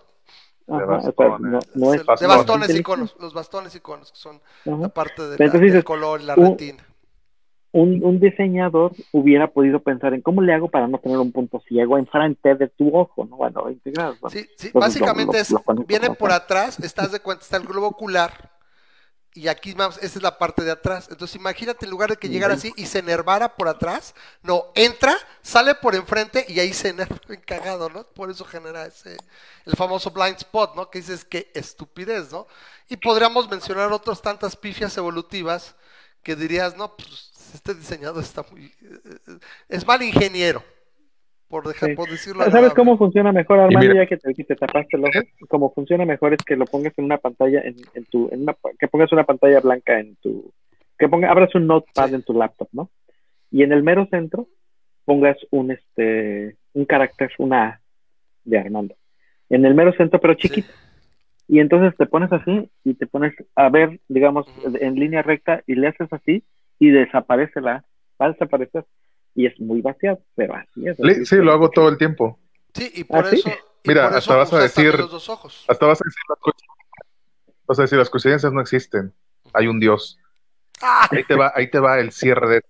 [0.76, 1.14] Ajá, bastones.
[1.16, 2.36] o sea, no, no es de bastones.
[2.36, 4.36] bastones y conos, los bastones y conos, que son
[4.66, 4.76] Ajá.
[4.76, 6.84] la parte de la- entonces del dices, color y la un- retina.
[7.72, 11.58] un, un diseñador hubiera podido pensar en cómo le hago para no tener un punto
[11.66, 13.36] ciego enfrente de tu ojo, ¿no?
[13.36, 14.20] Bueno, 20 grados.
[14.20, 14.38] bueno.
[14.38, 17.64] Sí, sí, básicamente lo- es, lo conecto viene por atrás, estás de cuenta, está el
[17.64, 18.51] globo ocular
[19.34, 21.08] y aquí más, esta es la parte de atrás.
[21.10, 25.16] Entonces imagínate en lugar de que llegara así y se enervara por atrás, no, entra,
[25.42, 28.04] sale por enfrente y ahí se enerva cagado, ¿no?
[28.04, 29.16] Por eso genera ese,
[29.64, 30.90] el famoso blind spot, ¿no?
[30.90, 32.46] Que dices, qué estupidez, ¿no?
[32.88, 35.74] Y podríamos mencionar otras tantas pifias evolutivas
[36.22, 38.66] que dirías, no, pues este diseñador está muy...
[38.66, 39.38] eh, eh,
[39.68, 40.62] es mal ingeniero,
[41.52, 41.94] por, dejar, Sí.
[41.94, 42.74] por decirlo ¿Sabes agradable.
[42.76, 45.20] cómo funciona mejor, Armando, mira- ya que te, que te tapaste el ojo?
[45.48, 48.56] Como funciona mejor es que lo pongas en una pantalla, en, en tu, en una,
[48.78, 50.50] que pongas una pantalla blanca en tu,
[50.98, 52.14] que ponga, abras un notepad Sí.
[52.14, 52.90] en tu laptop, ¿no?
[53.50, 54.48] Y en el mero centro
[55.04, 57.80] pongas un, este, un carácter, una A
[58.44, 58.94] de Armando.
[59.50, 60.72] En el mero centro, pero chiquito.
[61.48, 64.46] Y entonces te pones así y te pones a ver, digamos,
[64.80, 66.42] en línea recta y le haces así
[66.78, 67.84] y desaparece la A.
[68.20, 68.84] Va a desaparecer.
[69.34, 70.98] Y es muy vaciado, pero así es.
[71.00, 71.40] Así Sí, es.
[71.42, 72.38] lo hago todo el tiempo.
[72.74, 73.36] Sí, y por ¿Ah, sí?
[73.36, 73.48] eso.
[73.48, 75.64] y Mira, por hasta eso vas a decir- los dos ojos.
[75.68, 76.76] Hasta vas a decir las coincidencias.
[77.66, 79.12] Vas a decir, las coincidencias no existen.
[79.54, 80.18] Hay un Dios.
[80.82, 81.08] ¡Ah!
[81.10, 82.62] Ahí te va, ahí te va el cierre de.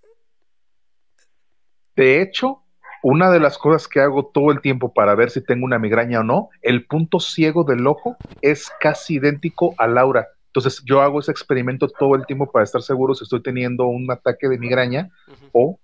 [1.97, 2.63] De hecho,
[3.03, 6.21] una de las cosas que hago todo el tiempo para ver si tengo una migraña
[6.21, 10.29] o no, el punto ciego del ojo es casi idéntico a Laura.
[10.47, 14.11] Entonces, yo hago ese experimento todo el tiempo para estar seguro si estoy teniendo un
[14.11, 15.11] ataque de migraña
[15.53, 15.79] o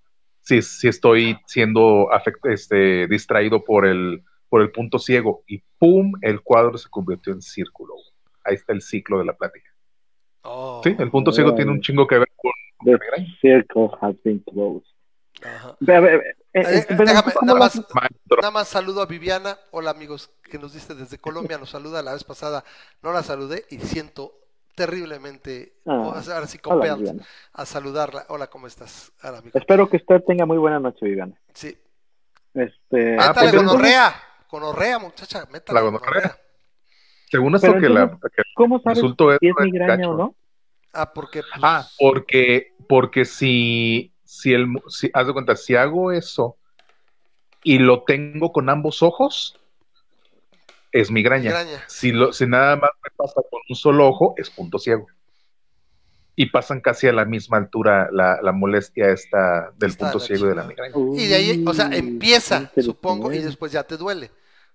[0.48, 5.42] si, si estoy siendo afect- este, distraído por el, por el punto ciego.
[5.46, 6.12] Y ¡pum!
[6.22, 7.94] El cuadro se convirtió en círculo.
[8.44, 9.68] Ahí está el ciclo de la plática.
[10.42, 12.52] Oh, Sí, el punto ciego tiene un chingo que ver con
[12.84, 12.96] The
[13.42, 14.86] circle has been closed.
[15.44, 15.76] ajá.
[15.80, 16.14] Ve, a ver,
[16.54, 17.94] eh, Eh, pero déjame, ¿cómo nada lo más, haces?
[17.94, 18.36] Maestro.
[18.38, 19.58] nada más saludo a Viviana.
[19.72, 22.64] Hola amigos que nos diste desde Colombia, nos saluda la vez pasada,
[23.02, 24.32] no la saludé y siento
[24.78, 26.96] terriblemente, Ah, o sea, ahora sí Hola,
[27.52, 28.26] a saludarla.
[28.28, 29.12] Hola, ¿cómo estás?
[29.24, 29.58] Hola, amigo.
[29.58, 31.34] Espero que usted tenga muy buena noche, Viviana.
[31.52, 31.76] Sí.
[32.54, 34.14] Este, Ah, Métale pues, gonorrea,
[34.48, 36.38] gonorrea, muchacha, métale La gonorrea.
[37.28, 40.36] Según esto que, la, que ¿Cómo sabes si es migraña o no?
[40.92, 46.12] Ah, porque pues, Ah, porque, porque si, si el, si, haz de cuenta, si hago
[46.12, 46.56] eso
[47.64, 49.58] y lo tengo con ambos ojos,
[50.92, 51.50] es migraña.
[51.50, 51.84] migraña.
[51.88, 55.06] Si, lo, si nada más pasa con un solo ojo, es punto ciego.
[56.36, 60.46] Y pasan casi a la misma altura la, la molestia esta del Está punto ciego
[60.46, 60.94] y de la migraña.
[61.16, 64.26] Y de ahí, o sea, empieza, supongo, y después ya te duele.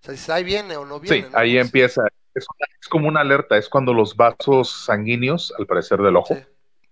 [0.01, 1.21] O sea, dices, ahí viene o no viene.
[1.25, 1.37] Sí, ¿no?
[1.37, 2.01] ahí empieza.
[2.35, 6.35] Es, una- es como una alerta, es cuando los vasos sanguíneos, al parecer del ojo,
[6.35, 6.41] Sí.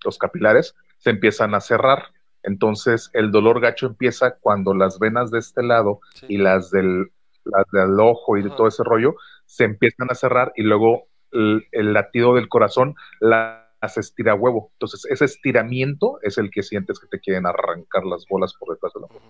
[0.06, 2.06] los capilares, se empiezan a cerrar.
[2.44, 6.28] Entonces, el dolor gacho empieza cuando las venas de este lado sí.
[6.30, 7.12] y las del,
[7.44, 9.16] las del ojo y de todo ese rollo
[9.46, 14.70] se empiezan a cerrar y luego el, el latido del corazón las estira huevo.
[14.74, 18.94] Entonces, ese estiramiento es el que sientes que te quieren arrancar las bolas por detrás
[18.94, 19.22] del ojo.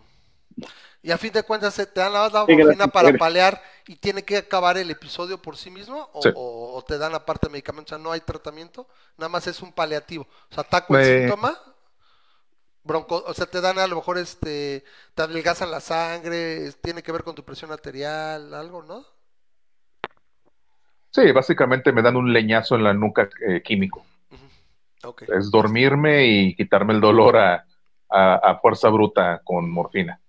[1.03, 3.95] Y a fin de cuentas, ¿se ¿te dan la, la Sí, morfina para palear y
[3.95, 6.10] tiene que acabar el episodio por sí mismo?
[6.14, 6.30] ¿O, Sí.
[6.36, 7.94] o- o te dan aparte medicamentos?
[7.94, 8.88] O sea, no hay tratamiento,
[9.18, 10.28] nada más es un paliativo.
[10.52, 11.19] O sea, ataco el Eh.
[11.22, 11.57] síntoma,
[12.84, 14.84] bronco, o sea, te dan a lo mejor, este,
[15.15, 19.06] te adelgazan la sangre, tiene que ver con tu presión arterial, algo, ¿no?
[21.12, 24.06] Sí, básicamente me dan un leñazo en la nuca eh, químico.
[24.32, 25.10] Ujú.
[25.10, 25.24] Ok.
[25.30, 27.66] Es dormirme y quitarme el dolor a,
[28.10, 30.20] a- a fuerza bruta con morfina.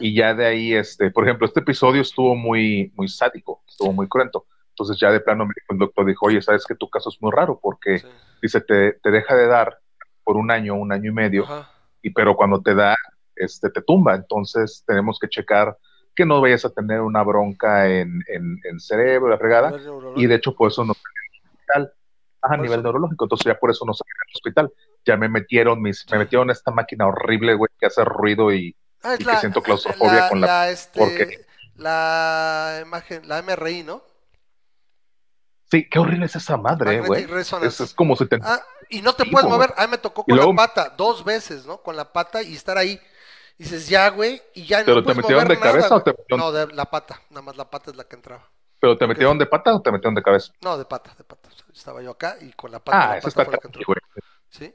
[0.00, 4.06] Y ya de ahí, este, por ejemplo, este episodio estuvo muy, muy sádico, estuvo muy
[4.08, 4.46] cruento.
[4.70, 7.58] Entonces ya de plano el doctor, dijo, oye, sabes que tu caso es muy raro
[7.60, 8.06] porque, Sí.
[8.40, 9.78] dice, te, te deja de dar
[10.22, 11.68] por un año, un año y medio, Ajá.
[12.02, 12.96] y pero cuando te da,
[13.34, 14.14] este, te tumba.
[14.14, 15.76] Entonces tenemos que checar
[16.18, 19.72] que no vayas a tener una bronca en, en, en cerebro, la fregada,
[20.16, 21.92] y de hecho por eso al hospital,
[22.42, 22.82] a nivel eso.
[22.82, 24.72] neurológico, entonces ya por eso nos salen al hospital.
[25.04, 29.14] Ya me metieron mis, me metieron esta máquina horrible, güey, que hace ruido y Ah,
[29.16, 31.46] que siento claustrofobia con la- este, porque-
[31.76, 34.02] la imagen, la MRI, ¿no?
[35.70, 37.10] sí, qué horrible es esa madre, güey.
[37.10, 37.84] Magnetic Resonance.
[37.84, 39.72] Es, es como si te Ah, y no te Sí, puedes mover.
[39.76, 41.78] A mí me tocó con luego- la pata, dos veces, ¿no?
[41.78, 42.98] Con la pata y estar ahí.
[43.58, 46.02] Y dices, ya, güey, y ya ¿Pero no te metieron mover de cabeza nada, o
[46.02, 47.20] te metieron- No, de la pata.
[47.30, 48.48] Nada más la pata es la que entraba.
[48.80, 50.52] ¿Pero te metieron de pata o te metieron de cabeza?
[50.62, 51.48] No, de pata, de pata.
[51.74, 52.96] Estaba yo acá y con la pata.
[52.96, 53.82] Ah, la pata está fue la que entró.
[53.86, 53.98] güey.
[54.50, 54.74] ¿Sí?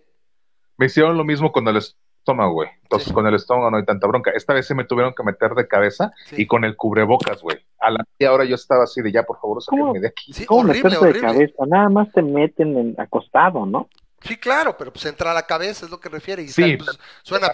[0.78, 2.70] Me hicieron lo mismo con el estómago, güey.
[2.82, 3.14] Entonces, Sí.
[3.14, 4.32] con el estómago no hay tanta bronca.
[4.32, 6.42] Esta vez se me tuvieron que meter de cabeza Sí.
[6.42, 7.66] y con el cubrebocas, güey.
[7.80, 10.34] A la media hora yo estaba así de ya, por favor, sáquenme de aquí.
[10.34, 11.64] Sí, ¿Cómo horrible, de cabeza?
[11.68, 13.88] Nada más te meten en acostado, ¿no?
[14.24, 16.44] Sí, claro, pero pues entra a la cabeza, es lo que refiere.
[16.44, 16.78] Y sí,
[17.24, 17.52] suena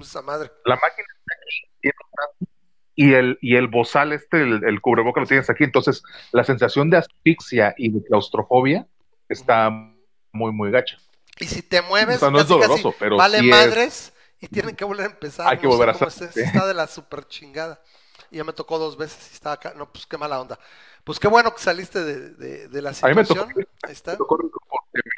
[0.00, 0.50] esa madre.
[0.64, 1.68] La máquina está aquí
[3.00, 5.62] y el, y el bozal este, el, el cubreboca lo tienes aquí.
[5.62, 6.02] Entonces,
[6.32, 8.88] la sensación de asfixia y de claustrofobia
[9.28, 9.70] está
[10.32, 10.98] muy, muy gacha.
[11.38, 15.46] Y si te mueves, vale madres y tienen que volver a empezar.
[15.46, 16.28] Hay no que volver a hacer.
[16.28, 17.80] Es, está de la super chingada.
[18.32, 19.74] Y ya me tocó dos veces y estaba acá.
[19.76, 20.58] No, pues qué mala onda.
[21.08, 23.66] Pues qué bueno que saliste de, de, de la A mí me tocó- situación.
[23.82, 24.10] Ahí está.
[24.12, 25.08] Me tocó rico porque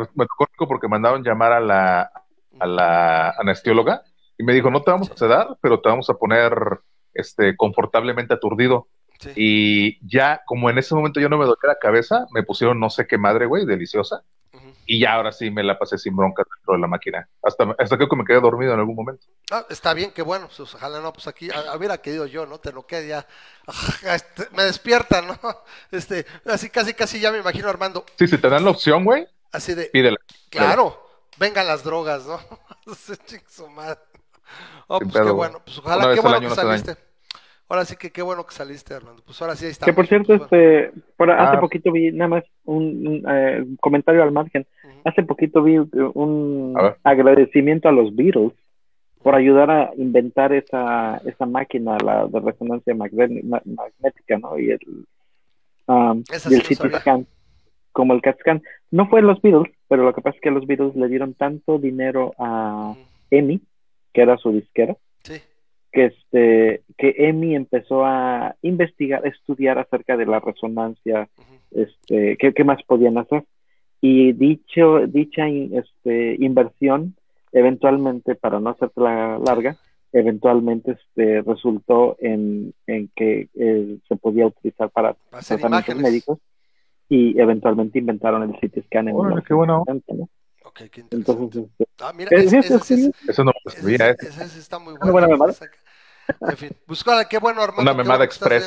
[0.00, 2.10] me, me tocó rico porque mandaron llamar a la,
[2.58, 4.02] a la anestesióloga
[4.38, 6.80] y me dijo, no te vamos a sedar, pero te vamos a poner
[7.12, 8.88] este, confortablemente aturdido.
[9.20, 9.30] Sí.
[9.36, 12.88] Y ya, como en ese momento yo no me dolía la cabeza, me pusieron no
[12.90, 14.24] sé qué madre, güey, deliciosa.
[14.94, 17.26] Y ya ahora sí me la pasé sin broncas dentro de la máquina.
[17.42, 19.26] Hasta, hasta creo que me quedé dormido en algún momento.
[19.50, 20.48] Ah, está bien, qué bueno.
[20.54, 22.58] Pues, ojalá no, pues aquí, a- hubiera querido yo, ¿no?
[22.58, 23.26] Te lo quede ya.
[24.14, 25.34] Este, me despierta, ¿no?
[25.90, 29.26] Este, así casi, casi ya me imagino Armando, Sí, si te dan la opción, güey,
[29.50, 30.18] así de, pídela.
[30.50, 31.02] claro,
[31.38, 32.38] vengan las drogas, ¿no?
[33.48, 33.98] Su madre.
[34.88, 36.96] Oh, Sin pues qué bueno, pues ojalá, qué bueno año que saliste.
[37.68, 39.22] Ahora sí que qué bueno que saliste, Armando.
[39.24, 39.86] Pues ahora sí ahí está.
[39.86, 41.60] Que por cierto, este, por, hace Ah.
[41.60, 44.66] poquito vi nada más un, un, eh, comentario al margen.
[45.04, 48.52] Hace poquito vi un A agradecimiento a los Beatles
[49.22, 54.58] por ayudar a inventar esa, esa máquina, la de resonancia magnética, ¿no?
[54.58, 54.80] Y el,
[55.86, 57.26] um, y el CT scan,
[57.92, 58.62] como el CAT scan.
[58.90, 61.78] No fue los Beatles, pero lo que pasa es que los Beatles le dieron tanto
[61.78, 62.94] dinero a
[63.30, 63.60] EMI,
[64.12, 65.40] que era su disquera, Sí.
[65.92, 71.28] que este que EMI empezó a investigar, a estudiar acerca de la resonancia,
[71.70, 73.44] este, qué, qué más podían hacer.
[74.02, 77.14] Y dicho, dicha in- este, inversión,
[77.52, 79.76] eventualmente, para no hacerte la larga,
[80.12, 86.02] eventualmente este, resultó en, en que eh, se podía utilizar para tratamientos imágenes.
[86.02, 86.38] médicos
[87.08, 89.84] y eventualmente inventaron el CT scan en Órale, qué bueno.
[89.86, 90.28] 1960, ¿no?
[90.68, 91.42] Ok, qué interesante.
[91.42, 94.10] Entonces, este, Ah, mira, ¿Es- ese, es- ese es- sí es- Eso no lo sabía,
[94.10, 94.16] ¿eh?
[94.18, 95.12] ese está muy bueno.
[95.12, 95.54] buena memada.
[96.40, 97.82] En fin, pues ahora, qué bueno, Armando.
[97.82, 98.62] Una memada bueno bien.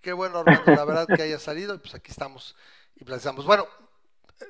[0.00, 2.54] Qué bueno, Armando, la verdad que haya salido y pues aquí estamos
[2.96, 3.46] y platicamos.
[3.46, 3.64] Bueno,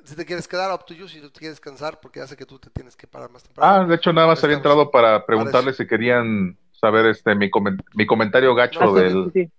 [0.03, 2.35] si te quieres quedar, up to you, si tú te quieres cansar, porque ya sé
[2.35, 3.87] que tú te tienes que parar más Ah, temprano.
[3.87, 8.05] de hecho, nada más había entrado para preguntarles si querían saber este mi, comen- mi
[8.05, 9.51] comentario gacho ah, del, sí,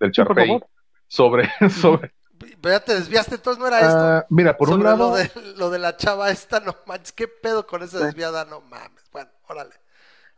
[0.00, 0.60] del Charpey
[1.08, 2.12] sobre, sobre
[2.60, 4.04] Pero ya te desviaste, entonces no era esto.
[4.04, 7.28] Ah, mira, por un lado, lo de, lo de la chava esta, no manches, qué
[7.28, 9.04] pedo con esa desviada, no mames.
[9.12, 9.74] Bueno, órale.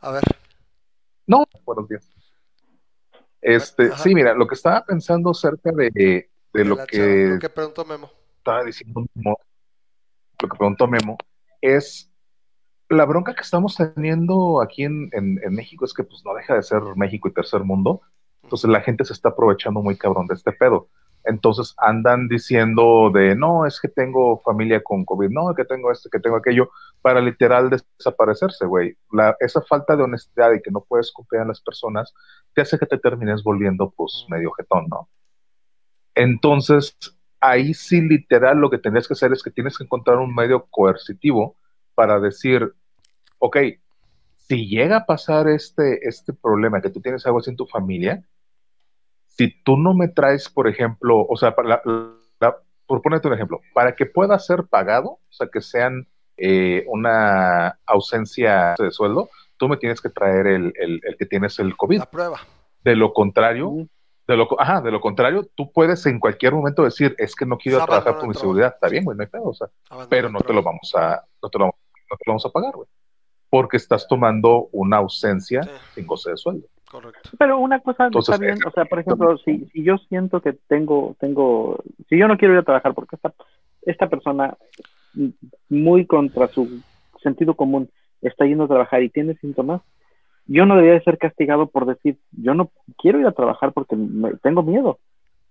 [0.01, 0.23] A ver.
[1.27, 2.05] no, buenos días.
[3.41, 4.03] Este, Ajá.
[4.03, 7.49] sí, mira, lo que estaba pensando acerca de, de de lo que chava, lo que
[7.51, 8.11] preguntó Memo.
[8.39, 9.37] Estaba diciendo Memo,
[10.41, 11.17] lo que preguntó Memo,
[11.61, 12.11] es
[12.89, 16.55] la bronca que estamos teniendo aquí en, en- en México es que pues no deja
[16.55, 18.01] de ser México y tercer mundo.
[18.43, 20.89] Entonces la gente se está aprovechando muy cabrón de este pedo.
[21.25, 26.09] Entonces andan diciendo de no, es que tengo familia con COVID, no, que tengo esto,
[26.09, 26.71] que tengo aquello,
[27.03, 28.97] para literal desaparecerse, güey.
[29.41, 32.15] Esa falta de honestidad y que no puedes confiar en las personas
[32.55, 35.09] te hace que te termines volviendo pues medio jetón, ¿no?
[36.15, 36.97] Entonces,
[37.41, 40.67] ahí sí literal lo que tendrías que hacer es que tienes que encontrar un medio
[40.71, 41.57] coercitivo
[41.95, 42.73] para decir,
[43.39, 43.57] ok,
[44.37, 48.25] si llega a pasar este, este problema, que tú tienes algo así en tu familia,
[49.27, 51.83] si tú no me traes, por ejemplo, o sea, para la-
[52.41, 52.57] la-
[52.87, 56.07] por ponerte un ejemplo, para que pueda ser pagado, o sea, que sean
[56.41, 61.59] eh, una ausencia de sueldo, tú me tienes que traer el, el- el que tienes
[61.59, 61.99] el COVID.
[61.99, 62.41] La prueba.
[62.85, 63.89] De lo contrario.
[64.29, 67.57] De lo, ajá, de lo contrario, tú puedes en cualquier momento decir, es que no
[67.57, 68.75] quiero Sábado trabajar por mi seguridad.
[68.75, 69.69] Está bien, güey, no hay pedo, o sea,
[70.11, 71.73] pero no te lo vamos a, no te lo, no
[72.17, 72.87] te lo vamos a pagar, güey.
[73.51, 75.71] Porque estás tomando una ausencia Sí.
[75.95, 76.67] sin goce de sueldo.
[76.91, 77.31] Correcto.
[77.39, 80.53] Pero una cosa Entonces, está bien, o sea, por ejemplo, si, si yo siento que
[80.53, 83.33] tengo, tengo, si yo no quiero ir a trabajar porque esta,
[83.83, 84.57] esta persona
[85.71, 86.83] muy contra su
[87.23, 87.91] sentido común
[88.21, 89.81] está yendo a trabajar y tiene síntomas,
[90.49, 93.95] yo no debería de ser castigado por decir, yo no quiero ir a trabajar porque
[93.95, 94.99] me- tengo miedo.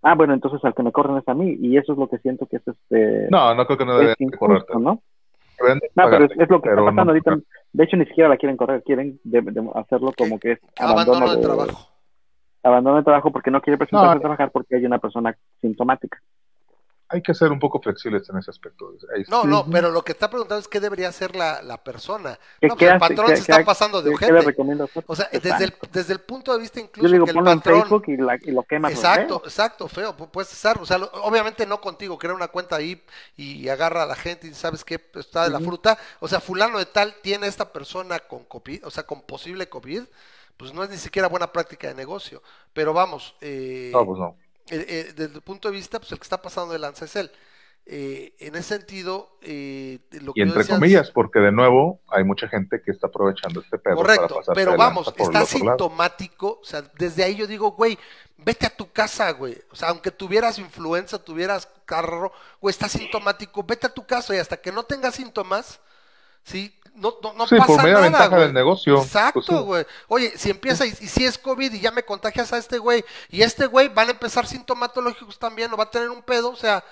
[0.01, 2.17] Ah, bueno, entonces al que me corren es a mí, y eso es lo que
[2.19, 4.73] siento que es este No, no creo que no injusto, correrte.
[4.79, 5.01] ¿no?
[5.59, 7.37] Deben No, pero es, lo que pero está no pasando ahorita.
[7.73, 11.17] De hecho, ni siquiera la quieren correr, quieren de- de hacerlo como que es Abandono
[11.17, 11.87] abandono de de trabajo.
[12.63, 14.17] abandono de trabajo porque no quiere presentarse No.
[14.17, 16.19] a trabajar porque hay una persona sintomática.
[17.09, 18.91] Hay que ser un poco flexibles en ese aspecto.
[19.15, 19.31] Ahí sí.
[19.31, 22.37] No, no, pero lo que está preguntando es qué debería hacer la, la persona.
[22.59, 22.99] ¿Qué, No, pues qué el hace?
[22.99, 24.45] patrón ¿Qué- se qué está pasando de qué- ¿Qué le ojete.
[24.47, 25.03] recomiendo hacer?
[25.07, 25.47] O sea, Exacto.
[25.49, 27.81] desde el, desde el punto de vista Yo incluso digo, que el en patrón...
[27.81, 28.91] Facebook y, la, y lo quemas.
[28.91, 32.75] Exacto, exacto, feo, pu- puedes estar, o sea, lo- obviamente no contigo, crea una cuenta
[32.75, 33.01] ahí
[33.37, 36.77] y agarra a la gente y sabes que está de la fruta, o sea, fulano
[36.77, 40.03] de tal tiene esta persona con COVID, o sea, con posible COVID,
[40.57, 42.41] pues no es ni siquiera buena práctica de negocio,
[42.73, 44.35] pero vamos, eh, No, pues no.
[44.69, 47.15] Eh, eh, desde el punto de vista, pues el que está pasando de lanza es
[47.15, 47.31] él.
[47.89, 52.25] Eh, en ese sentido, eh, lo que Y entre decía- comillas, porque de nuevo hay
[52.25, 57.23] mucha gente que está aprovechando este pedo Correcto, pero vamos, está sintomático, o sea, desde
[57.23, 57.97] ahí yo digo, güey,
[58.39, 63.63] vete a tu casa, güey, o sea, aunque tuvieras influenza, tuvieras carro, güey, está sintomático,
[63.63, 65.79] vete a tu casa y hasta que no tengas síntomas,
[66.43, 68.41] sí, no, no, no Sí, pasa por media nada, ventaja güey.
[68.41, 68.95] del negocio.
[68.95, 69.53] Pues Exacto, sí.
[69.63, 69.85] güey.
[70.07, 73.03] Oye, si empieza y, y si es COVID y ya me contagias a este güey,
[73.29, 76.55] y este güey van a empezar sintomatológicos también, o va a tener un pedo, o
[76.55, 76.83] sea,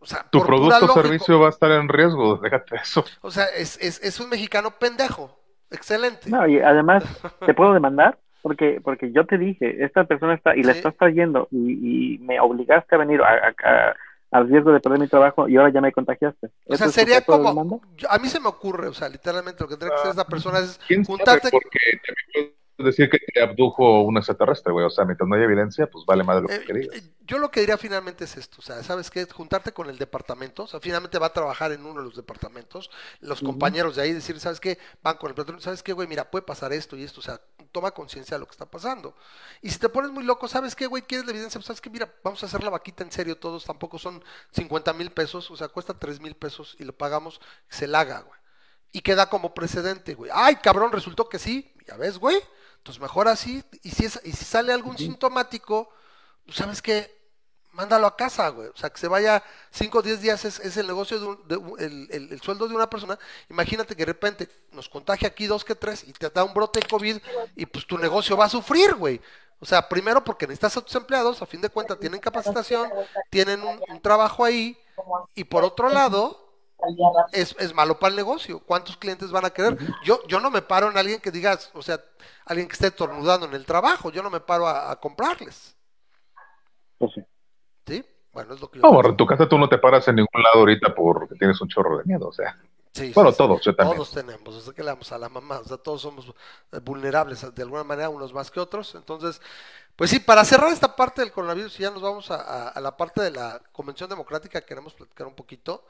[0.00, 3.04] o sea, Tu producto o servicio va a estar en riesgo, déjate eso.
[3.22, 5.36] O sea, es, es, es un mexicano pendejo.
[5.70, 6.30] Excelente.
[6.30, 7.02] No, y además,
[7.44, 8.18] ¿te puedo demandar?
[8.42, 10.78] Porque, porque yo te dije, esta persona está, y la Sí.
[10.78, 13.94] estás trayendo, y, y me obligaste a venir a, a- a-
[14.36, 16.48] al riesgo de perder mi trabajo, y ahora ya me contagiaste.
[16.66, 19.76] O ¿Eso sea, sería como, a mí se me ocurre, o sea, literalmente lo que
[19.76, 24.72] tendría que hacer esa persona es juntarte, Porque también decir que te abdujo un extraterrestre,
[24.72, 24.86] güey.
[24.86, 26.88] O sea, mientras no haya evidencia, pues vale más de lo que eh, querías.
[26.92, 29.26] eh, yo lo que diría finalmente es esto, o sea, ¿sabes qué?
[29.26, 32.90] Juntarte con el departamento, o sea, finalmente va a trabajar en uno de los departamentos,
[33.20, 34.78] los compañeros de ahí decir, ¿sabes qué?
[35.02, 36.06] Van con el patrón, ¿sabes qué, güey?
[36.06, 37.40] Mira, puede pasar esto y esto, o sea,
[37.72, 39.16] toma conciencia de lo que está pasando.
[39.60, 41.02] Y si te pones muy loco, ¿sabes qué, güey?
[41.02, 41.58] ¿Quieres la evidencia?
[41.58, 41.90] Pues, ¿sabes qué?
[41.90, 44.22] Mira, vamos a hacer la vaquita en serio todos, tampoco son
[44.52, 48.20] 50 mil pesos, o sea, cuesta 3 mil pesos y lo pagamos, se la haga,
[48.20, 48.38] güey.
[48.92, 50.30] Y queda como precedente, güey.
[50.32, 52.36] Ay, cabrón, resultó que sí, ya ves, güey.
[52.78, 55.88] Entonces mejor así, y si, es, y si sale algún sintomático,
[56.44, 57.14] pues, ¿sabes qué?
[57.72, 58.68] Mándalo a casa, güey.
[58.68, 61.48] O sea, que se vaya 5 o 10 días es, es el negocio de, un-
[61.48, 63.18] de un- el, el- el sueldo de una persona.
[63.50, 66.80] Imagínate que de repente nos contagia aquí dos que tres y te da un brote
[66.80, 67.18] de COVID
[67.56, 69.20] y pues tu negocio va a sufrir, güey.
[69.58, 72.90] O sea, primero porque necesitas a tus empleados, a fin de cuentas tienen capacitación,
[73.30, 74.78] tienen un, un trabajo ahí
[75.34, 76.45] y por otro lado
[77.32, 78.60] es, es malo para el negocio.
[78.60, 79.76] ¿Cuántos clientes van a querer?
[80.04, 82.00] Yo, yo no me paro en alguien que digas, o sea,
[82.44, 85.76] alguien que esté tornudando en el trabajo, yo no me paro a, a comprarles.
[86.98, 87.22] Pues sí.
[87.86, 88.04] ¿Sí?
[88.32, 90.42] Bueno, es lo que yo No, en tu casa tú no te paras en ningún
[90.42, 92.28] lado ahorita porque tienes un chorro de miedo.
[92.28, 92.58] O sea,
[92.92, 93.38] Sí, bueno, sí, sí.
[93.38, 93.96] todos, yo también.
[93.98, 96.32] Todos tenemos, o sea, que le damos a la mamá, o sea, todos somos
[96.72, 98.94] eh, vulnerables de alguna manera, unos más que otros.
[98.94, 99.38] Entonces,
[99.96, 102.80] pues sí, para cerrar esta parte del coronavirus, y ya nos vamos a, a- a
[102.80, 105.84] la parte de la Convención Democrática, queremos platicar un poquito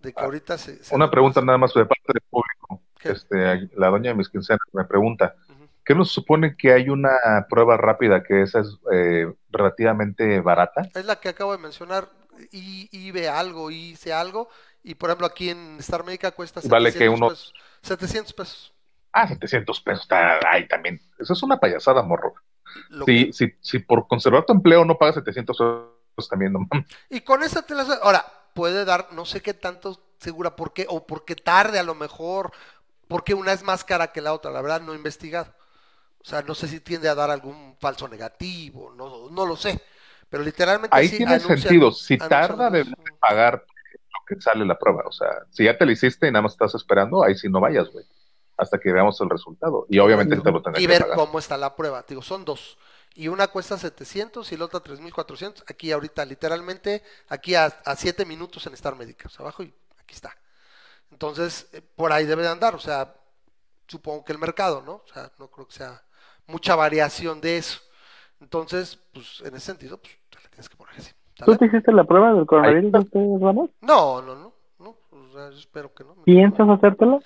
[0.00, 0.82] de que ahorita se...
[0.82, 2.82] se- Ah, Una pregunta nada más de parte del público.
[2.98, 3.10] ¿Qué?
[3.10, 5.34] Este, la doña de mis quincenas me pregunta.
[5.84, 10.82] ¿qué nos supone que hay una prueba rápida que esa es eh, relativamente barata?
[10.94, 12.08] Es la que acabo de mencionar,
[12.52, 14.48] y, y ve algo, y hice algo,
[14.82, 17.54] y por ejemplo aquí en Star Médica cuesta Vale que 700 uno- pesos.
[17.82, 18.74] 700 pesos.
[19.12, 20.02] Ah, 700 pesos.
[20.02, 21.00] Está ahí también.
[21.18, 22.34] Eso es una payasada, morro.
[22.90, 25.56] Lo Si, que- si, si por conservar tu empleo no pagas 700
[26.14, 26.86] pesos también, no mames.
[27.08, 27.88] Y con esa te las...
[28.02, 28.24] Ahora,
[28.58, 32.50] puede dar, no sé qué tanto segura, por qué, o porque tarde a lo mejor,
[33.06, 35.54] porque una es más cara que la otra, la verdad no he investigado.
[36.20, 39.80] O sea, no sé si tiende a dar algún falso negativo, no, no lo sé.
[40.28, 41.92] Pero literalmente Ahí sí tiene anuncian- sentido.
[41.92, 42.84] Si tarda, de
[43.20, 45.04] pagar lo que sale la prueba.
[45.06, 47.60] O sea, si ya te la hiciste y nada más estás esperando, ahí sí no
[47.60, 48.04] vayas, güey.
[48.56, 49.86] Hasta que veamos el resultado.
[49.88, 51.16] Y obviamente te lo tendrás y que ver pagar.
[51.16, 52.04] cómo está la prueba.
[52.08, 52.76] Digo, son dos.
[53.14, 55.64] Y una cuesta 700 y la otra 3400.
[55.68, 59.26] Aquí ahorita, literalmente, aquí a, a 7 minutos en Star Médica.
[59.26, 60.36] O sea, abajo y aquí está.
[61.10, 62.74] Entonces, eh, por ahí debe de andar.
[62.74, 63.14] O sea,
[63.86, 64.92] supongo que el mercado, ¿no?
[64.92, 66.02] O sea, no creo que sea
[66.46, 67.80] mucha variación de eso.
[68.40, 71.12] Entonces, pues, en ese sentido, pues, te la tienes que poner así.
[71.44, 72.92] ¿Tú te hiciste la prueba del coronavirus,
[73.40, 73.70] Ramos?
[73.80, 74.52] No, no, no.
[74.78, 74.96] no
[75.32, 76.14] yo espero que no.
[76.24, 77.20] ¿Piensas hacértela?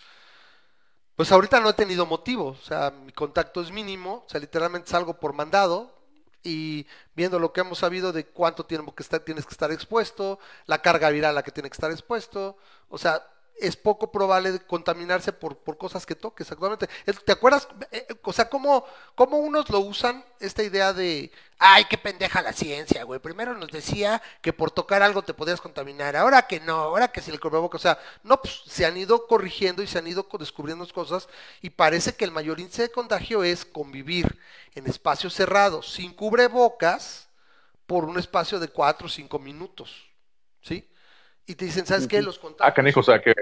[1.23, 4.91] Pues ahorita no he tenido motivo, o sea, mi contacto es mínimo, o sea, literalmente
[4.91, 5.97] salgo por mandado
[6.43, 6.85] y
[7.15, 10.83] viendo lo que hemos sabido de cuánto tiempo que está, tienes que estar expuesto, la
[10.83, 12.57] carga viral a la que tiene que estar expuesto,
[12.89, 13.25] o sea,
[13.61, 16.89] es poco probable contaminarse por, por cosas que toques actualmente.
[17.25, 17.69] ¿Te acuerdas?
[17.91, 18.85] Eh, eh, O sea, ¿cómo,
[19.15, 23.21] cómo unos lo usan esta idea de, ay, qué pendeja la ciencia, güey.
[23.21, 27.21] Primero nos decía que por tocar algo te podías contaminar, ahora que no, ahora que
[27.21, 30.27] si el cubrebocas, o sea, no, pues se han ido corrigiendo y se han ido
[30.39, 31.29] descubriendo cosas
[31.61, 34.39] y parece que el mayor índice de contagio es convivir
[34.75, 37.29] en espacios cerrados sin cubrebocas
[37.87, 40.11] por un espacio de cuatro o cinco minutos,
[40.63, 40.89] ¿sí?
[41.47, 42.23] Y te dicen, ¿sabes qué?
[42.23, 42.71] Los contagios...
[42.71, 43.35] Ah, canijo, o sea que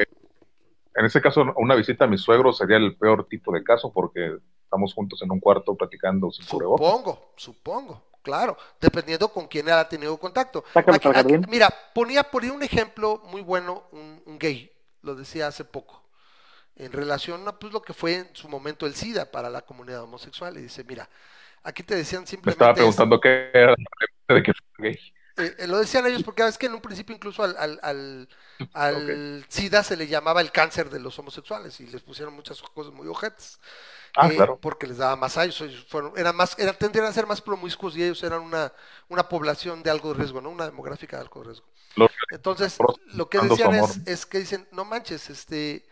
[0.94, 4.38] en ese caso una visita a mis suegros sería el peor tipo de caso porque
[4.64, 6.86] estamos juntos en un cuarto platicando sin cubrebocas.
[6.86, 10.64] Supongo, supongo, claro, dependiendo con quién ha tenido contacto.
[10.74, 14.70] Aquí- aquí- mira, ponía, ponía un ejemplo muy bueno, un, un gay,
[15.02, 16.02] lo decía hace poco,
[16.76, 20.02] en relación a pues, lo que fue en su momento el SIDA para la comunidad
[20.02, 20.56] homosexual.
[20.56, 21.08] Y dice, mira,
[21.62, 22.52] aquí te decían Me simplemente...
[22.64, 23.74] estaba es- preguntando qué era
[24.28, 24.98] de que fue gay.
[25.40, 28.28] Eh, eh, lo decían ellos porque es que en un principio incluso al, al, al,
[28.72, 32.92] al SIDA se le llamaba el cáncer de los homosexuales y les pusieron muchas cosas
[32.92, 33.60] muy ojetes.
[34.16, 34.58] Ah, eh, claro.
[34.60, 37.40] Porque les daba más a ellos, ellos fueron, eran más, eran, tendrían a ser más
[37.40, 38.72] promiscuos y ellos eran una,
[39.08, 40.50] una población de algo de riesgo, ¿no?
[40.50, 41.66] Una demográfica de algo de riesgo.
[41.96, 45.86] Los- Entonces, lo que decían es, es que dicen, no manches, este,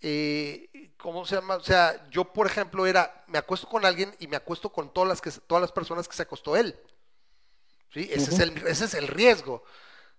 [0.00, 1.56] eh, ¿cómo se llama?
[1.56, 5.08] O sea, yo, por ejemplo, era, me acuesto con alguien y me acuesto con todas
[5.08, 6.78] las, que, todas las personas que se acostó él.
[7.92, 8.08] ¿Sí?
[8.12, 9.64] Ese, es el, ese es el riesgo.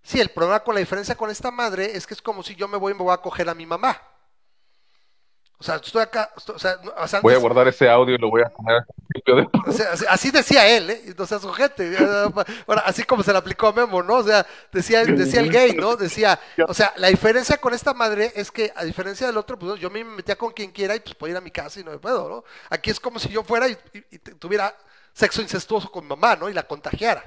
[0.03, 2.67] Sí, el problema con la diferencia con esta madre es que es como si yo
[2.67, 4.01] me voy y me voy a coger a mi mamá.
[5.57, 8.15] O sea, estoy acá, estoy- o sea, no- o sea, Voy a guardar ese audio
[8.15, 9.47] y lo voy a poner al principio de...
[9.67, 11.13] o sea, así, así decía él, ¿eh?
[11.15, 11.95] No seas ojete.
[12.65, 14.15] Ahora, así como se le aplicó a Memo, ¿no?
[14.15, 15.95] O sea, decía, decía el gay, ¿no?
[15.95, 19.79] Decía, o sea, la diferencia con esta madre es que, a diferencia del otro, pues
[19.79, 21.91] yo me metía con quien quiera y pues puedo ir a mi casa y no
[21.91, 22.43] me puedo, ¿no?
[22.71, 23.77] Aquí es como si yo fuera y,
[24.09, 24.75] y- tuviera
[25.13, 26.49] sexo incestuoso con mi mamá, ¿no?
[26.49, 27.23] Y la contagiara,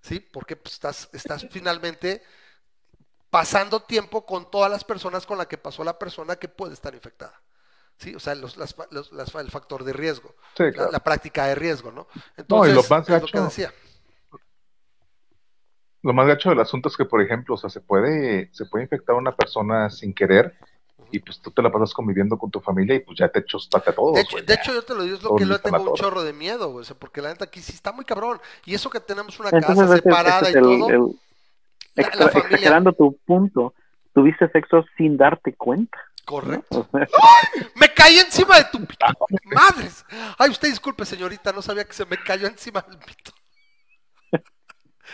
[0.00, 0.20] ¿sí?
[0.20, 2.22] Porque pues estás, estás finalmente
[3.30, 6.94] pasando tiempo con todas las personas con las que pasó la persona que puede estar
[6.94, 7.40] infectada.
[7.98, 8.14] ¿Sí?
[8.14, 10.92] O sea, los, las- los- las- el factor de riesgo Sí, la, claro.
[10.92, 12.06] la práctica de riesgo, ¿no?
[12.14, 13.72] No, Entonces, y lo más es lo que gacho- decía.
[16.02, 18.84] Lo más gacho del asunto es que, por ejemplo, o sea, se puede, se puede
[18.84, 20.56] infectar a una persona sin querer
[21.10, 23.90] y pues tú te la pasas conviviendo con tu familia y pues ya te echostate
[23.90, 24.14] a todos.
[24.14, 26.32] De hecho, de yo te lo digo, es lo que yo tengo un chorro de
[26.32, 28.40] miedo, güey, o sea, porque la neta aquí sí está muy cabrón.
[28.64, 31.00] Y eso que tenemos una Entonces, casa separada y es el- todo, el-
[31.94, 33.74] la, extra- la familia, exagerando tu punto,
[34.14, 35.98] tuviste sexo sin darte cuenta.
[36.24, 36.86] correcto.
[36.92, 37.08] Sea,
[37.74, 39.06] Me caí encima de tu pito.
[39.44, 40.04] Madres.
[40.38, 43.32] Ay, usted disculpe, señorita, no sabía que se me cayó encima del pito.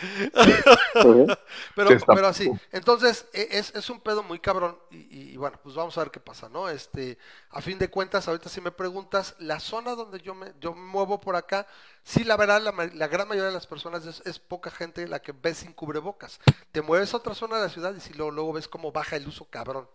[1.75, 5.75] Pero, pero así, entonces e- es, es un pedo muy cabrón y, y bueno, pues
[5.75, 6.69] vamos a ver qué pasa, ¿no?
[6.69, 7.17] Este,
[7.49, 10.81] a fin de cuentas, ahorita si me preguntas, la zona donde yo me, yo me
[10.81, 11.67] muevo por acá,
[12.03, 15.19] sí, la verdad, la, la gran mayoría de las personas es, es poca gente la
[15.21, 16.39] que ves sin cubrebocas.
[16.71, 19.15] Te mueves a otra zona de la ciudad y si luego, luego ves cómo baja
[19.17, 19.87] el uso cabrón.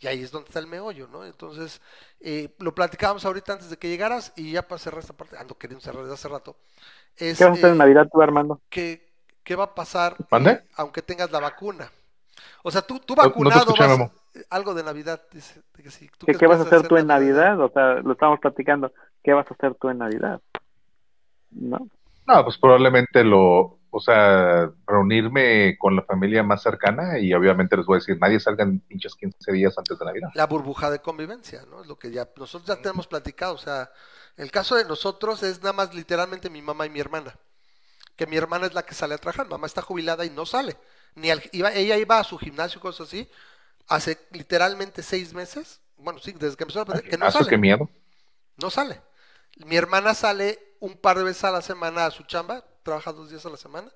[0.00, 1.24] Y ahí es donde está el meollo, ¿no?
[1.24, 1.80] Entonces,
[2.20, 5.56] eh, lo platicábamos ahorita antes de que llegaras y ya para cerrar esta parte, ando
[5.56, 6.56] queriendo cerrar desde hace rato.
[7.16, 8.60] Es, ¿Qué vas a hacer en eh, Navidad tú, Armando?
[8.70, 9.05] ¿qué,
[9.46, 10.62] qué va a pasar ¿Mande?
[10.76, 11.90] aunque tengas la vacuna?
[12.62, 14.10] O sea, tú, tú no vacunado escuché, vas-
[14.50, 16.10] algo de Navidad, dice, de que sí.
[16.18, 17.58] ¿Tú ¿Qué, qué vas a hacer tú en Navidad?
[17.60, 18.92] O sea, lo estamos platicando.
[19.22, 20.40] ¿Qué vas a hacer tú en Navidad?
[21.50, 21.88] ¿No?
[22.26, 27.86] No, pues probablemente lo, o sea, reunirme con la familia más cercana y obviamente les
[27.86, 30.30] voy a decir, nadie salga en pinches 15 días antes de Navidad.
[30.34, 31.80] La burbuja de convivencia, ¿no?
[31.80, 33.54] Es lo que ya nosotros ya tenemos platicado.
[33.54, 33.90] O sea,
[34.36, 37.32] el caso de nosotros es nada más literalmente mi mamá y mi hermana.
[38.16, 39.46] Que mi hermana es la que sale a trabajar.
[39.48, 40.76] Mamá está jubilada y no sale.
[41.14, 43.28] Ni al- iba, ella iba a su gimnasio y cosas así.
[43.88, 45.80] Hace literalmente seis meses.
[45.98, 47.48] Bueno, sí, desde que empezó la pandemia, que no Ah, sale.
[47.48, 47.88] qué miedo.
[48.56, 49.00] No sale.
[49.66, 53.30] Mi hermana sale un par de veces a la semana a su chamba, trabaja dos
[53.30, 53.90] días a la semana,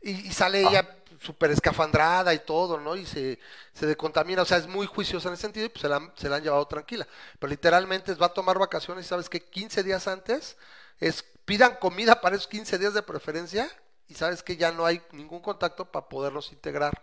[0.00, 2.96] y, y sale ella súper escafandrada y todo, ¿no?
[2.96, 3.38] Y se,
[3.72, 6.12] se decontamina, o sea, es muy juiciosa en ese sentido y pues se la, han-
[6.16, 7.06] se la han llevado tranquila.
[7.38, 10.56] Pero literalmente va a tomar vacaciones y sabes que 15 días antes
[11.00, 13.70] es pidan comida para esos 15 días de preferencia
[14.06, 17.02] y sabes que ya no hay ningún contacto para poderlos integrar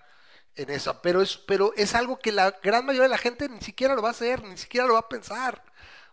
[0.55, 1.01] en eso.
[1.01, 4.01] Pero es, pero es algo que la gran mayoría de la gente ni siquiera lo
[4.01, 5.63] va a hacer, ni siquiera lo va a pensar.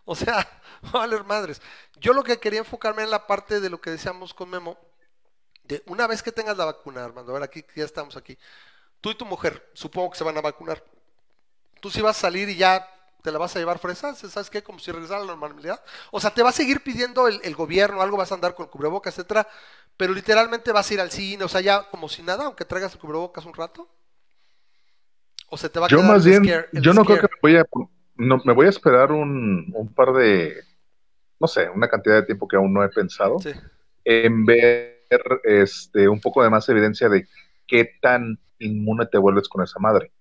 [0.05, 0.47] O sea,
[0.93, 1.61] valer madres.
[1.99, 4.77] Yo lo que quería enfocarme en la parte de lo que decíamos con Memo,
[5.63, 8.37] de una vez que tengas la vacuna, Armando, a ver, aquí ya estamos aquí.
[9.01, 10.83] Tú y tu mujer, supongo que se van a vacunar.
[11.79, 12.87] Tú sí vas a salir y ya
[13.21, 14.63] te la vas a llevar fresas, ¿sabes qué?
[14.63, 15.83] Como si regresara a la normalidad.
[16.11, 18.65] O sea, te va a seguir pidiendo el, el gobierno, algo vas a andar con
[18.65, 19.47] el cubrebocas, etcétera,
[19.97, 22.93] pero literalmente vas a ir al cine, o sea, ya como si nada, aunque traigas
[22.93, 23.89] el cubrebocas un rato.
[25.49, 27.39] O se te va a Yo quedar más bien, scare- yo no creo que me
[27.41, 27.65] voy a,
[28.15, 30.55] no, me voy a esperar un, un par de,
[31.39, 33.53] no sé, una cantidad de tiempo que aún no he pensado, Sí.
[34.05, 34.99] en ver
[35.45, 37.27] este, un poco de más evidencia de
[37.67, 40.11] qué tan inmune te vuelves con esa madre.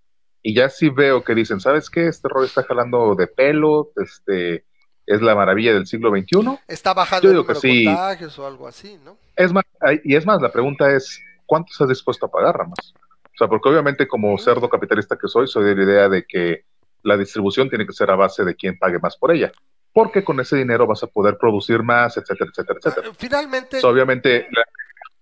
[0.49, 2.07] Y ya si veo que dicen, ¿sabes qué?
[2.07, 4.65] Este rollo está jalando de pelo, este
[5.05, 6.59] es la maravilla del siglo XXI.
[6.67, 7.85] Está bajando el número sí.
[7.85, 9.19] contagios o algo así, ¿no?
[9.37, 9.65] Es más,
[10.05, 12.95] y es más, la pregunta es, ¿cuánto estás dispuesto a pagar, Ramas?
[12.95, 16.65] O sea, porque obviamente como cerdo capitalista que soy, soy de la idea de que
[17.03, 19.53] la distribución tiene que ser a base de quien pague más por ella.
[19.93, 23.09] Porque con ese dinero vas a poder producir más, etcétera, etcétera, etcétera.
[23.11, 24.65] Ah, Finalmente, Entonces, obviamente la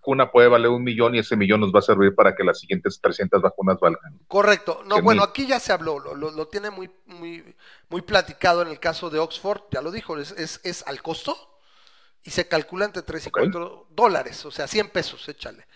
[0.06, 2.60] vacuna puede valer un millón y ese millón nos va a servir para que las
[2.60, 4.18] siguientes 300 vacunas valgan.
[4.28, 4.82] correcto.
[4.86, 5.28] No, bueno, mil.
[5.28, 7.56] aquí ya se habló, lo, lo- lo tiene muy, muy,
[7.88, 11.36] muy platicado en el caso de Oxford, ya lo dijo, es, es, es al costo
[12.22, 13.38] y se calcula entre 3 y Ok.
[13.38, 15.66] 4 dólares, o sea, 100 pesos, échale.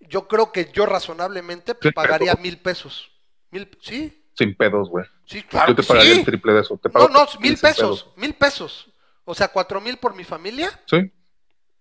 [0.00, 3.10] Yo creo que yo razonablemente pagaría pero- mil pesos.
[3.52, 5.06] Mil, sí, Sin pedos, güey.
[5.24, 5.68] sí, claro.
[5.68, 6.18] Yo te pagaría sí.
[6.18, 6.76] el triple de eso.
[6.82, 7.62] Te No, pago no, sin mil pedos.
[7.76, 8.88] pesos, mil pesos.
[9.24, 10.68] O sea, cuatro mil por mi familia.
[10.86, 11.10] Sí,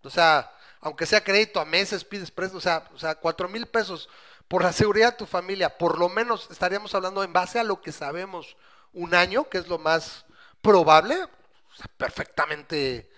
[0.04, 3.66] O sea, aunque sea crédito a meses, pides préstamo, o sea, o sea, cuatro mil
[3.66, 4.10] pesos
[4.48, 7.82] por la seguridad de tu familia, por lo menos estaríamos hablando en base a lo
[7.82, 8.56] que sabemos
[8.94, 10.26] un año, que es lo más
[10.62, 13.10] probable, o sea, perfectamente,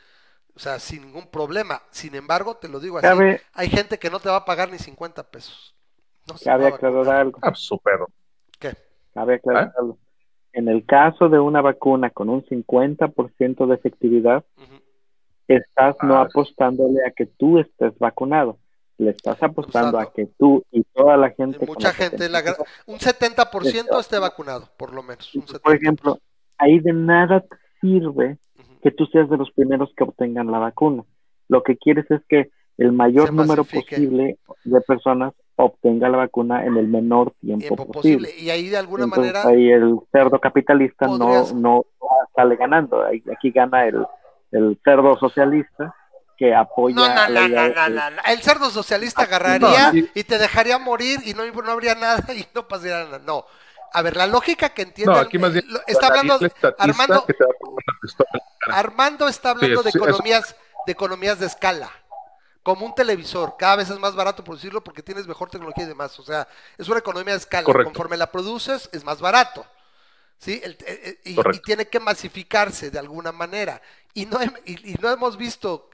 [0.55, 1.81] o sea, sin ningún problema.
[1.91, 4.71] Sin embargo, te lo digo así, Cabe- hay gente que no te va a pagar
[4.71, 5.75] ni 50 pesos.
[6.27, 7.39] No Cabe aclarar algo.
[7.41, 8.07] ah, su pedo.
[8.59, 8.75] ¿Qué?
[9.13, 9.79] Cabe aclarar ¿Ah?
[9.79, 9.97] algo.
[10.53, 14.43] En el caso de una vacuna con un 50% de efectividad.
[15.47, 18.57] Estás no apostándole a que tú estés vacunado.
[18.99, 19.99] Le estás apostando Apostando.
[19.99, 21.63] a que tú y toda la gente.
[21.65, 25.33] Mucha gente, la gra- 70%, un 70% esté vacunado, por lo menos.
[25.35, 25.75] un Por 70%.
[25.75, 26.19] ejemplo,
[26.57, 28.37] ahí de nada te sirve
[28.81, 31.03] que tú seas de los primeros que obtengan la vacuna.
[31.47, 32.49] Lo que quieres es que
[32.79, 38.27] el mayor número posible de personas obtenga la vacuna en el menor tiempo, tiempo posible.
[38.29, 38.43] posible.
[38.45, 41.85] Y ahí de alguna Entonces manera ahí el cerdo capitalista no, podrías- no
[42.35, 43.03] sale ganando.
[43.03, 44.05] Aquí gana el,
[44.51, 45.93] el cerdo socialista
[46.37, 48.21] que apoya No, no, la no, idea no, no, no, no.
[48.25, 51.95] El cerdo socialista Ah, agarraría no, y- y te dejaría morir y no, no habría
[51.95, 53.19] nada y no pasaría nada.
[53.19, 53.45] No.
[53.93, 55.17] A ver, la lógica que No, entiendan.
[55.25, 56.37] aquí más bien eh, está hablando.
[56.77, 57.25] Armando.
[58.67, 60.55] Armando está hablando Sí, de eso- economías,
[60.85, 61.89] de economías de escala.
[62.63, 66.19] Como un televisor, cada vez es más barato producirlo porque tienes mejor tecnología y demás.
[66.19, 66.47] O sea,
[66.77, 67.63] es una economía de escala.
[67.63, 67.91] Correcto.
[67.93, 69.65] Conforme la produces, es más barato.
[70.39, 70.61] ¿Sí?
[70.63, 73.81] El- eh, eh, y, tiene que masificarse de alguna manera.
[74.13, 75.89] Y no, y, y no hemos visto,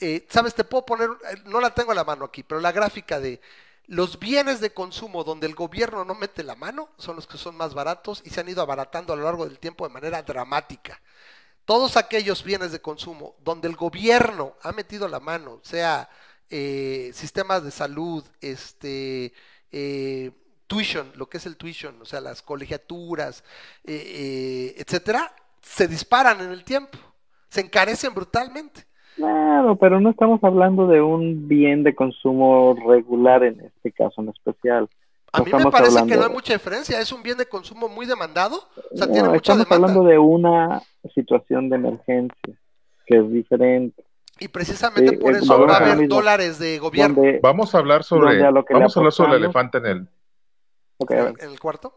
[0.00, 0.54] eh, ¿sabes?
[0.54, 1.10] Te puedo poner,
[1.46, 3.40] no la tengo a la mano aquí, pero la gráfica de
[3.86, 7.56] los bienes de consumo donde el gobierno no mete la mano son los que son
[7.56, 11.00] más baratos y se han ido abaratando a lo largo del tiempo de manera dramática
[11.64, 16.08] todos aquellos bienes de consumo donde el gobierno ha metido la mano, sea
[16.50, 19.32] eh, sistemas de salud, este,
[19.72, 20.30] eh,
[20.66, 23.44] tuition, lo que es el tuition, o sea, las colegiaturas,
[23.84, 26.98] eh, eh, etcétera, se disparan en el tiempo,
[27.48, 28.84] se encarecen brutalmente.
[29.16, 34.30] Claro, pero no estamos hablando de un bien de consumo regular en este caso en
[34.30, 34.88] especial.
[35.32, 38.06] A mí me parece que no hay mucha diferencia, es un bien de consumo muy
[38.06, 38.56] demandado,
[38.92, 39.88] o sea, No, tiene mucha estamos demanda.
[39.88, 40.82] hablando de una
[41.14, 42.54] situación de emergencia
[43.06, 44.04] que es diferente.
[44.38, 47.78] Y precisamente Sí, por es eso va a haber dólares de gobierno Donde, Vamos a
[47.78, 50.08] hablar sobre, Donde a lo que le vamos a hablar sobre el elefante en el,
[50.98, 51.94] en, el cuarto.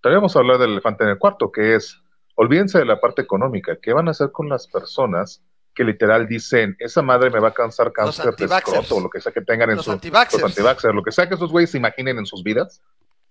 [0.00, 2.00] También vamos a hablar del elefante en el cuarto, que es,
[2.34, 5.42] olvídense de la parte económica, ¿qué van a hacer con las personas
[5.76, 9.20] que literal dicen, esa madre me va a causar cáncer de escroto, o lo que
[9.20, 10.42] sea que tengan en Los su, antivaxxers.
[10.42, 12.80] los antivaxxers, lo que sea que esos güeyes se imaginen en sus vidas,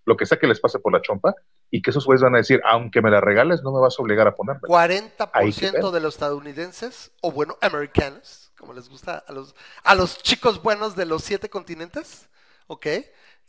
[0.06, 1.34] lo que sea que les pase por la chompa,
[1.72, 4.04] y que esos güeyes van a decir, aunque me la regales, no me vas a
[4.04, 4.62] obligar a ponerme.
[4.70, 5.92] Ahí qué 40% pedo.
[5.92, 10.96] de los estadounidenses, o bueno, americanos, como les gusta a los, a los chicos buenos
[10.96, 12.30] de los siete continentes,
[12.68, 12.86] ¿ok?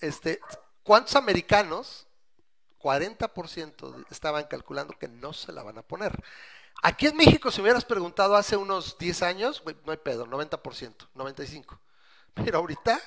[0.01, 0.41] Este,
[0.87, 2.07] ¿Cuántos americanos?
[2.79, 6.23] 40% de- estaban calculando que no se la van a poner.
[6.83, 11.09] Aquí en México, si me hubieras preguntado hace unos 10 años, no hay pedo, 90%,
[11.15, 11.81] 95%.
[12.35, 13.01] Pero ahorita,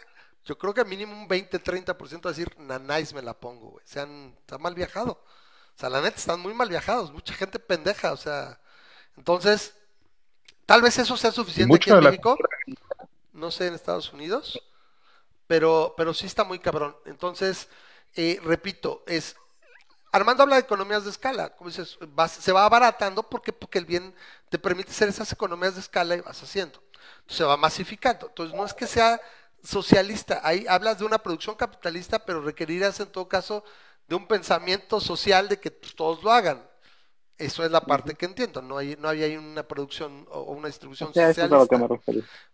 [0.44, 3.86] yo creo que mínimo un 20, 30% va a decir, nanáis me la pongo, güey.
[3.88, 5.12] Se han, se han mal viajado.
[5.14, 7.14] O sea, la neta, están muy mal viajados.
[7.14, 8.60] Mucha gente pendeja, o sea.
[9.16, 9.76] Entonces,
[10.66, 12.38] tal vez eso sea suficiente aquí en la México.
[13.32, 14.60] No sé en Estados Unidos.
[15.50, 16.98] Pero, pero sí está muy cabrón.
[17.08, 17.70] Entonces,
[18.16, 19.38] eh, repito, es.
[20.12, 21.56] Armando habla de economías de escala.
[21.56, 24.16] Como dices, vas- se va abaratando porque, porque el bien
[24.50, 26.82] te permite hacer esas economías de escala y vas haciendo.
[27.22, 28.28] Entonces, se va masificando.
[28.30, 29.22] Entonces, no es que sea
[29.64, 30.42] socialista.
[30.44, 33.64] Ahí hablas de una producción capitalista, pero requerirás en todo caso
[34.08, 36.68] de un pensamiento social de que todos lo hagan.
[37.38, 38.62] Eso es la parte que entiendo.
[38.62, 41.56] No hay, no había ahí una producción o una distribución o sea, eso es a
[41.56, 41.78] lo que socialista.
[41.78, 41.88] me.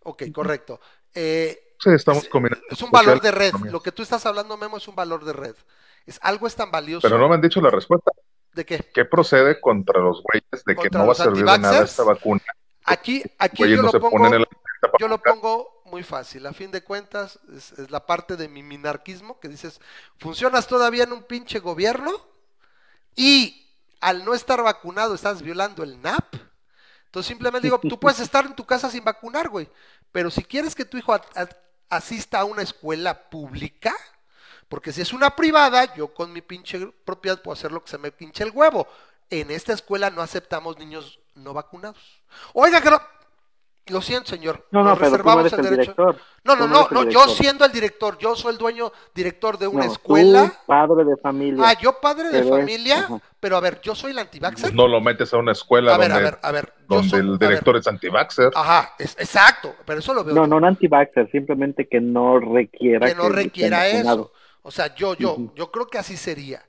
[0.04, 0.80] Ok, correcto.
[1.14, 3.52] Eh, Sí, estamos es, combinando es un valor de red.
[3.70, 5.54] Lo que tú estás hablando, Memo, es un valor de red.
[6.06, 7.06] Es algo es tan valioso.
[7.06, 8.12] Pero no me han dicho la respuesta.
[8.54, 8.90] ¿De qué?
[8.94, 12.04] ¿Qué procede contra los güeyes de que ¿Contra no va a servir de nada esta
[12.04, 12.42] vacuna?
[12.84, 14.46] Aquí, aquí yo no lo pongo, la
[14.98, 16.46] yo lo pongo muy fácil.
[16.46, 19.80] A fin de cuentas, es, es la parte de mi minarquismo que dices,
[20.18, 22.12] funcionas todavía en un pinche gobierno
[23.14, 23.66] y
[24.00, 26.34] al no estar vacunado estás violando el NAP.
[27.06, 29.68] Entonces simplemente digo, tú puedes estar en tu casa sin vacunar, güey.
[30.12, 31.18] Pero si quieres que tu hijo
[31.88, 33.94] asista a una escuela pública,
[34.68, 37.98] porque si es una privada, yo con mi pinche propiedad puedo hacer lo que se
[37.98, 38.86] me pinche el huevo.
[39.30, 42.22] En esta escuela no aceptamos niños no vacunados.
[42.52, 43.00] Oiga, que no-
[43.88, 44.66] Lo siento, señor.
[44.72, 45.92] No, no, nos pero tú no reservamos eres el el derecho.
[45.92, 46.16] director.
[46.42, 49.68] No, no, Tú no, no, yo siendo el director, yo soy el dueño director de
[49.68, 50.48] una No, escuela.
[50.48, 51.64] tú, padre de familia.
[51.68, 53.20] Ah, yo padre de familia, ajá.
[53.38, 54.62] pero a ver, yo soy el antivaxxer.
[54.70, 56.72] Pues no lo metes a una escuela a ver, donde, a ver, a ver.
[56.88, 58.50] donde soy- el a ver, director es anti-vaxxer.
[58.56, 62.40] Ajá, es- exacto, pero eso lo veo No, yo, no, no anti-vaxxer, simplemente que no
[62.40, 64.32] requiera que no requiera eso.
[64.62, 66.60] O sea, yo, yo, yo creo que así sería.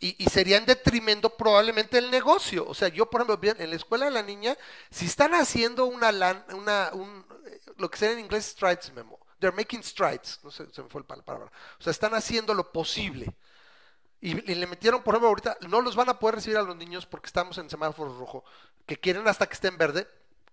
[0.00, 2.66] Y, y sería en detrimento probablemente del negocio.
[2.68, 4.56] O sea, yo, por ejemplo, en la escuela de la niña,
[4.90, 7.26] si están haciendo una, lan- una un,
[7.76, 10.88] lo que se llama en inglés strides memo, they're making strides, no sé, se me
[10.88, 11.50] fue la palabra.
[11.78, 13.34] O sea, están haciendo lo posible.
[14.20, 16.76] Y, y le metieron, por ejemplo, ahorita, no los van a poder recibir a los
[16.76, 18.44] niños porque estamos en semáforo rojo,
[18.86, 20.08] que quieren hasta que esté en verde.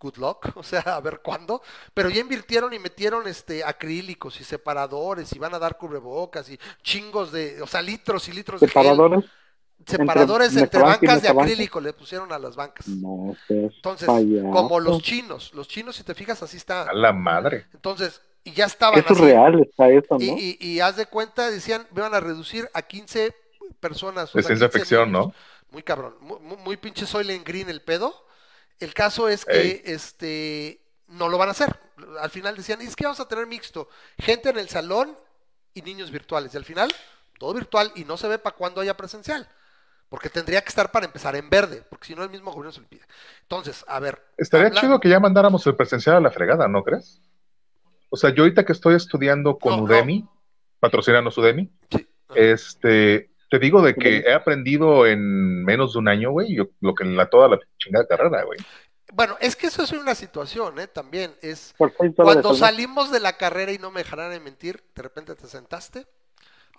[0.06, 1.62] Good luck, o sea, a ver cuándo.
[1.94, 6.60] Pero ya invirtieron y metieron este acrílicos y separadores y van a dar cubrebocas y
[6.84, 9.04] chingos de, o sea, litros y litros de gel.
[9.04, 9.26] Separadores,
[9.86, 13.00] Separadores entre bancas de acrílico le pusieron a las bancas.
[13.02, 14.50] no seas Entonces, payaso.
[14.50, 16.90] como los chinos, los chinos, si te fijas, así está.
[16.90, 17.68] A la madre.
[17.74, 19.16] Entonces, y ya estaban Qué así.
[19.16, 20.38] surreal está eso, Y, ¿no?
[20.38, 23.36] y, y haz de cuenta, decían, me van a reducir a 15
[23.80, 24.36] personas.
[24.36, 25.12] o De sea, ciencia 15 ficción, niños.
[25.12, 25.36] ¿no?
[25.72, 28.25] Muy cabrón, muy, muy, muy pinche Soylent Green el pedo.
[28.80, 29.82] El caso es que Ey.
[29.86, 31.74] este no lo van a hacer.
[32.20, 35.16] Al final decían, es que vamos a tener mixto, gente en el salón
[35.74, 36.54] y niños virtuales.
[36.54, 36.94] Y al final,
[37.40, 39.48] todo virtual y no se ve para cuando haya presencial.
[40.10, 42.80] Porque tendría que estar para empezar en verde, porque si no el mismo gobierno se
[42.82, 43.02] lo pide.
[43.42, 44.24] Entonces, a ver.
[44.38, 47.22] Estaría habla- chido que ya mandáramos el presencial a la fregada, ¿no crees?
[48.10, 49.84] O sea, yo ahorita que estoy estudiando con No, no.
[49.86, 50.28] Udemy,
[50.80, 52.08] patrocinanos Udemy, Sí.
[52.36, 56.94] este, te digo de que he aprendido en menos de un año, güey, yo- lo
[56.96, 58.60] que en la toda la chingada carrera, güey.
[59.14, 60.88] Bueno, es que eso es una situación, ¿eh?
[60.88, 61.74] También es
[62.16, 66.06] cuando salimos de la carrera y no me dejarán de mentir, de repente te sentaste,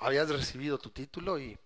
[0.01, 1.57] habías recibido tu título y,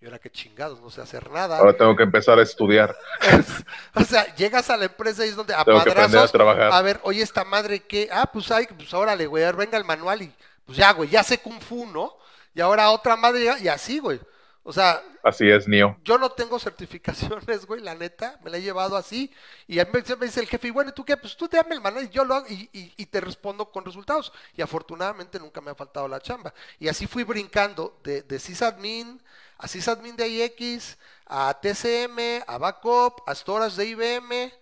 [0.00, 1.58] y ahora qué chingados, no sé hacer nada.
[1.58, 2.94] Ahora tengo que empezar a estudiar,
[3.94, 6.72] o sea, llegas a la empresa y es donde a tengo que aprender a trabajar.
[6.72, 10.22] a ver, oye, esta madre que, ah, pues hay, pues órale, güey, venga el manual
[10.22, 10.32] y
[10.66, 12.14] pues ya, güey, ya sé Kung Fu, ¿no?
[12.52, 14.20] Y ahora otra madre ya- y así, güey.
[14.62, 15.96] O sea, Así es, Neo.
[16.04, 19.32] yo no tengo certificaciones, güey, la neta, me la he llevado así.
[19.66, 21.16] Y a mí me dice el jefe, y bueno, ¿y tú qué?
[21.16, 23.70] Pues tú te dame el manual y yo lo hago y, y- y te respondo
[23.70, 24.32] con resultados.
[24.54, 26.52] Y afortunadamente nunca me ha faltado la chamba.
[26.78, 29.20] Y así fui brincando de, de sysadmin
[29.58, 34.52] a sysadmin de IX, a TCM, a Backup, a Storage de IBM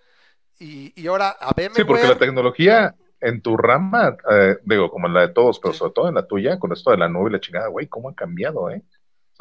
[0.59, 1.75] y, y ahora a VMware.
[1.75, 5.73] Sí, porque la tecnología en tu rama, eh, digo, como en la de todos, pero
[5.73, 5.79] Sí.
[5.81, 8.09] sobre todo en la tuya, con esto de la nube y la chingada, güey, ¿cómo
[8.11, 8.83] ha cambiado, eh?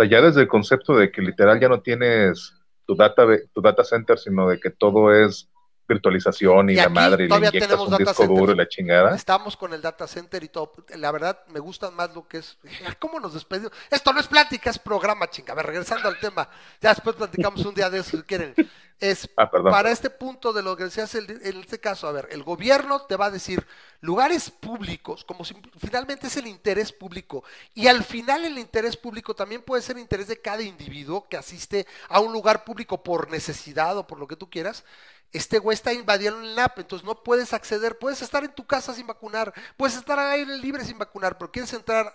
[0.06, 2.54] Ya desde el concepto de que literal ya no tienes
[2.86, 5.50] tu data, tu data center, sino de que todo es
[5.88, 9.16] virtualización y, Y la madre, y le inyectas un disco duro y la chingada.
[9.16, 10.72] Estamos con el data center y todo.
[10.96, 12.58] La verdad, me gustan más lo que es.
[13.00, 13.72] ¿Cómo nos despedimos?
[13.90, 15.54] Esto no es plática, es programa, chinga.
[15.54, 16.50] A ver, regresando al tema.
[16.82, 18.54] Ya después platicamos un día de eso si quieren.
[19.00, 22.30] Es Ah, para este punto de lo que decías el- en este caso, a ver,
[22.32, 23.64] el gobierno te va a decir
[24.02, 27.44] lugares públicos, como si finalmente es el interés público,
[27.76, 31.86] y al final el interés público también puede ser interés de cada individuo que asiste
[32.10, 34.84] a un lugar público por necesidad o por lo que tú quieras.
[35.32, 38.94] Este güey está invadiendo el NAP, entonces no puedes acceder, puedes estar en tu casa
[38.94, 42.14] sin vacunar, puedes estar al aire libre sin vacunar, pero quieres entrar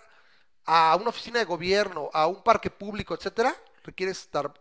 [0.64, 4.52] a una oficina de gobierno, a un parque público, etcétera, requieres estar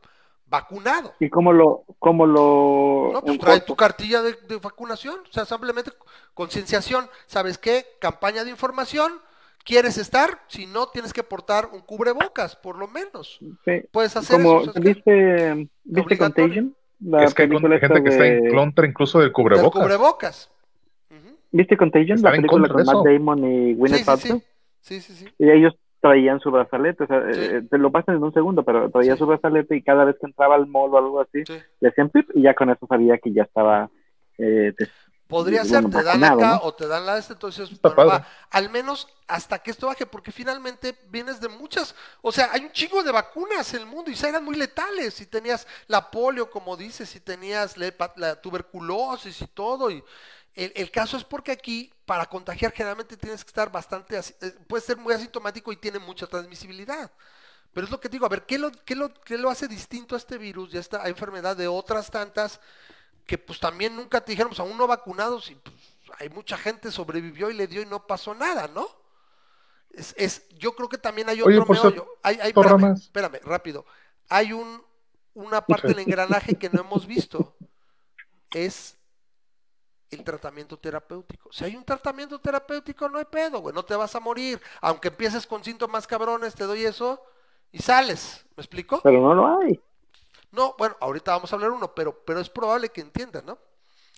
[0.51, 1.13] vacunado.
[1.19, 5.45] ¿Y cómo lo, cómo lo No, pues trae tu cartilla de, de vacunación, o sea,
[5.45, 5.91] simplemente
[6.33, 7.09] concienciación.
[7.25, 7.85] ¿Sabes qué?
[7.99, 9.13] Campaña de información.
[9.63, 10.43] ¿Quieres estar?
[10.47, 13.39] Si no, tienes que portar un cubrebocas, por lo menos.
[13.63, 13.81] Sí.
[13.91, 14.73] Puedes hacer Como, eso.
[14.75, 16.17] ¿viste, ¿viste.
[16.17, 16.75] Contagion?
[17.03, 19.81] La es que hay gente esta que está de- en contra incluso del Del cubrebocas.
[19.81, 20.51] cubrebocas.
[21.09, 21.35] Ujú.
[21.51, 22.21] ¿Viste Contagion?
[22.21, 23.05] La película con de Matt.
[23.05, 24.37] Damon y Sí, Gwyneth sí, Paltrow.
[24.39, 24.45] sí.
[24.81, 25.27] Sí, sí, sí.
[25.37, 27.39] Y ellos traían su brazalete, o sea, Sí.
[27.43, 29.19] eh, te lo pasan en un segundo, pero traía Sí.
[29.19, 31.53] su brazalete y cada vez que entraba al mall o algo así, sí.
[31.79, 33.89] le hacían pip y ya con eso sabía que ya estaba
[34.37, 34.73] eh,
[35.31, 36.59] Podría ser, te dan acá ¿no?
[36.63, 40.31] o te dan la este, entonces, bueno, va, al menos hasta que esto baje, porque
[40.31, 44.15] finalmente vienes de muchas, o sea, hay un chingo de vacunas en el mundo y
[44.17, 49.41] se eran muy letales, si tenías la polio, como dices, si tenías la, la tuberculosis
[49.41, 50.03] y todo, y
[50.53, 54.83] el, el caso es porque aquí, para contagiar, generalmente tienes que estar bastante, eh, puede
[54.83, 57.09] ser muy asintomático y tiene mucha transmisibilidad.
[57.73, 60.15] Pero es lo que digo, a ver, ¿qué lo, qué lo, qué lo hace distinto
[60.15, 62.59] a este virus y a esta enfermedad de otras tantas
[63.25, 65.75] que pues también nunca te dijeron, pues aún no vacunados y pues
[66.19, 68.87] hay mucha gente sobrevivió y le dio y no pasó nada, ¿no?
[69.91, 72.07] Es, es, yo creo que también hay Oye, otro por meollo.
[72.23, 73.85] Hay, hay- espérame, espérame, rápido.
[74.29, 74.81] Hay un,
[75.33, 77.55] una parte del engranaje que no hemos visto.
[78.53, 78.97] Es
[80.09, 81.51] el tratamiento terapéutico.
[81.51, 83.73] Si hay un tratamiento terapéutico, no hay pedo, güey.
[83.73, 84.61] No te vas a morir.
[84.81, 87.21] Aunque empieces con síntomas cabrones, te doy eso
[87.71, 88.45] y sales.
[88.57, 89.01] ¿Me explico?
[89.01, 89.79] Pero no lo hay.
[90.51, 93.57] No, bueno, ahorita vamos a hablar uno, pero, pero es probable que entiendan, ¿no?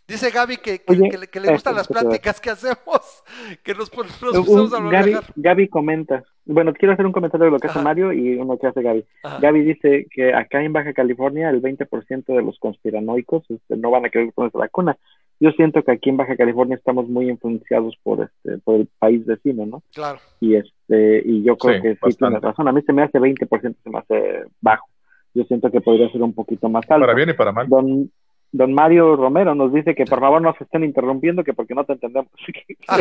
[0.05, 2.01] Dice Gaby que, que- Oye, que le, que le gustan eso, las eso te iba
[2.01, 3.23] a pláticas que hacemos,
[3.64, 5.15] que nos, nos Un- pusimos a Gaby.
[5.35, 6.23] Gaby comenta.
[6.45, 7.81] Bueno, quiero hacer un comentario de lo que hace.
[7.81, 9.05] Mario y uno que hace Gaby.
[9.23, 9.39] Ajá.
[9.39, 14.05] Gaby dice que acá en Baja California el 20% de los conspiranoicos este, no van
[14.05, 14.97] a querer ponerse la vacuna.
[15.39, 19.26] Yo siento que aquí en Baja California estamos muy influenciados por este por el país
[19.26, 19.84] vecino, ¿no?
[19.93, 20.19] Claro.
[20.41, 22.39] Y este y yo creo Sí, que sí bastante.
[22.39, 22.68] tiene razón.
[22.68, 24.85] A mí se me hace 20%, se me hace bajo.
[25.34, 27.05] Yo siento que podría ser un poquito más alto.
[27.05, 27.68] Para bien y para mal.
[27.68, 28.11] Don,
[28.51, 31.85] don Mario Romero nos dice que por favor no se estén interrumpiendo, que porque no
[31.85, 32.31] te entendemos.
[32.88, 32.99] Ah.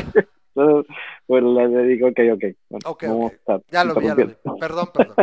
[0.55, 0.95] Entonces,
[1.27, 2.45] pues le digo, ok, ok.
[2.69, 3.33] Bueno, Ok, no ok.
[3.33, 4.35] está Ya lo vi, ya lo vi.
[4.61, 5.17] Perdón, perdón.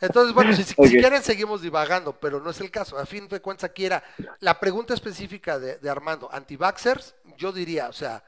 [0.00, 2.98] Entonces, bueno, si, quieren seguimos divagando, pero no es el caso.
[2.98, 4.02] A fin de cuentas aquí era
[4.40, 6.28] la pregunta específica de, de Armando.
[6.32, 8.22] Antivaxers, yo diría, o sea,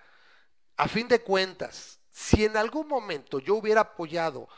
[0.76, 4.48] a fin de cuentas, si en algún momento yo hubiera apoyado,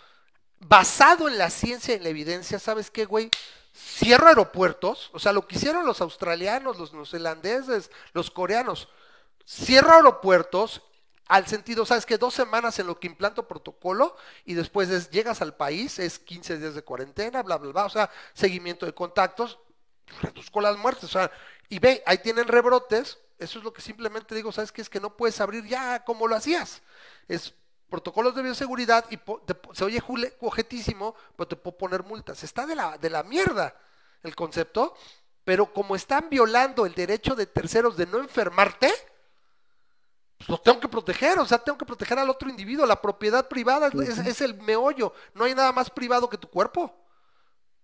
[0.60, 3.30] basado en la ciencia y en la evidencia, ¿sabes qué, güey?
[3.74, 8.88] Cierro aeropuertos, o sea, lo que hicieron los australianos, los neozelandeses, los coreanos,
[9.46, 10.82] cierro aeropuertos
[11.26, 12.18] al sentido, ¿sabes qué?
[12.18, 16.58] Dos semanas en lo que implanto protocolo y después es, llegas al país, es 15
[16.58, 19.58] días de cuarentena, bla, bla, bla, o sea, seguimiento de contactos,
[20.20, 21.30] reduzco las muertes, o sea,
[21.68, 24.82] y ve, ahí tienen rebrotes, eso es lo que simplemente digo, ¿sabes qué?
[24.82, 26.82] Es que no puedes abrir ya como lo hacías,
[27.28, 27.54] es
[27.90, 32.64] protocolos de bioseguridad y te se oye jule- objetísimo, pero te puedo poner multas, está
[32.66, 33.74] de la, de la mierda
[34.22, 34.94] el concepto,
[35.44, 38.92] pero como están violando el derecho de terceros de no enfermarte,
[40.38, 43.46] pues lo tengo que proteger, o sea, tengo que proteger al otro individuo, la propiedad
[43.48, 46.96] privada es, es- es el meollo, no hay nada más privado que tu cuerpo.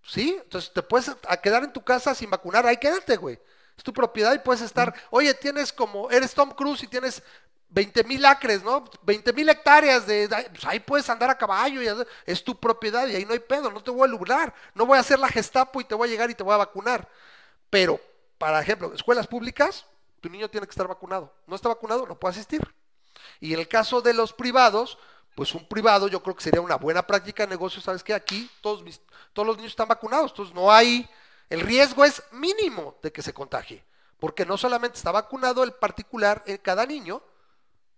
[0.03, 0.39] ¿Sí?
[0.41, 3.37] Entonces te puedes a quedar en tu casa sin vacunar, ahí quédate, güey.
[3.77, 7.21] Es tu propiedad y puedes estar, oye, tienes como, eres Tom Cruise y tienes
[7.69, 8.85] 20 mil acres, ¿no?
[9.03, 13.15] 20 mil hectáreas de, pues ahí puedes andar a caballo, y es tu propiedad y
[13.15, 15.81] ahí no hay pedo, no te voy a lograr, no voy a hacer la gestapo
[15.81, 17.07] y te voy a llegar y te voy a vacunar.
[17.69, 17.99] Pero,
[18.37, 19.85] para ejemplo, escuelas públicas,
[20.21, 21.33] tu niño tiene que estar vacunado.
[21.45, 22.61] No está vacunado, no puede asistir.
[23.39, 24.97] Y en el caso de los privados,
[25.35, 28.13] pues un privado yo creo que sería una buena práctica de negocio, ¿sabes qué?
[28.13, 29.01] Aquí todos, mis-
[29.33, 31.07] todos los niños están vacunados, entonces no hay,
[31.49, 33.83] el riesgo es mínimo de que se contagie,
[34.19, 37.21] porque no solamente está vacunado el particular en cada niño,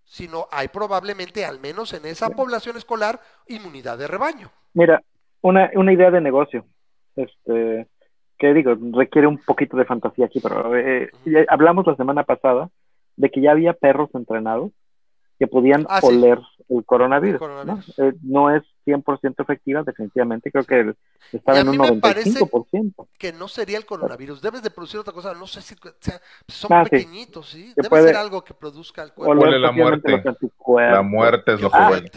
[0.10, 4.50] sino hay probablemente, al menos en esa población escolar, inmunidad de rebaño.
[4.74, 5.04] Mira,
[5.42, 6.66] una, una idea de negocio,
[7.16, 7.88] este,
[8.40, 12.72] que digo, requiere un poquito de fantasía aquí, pero eh, ya hablamos la semana pasada
[13.18, 14.72] de que ya había perros entrenados
[15.40, 16.08] que podían Ah, sí.
[16.08, 16.40] oler
[16.70, 17.34] el coronavirus.
[17.36, 17.98] El coronavirus.
[17.98, 18.06] ¿no?
[18.06, 20.94] Eh, no es 100% efectiva, definitivamente, creo que
[21.32, 23.08] estaba en un mí me parece 95%.
[23.18, 26.20] Que no sería el coronavirus, debes de producir otra cosa, no sé si o sea,
[26.48, 26.90] son Ah, sí.
[26.92, 27.70] pequeñitos, ¿sí?
[27.70, 29.32] Se Debe puede- ser algo que produzca el cuerpo.
[29.32, 30.24] Oler Huele la muerte.
[30.68, 32.12] La muerte es lo que huele.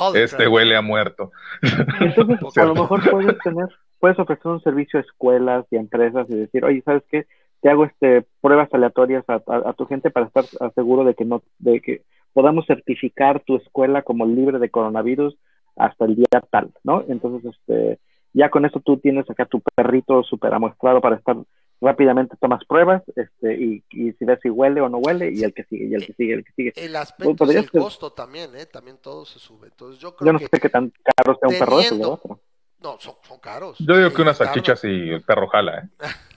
[0.00, 1.32] Holy Este huele a muerto.
[2.00, 6.26] Entonces, a lo mejor puedes tener, puedes ofrecer un servicio a escuelas y a empresas
[6.30, 7.26] y decir, oye, ¿sabes qué?
[7.62, 10.44] Te hago este pruebas aleatorias a, a- a tu gente para estar
[10.74, 12.02] seguro de que no, de que
[12.34, 15.34] podamos certificar tu escuela como libre de coronavirus
[15.76, 17.04] hasta el día tal, ¿no?
[17.08, 17.98] Entonces, este,
[18.34, 21.36] ya con eso tú tienes acá tu perrito súper amuestrado para estar
[21.80, 25.52] rápidamente tomas pruebas, este, y, y si ves si huele o no huele, y el
[25.52, 26.72] que sigue, y el que sigue, el que sigue.
[26.76, 27.80] El aspecto es podría el ser.
[27.80, 28.66] costo también, ¿eh?
[28.66, 29.66] También todo se sube.
[29.68, 31.76] Entonces yo creo Yo no que sé qué tan caro sea un perro.
[31.90, 32.40] Pero-
[32.82, 33.78] no, son, son caros.
[33.78, 34.54] Yo digo Sí, que unas tardan.
[34.54, 35.88] salchichas y el perro jala, ¿eh?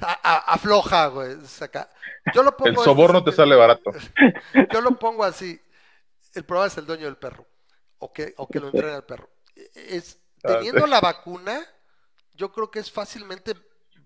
[0.00, 1.36] A- a- afloja, güey.
[1.46, 1.90] saca.
[2.34, 3.90] Yo lo pongo El soborno te sale barato.
[4.72, 5.60] Yo lo pongo así.
[6.34, 7.46] El problema es el dueño del perro.
[7.98, 9.28] O que, o que lo entrena el perro.
[9.74, 11.60] Es, Ah, teniendo la vacuna,
[12.34, 13.54] yo creo que es fácilmente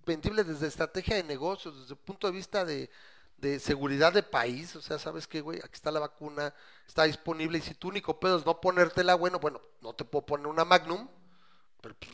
[0.04, 2.90] vendible desde estrategia de negocios, desde el punto de vista de,
[3.36, 4.74] de seguridad de país.
[4.74, 5.58] O sea, ¿sabes qué, güey?
[5.60, 6.52] Aquí está la vacuna,
[6.88, 7.58] está disponible.
[7.58, 10.64] Y si tu único pedo es no ponértela, bueno, bueno, no te puedo poner una
[10.64, 11.08] Magnum.
[11.80, 12.10] Pero, pues,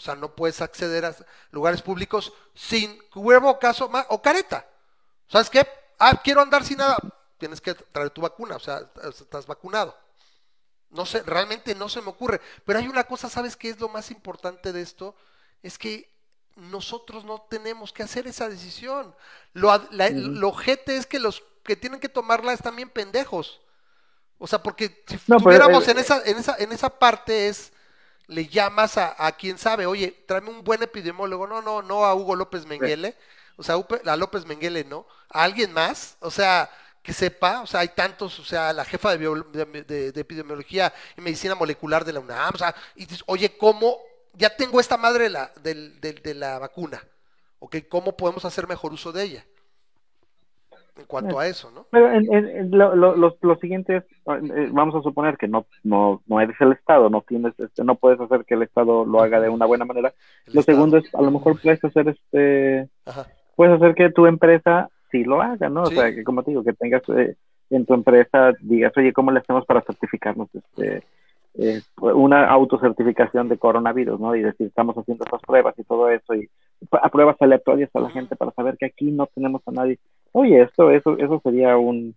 [0.00, 1.14] o sea, no puedes acceder a
[1.50, 4.66] lugares públicos sin cubrebocas o, o careta.
[5.28, 5.68] ¿Sabes qué?
[5.98, 6.96] Ah, quiero andar sin nada.
[7.36, 9.94] Tienes que traer tu vacuna, o sea, estás vacunado.
[10.88, 12.40] No sé, realmente no se me ocurre.
[12.64, 15.14] Pero hay una cosa, ¿sabes qué es lo más importante de esto?
[15.62, 16.10] Es que
[16.56, 19.14] nosotros no tenemos que hacer esa decisión.
[19.52, 23.60] Lo, la- lo ojete es que los que tienen que tomarla están bien pendejos.
[24.38, 27.74] O sea, porque si No, pero, eh, en esa, en esa, en esa parte es,
[28.30, 32.14] le llamas a, a quien sabe, oye, tráeme un buen epidemiólogo, no, no, no a
[32.14, 33.16] Hugo López Menguele,
[33.56, 33.76] O sea,
[34.06, 35.06] a López Menguele, ¿no?
[35.30, 36.70] A alguien más, o sea,
[37.02, 40.20] que sepa, o sea, hay tantos, o sea, la jefa de, bio- de, de- de
[40.20, 43.98] epidemiología y medicina molecular de la UNAM, o sea, y dices, oye, ¿cómo?
[44.34, 47.02] Ya tengo esta madre de la, del- del- de la vacuna,
[47.58, 47.76] ¿ok?
[47.88, 49.46] ¿Cómo podemos hacer mejor uso de ella?
[51.00, 51.86] En cuanto a eso, ¿no?
[51.90, 55.66] Pero en, en- en lo, lo, lo- siguiente es, eh, vamos a suponer que no,
[55.82, 59.22] no, no eres el Estado, no tienes, este, no puedes hacer que el Estado lo
[59.22, 60.12] haga de una buena manera.
[60.46, 60.76] El Lo Estado.
[60.76, 63.26] segundo es, a lo mejor puedes hacer, este, Ajá.
[63.56, 65.86] puedes hacer que tu empresa sí lo haga, ¿no?
[65.86, 65.96] Sí.
[65.96, 67.34] O sea, que como te digo, que tengas eh,
[67.70, 71.02] en tu empresa, digas, oye, ¿cómo le hacemos para certificarnos este,
[71.54, 74.34] eh, una autocertificación de coronavirus, ¿no?
[74.36, 76.48] Y decir, estamos haciendo estas pruebas y todo eso, y
[76.92, 79.98] a pruebas aleatorias a la gente para saber que aquí no tenemos a nadie.
[80.32, 82.16] Oye, esto, eso, eso sería un,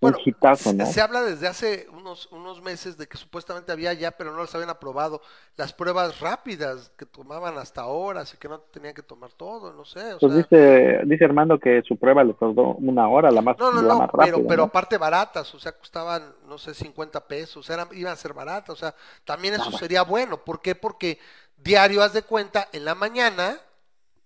[0.00, 0.92] Bueno, un hitazo, ¿no?
[0.92, 4.54] se habla desde hace unos, unos meses de que supuestamente había ya, pero no las
[4.54, 5.22] habían aprobado,
[5.56, 9.84] las pruebas rápidas que tomaban hasta horas y que no tenían que tomar todo, no
[9.84, 10.12] sé.
[10.14, 13.56] O Pues sea, dice, dice Armando que su prueba le tardó una hora, la más,
[13.56, 14.64] no, no, la no, más pero, rápida, pero ¿no?
[14.64, 18.76] aparte baratas, o sea, costaban, no sé, 50 pesos, eran, iban a ser baratas, o
[18.76, 18.94] sea,
[19.24, 20.44] también eso sería bueno.
[20.44, 20.74] ¿Por qué?
[20.74, 21.18] Porque
[21.56, 23.58] diario haz de cuenta, en la mañana,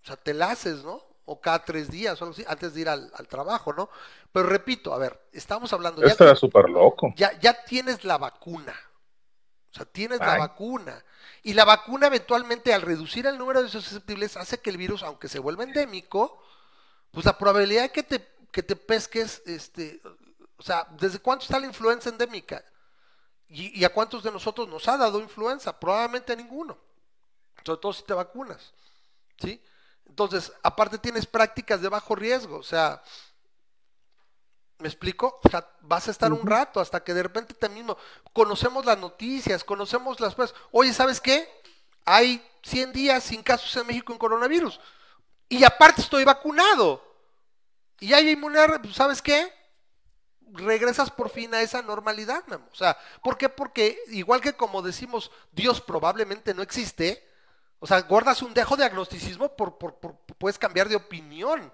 [0.04, 1.02] o sea, te la haces, ¿no?
[1.32, 3.88] O cada tres días o algo así, antes de ir al, al trabajo, ¿no?
[4.32, 7.12] Pero repito, a ver, estamos hablando, ya, Esto era ti- súper loco.
[7.16, 8.74] ya, ya tienes la vacuna.
[9.70, 11.04] O sea, tienes la vacuna.
[11.44, 15.28] Y la vacuna eventualmente al reducir el número de susceptibles hace que el virus, aunque
[15.28, 16.42] se vuelva endémico,
[17.12, 20.00] pues la probabilidad de que te, que te pesques, este,
[20.56, 22.64] o sea, ¿desde cuánto está la influenza endémica?
[23.48, 25.78] ¿Y, y a cuántos de nosotros nos ha dado influenza?
[25.78, 26.76] Probablemente a ninguno.
[27.64, 28.72] Sobre todo si te vacunas.
[29.38, 29.62] ¿Sí?
[30.10, 33.00] Entonces, aparte tienes prácticas de bajo riesgo, o sea,
[34.78, 35.38] ¿me explico?
[35.44, 37.96] O sea, vas a estar un rato hasta que de repente te mismo
[38.32, 40.56] conocemos las noticias, conocemos las cosas.
[40.72, 41.48] Oye, ¿sabes qué?
[42.04, 44.80] Hay 100 días sin casos en México en coronavirus.
[45.48, 47.00] Y aparte estoy vacunado.
[48.00, 49.52] Y hay inmunidad, pues, ¿sabes qué?
[50.52, 52.66] regresas por fin a esa normalidad, Memo.
[52.72, 53.48] O sea, ¿por qué?
[53.48, 57.29] Porque igual que como decimos, Dios probablemente no existe,
[57.80, 61.72] o sea, guardas un dejo de agnosticismo, por, por- por- puedes cambiar de opinión,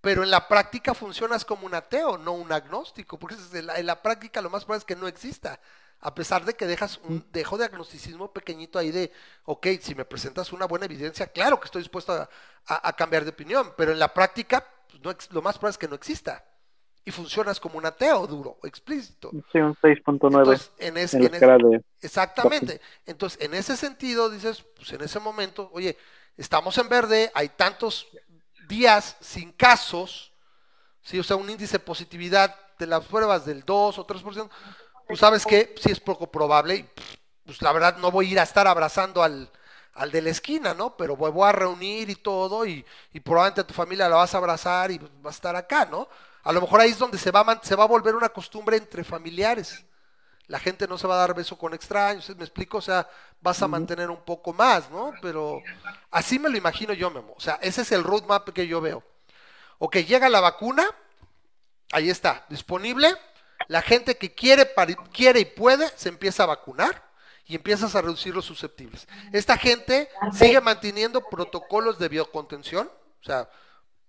[0.00, 3.86] pero en la práctica funcionas como un ateo, no un agnóstico, porque en la, en
[3.86, 5.60] la práctica lo más probable es que no exista,
[6.00, 9.12] a pesar de que dejas un dejo de agnosticismo pequeñito ahí de,
[9.44, 12.28] ok, si me presentas una buena evidencia, claro que estoy dispuesto a,
[12.66, 15.78] a- a cambiar de opinión, pero en la práctica pues, no lo más probable es
[15.78, 16.44] que no exista.
[17.04, 19.30] Y funcionas como un ateo duro, explícito.
[19.52, 21.82] Sí, un 6.9 Entonces, en, ese- en de...
[22.02, 22.80] Exactamente.
[23.06, 25.96] Entonces, en ese sentido, dices, pues en ese momento, oye,
[26.36, 28.08] estamos en verde, hay tantos
[28.68, 30.32] días sin casos,
[31.02, 31.18] ¿sí?
[31.18, 34.50] o sea, un índice de positividad de las pruebas del 2 o 3%,
[35.06, 36.88] pues sabes que sí es poco probable y
[37.44, 39.50] pues la verdad no voy a ir a estar abrazando al,
[39.94, 40.96] al de la esquina, ¿no?
[40.96, 44.38] Pero voy, a reunir y todo y, y probablemente a tu familia la vas a
[44.38, 46.08] abrazar y pues, vas a estar acá, ¿no?
[46.42, 48.76] A lo mejor ahí es donde se va, a se va a volver una costumbre
[48.76, 49.84] entre familiares
[50.50, 52.78] la gente no se va a dar beso con extraños, ¿me explico?
[52.78, 53.08] O sea,
[53.40, 55.12] vas a mantener un poco más, ¿no?
[55.22, 55.62] Pero
[56.10, 57.34] así me lo imagino yo, Memo.
[57.36, 59.04] O sea, ese es el roadmap que yo veo.
[59.78, 60.84] Ok, llega la vacuna,
[61.92, 63.14] ahí está, disponible.
[63.68, 64.68] La gente que quiere,
[65.12, 67.00] quiere y puede se empieza a vacunar
[67.46, 69.06] y empiezas a reducir los susceptibles.
[69.32, 72.90] Esta gente sigue manteniendo protocolos de biocontención,
[73.20, 73.48] o sea,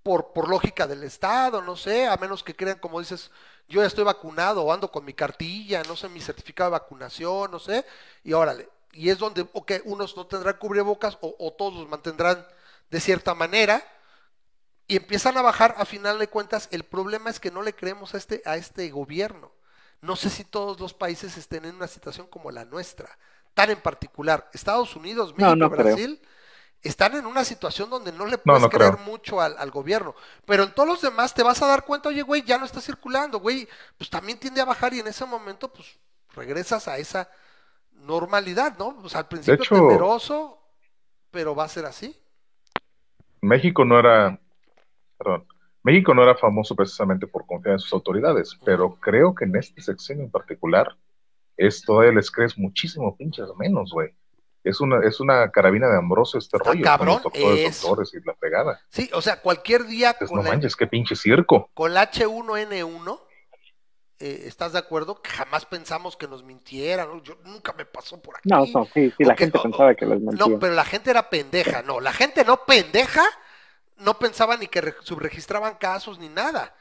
[0.04, 3.32] por, por lógica del Estado, no sé, a menos que crean, como dices,
[3.68, 7.52] yo ya estoy vacunado o ando con mi cartilla, no sé, mi certificado de vacunación,
[7.52, 7.86] no sé,
[8.24, 8.70] y órale.
[8.94, 12.46] Y es donde, ok, unos no tendrán cubrebocas o, o todos los mantendrán
[12.90, 13.84] de cierta manera
[14.88, 18.14] y empiezan a bajar, a final de cuentas, el problema es que no le creemos
[18.14, 19.52] a este, a este gobierno.
[20.02, 23.18] No sé si todos los países estén en una situación como la nuestra,
[23.54, 24.50] tan en particular.
[24.54, 25.98] Estados Unidos, No, México, no creo.
[25.98, 26.22] Brasil,
[26.84, 29.06] están en una situación donde no le No, puedes no creer creo.
[29.06, 30.16] mucho al, al gobierno.
[30.46, 32.82] Pero en todos los demás te vas a dar cuenta, oye, güey, ya no está
[32.82, 33.68] circulando, güey,
[33.98, 36.00] pues también tiende a bajar y en ese momento, pues
[36.34, 37.30] regresas a esa
[37.94, 38.96] normalidad, ¿no?
[39.02, 40.60] Pues al principio hecho- temeroso,
[41.30, 42.18] pero va a ser así.
[43.42, 44.40] México no era,
[45.18, 45.48] perdón,
[45.84, 49.82] México no era famoso precisamente por confiar en sus autoridades, pero creo que en este
[49.82, 50.96] sexenio en particular,
[51.58, 54.14] es todavía les crees muchísimo pinches menos, güey.
[54.64, 57.88] Es una, es una carabina de Ambroso este Está rollo, cabrón, con los doctores, eso.
[57.88, 58.80] doctores y la pegada.
[58.90, 61.70] Sí, o sea, cualquier día con no la, manches, qué pinche circo.
[61.74, 63.20] con la H1N1,
[64.20, 65.20] eh, ¿estás de acuerdo?
[65.22, 67.24] Que jamás pensamos que nos mintieran, ¿no?
[67.24, 68.48] Yo nunca me pasó por aquí.
[68.50, 70.60] No, no, sí, sí, la gente pensaba que No, mentían.
[70.60, 73.24] pero la gente era pendeja, no, la gente no pendeja,
[73.98, 76.76] no pensaba ni que re- subregistraban casos ni nada.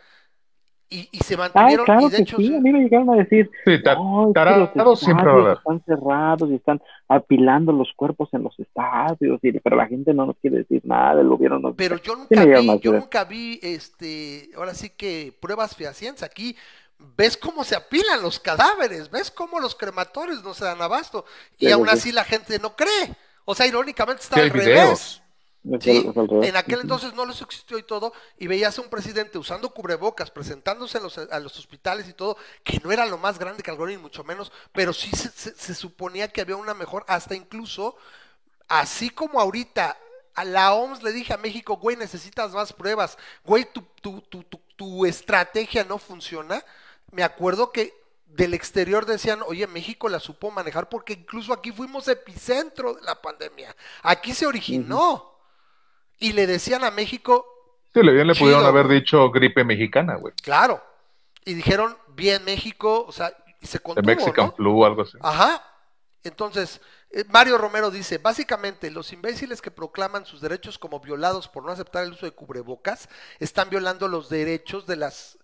[0.92, 3.10] Y, y se Ah, mantuvieron, claro y de que hecho, sí, a mí me llegaron
[3.10, 8.42] a decir, Sí, ta- no, tarados siempre están cerrados y están apilando los cuerpos en
[8.42, 11.96] los estadios, y, pero la gente no nos quiere decir nada, el gobierno no pero
[11.98, 16.22] yo nunca vi, yo nunca vi, este, ahora sí que pruebas fehacientes.
[16.22, 16.56] Aquí
[17.16, 21.24] ves cómo se apilan los cadáveres, ves cómo los crematorios no se dan abasto,
[21.58, 21.98] y Sí, aún sí, sí.
[22.00, 23.16] así la gente no cree.
[23.44, 25.19] O sea, irónicamente está Sí, al hay revés.
[25.78, 29.70] Sí, en aquel entonces no les existió y todo, y veías a un presidente usando
[29.72, 33.62] cubrebocas, presentándose a los, a los hospitales y todo, que no era lo más grande
[33.62, 37.04] que algo ni mucho menos, pero sí se, se- se suponía que había una mejor,
[37.08, 37.96] hasta incluso,
[38.68, 39.98] así como ahorita
[40.34, 44.42] a la OMS le dije a México, güey, necesitas más pruebas, güey, tu, tu, tu,
[44.44, 46.64] tu, tu estrategia no funciona,
[47.10, 47.94] me acuerdo que
[48.26, 53.20] del exterior decían, oye, México la supo manejar porque incluso aquí fuimos epicentro de la
[53.20, 55.29] pandemia, aquí se originó.
[56.20, 57.46] Y le decían a México,
[57.92, 60.32] Sí, le bien le pudieron haber dicho gripe mexicana, güey.
[60.42, 60.80] claro.
[61.44, 64.52] Y dijeron, bien México, o sea, y se contuvo, Mexican ¿no?
[64.52, 65.18] flu o algo así.
[65.20, 65.64] Ajá.
[66.22, 66.80] Entonces,
[67.10, 71.72] eh, Mario Romero dice, básicamente los imbéciles que proclaman sus derechos como violados por no
[71.72, 73.08] aceptar el uso de cubrebocas
[73.40, 75.38] están violando los derechos de las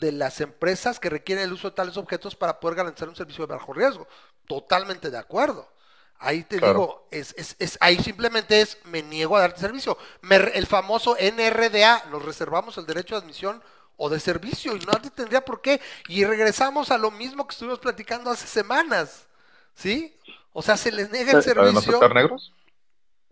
[0.00, 3.46] de las empresas que requieren el uso de tales objetos para poder garantizar un servicio
[3.46, 4.06] de bajo riesgo.
[4.46, 5.72] Totalmente de acuerdo.
[6.18, 6.72] Ahí te Claro.
[6.74, 9.98] digo, es, es, es- ahí simplemente es, me niego a darte servicio.
[10.22, 13.62] Me re- el famoso NRDA, nos reservamos el derecho de admisión
[13.96, 15.80] o de servicio y nadie tendría por qué.
[16.08, 19.26] Y regresamos a lo mismo que estuvimos platicando hace semanas,
[19.74, 20.16] ¿sí?
[20.52, 22.08] O sea, se les niega el Pero, ¿Para no servicio.
[22.14, 22.52] negros?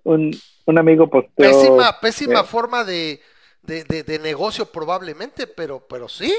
[0.04, 0.36] Un,
[0.66, 1.30] un amigo posteó...
[1.36, 3.22] Pésima, pésima eh, forma de,
[3.62, 6.34] de, de- de negocio probablemente, pero, pero sí.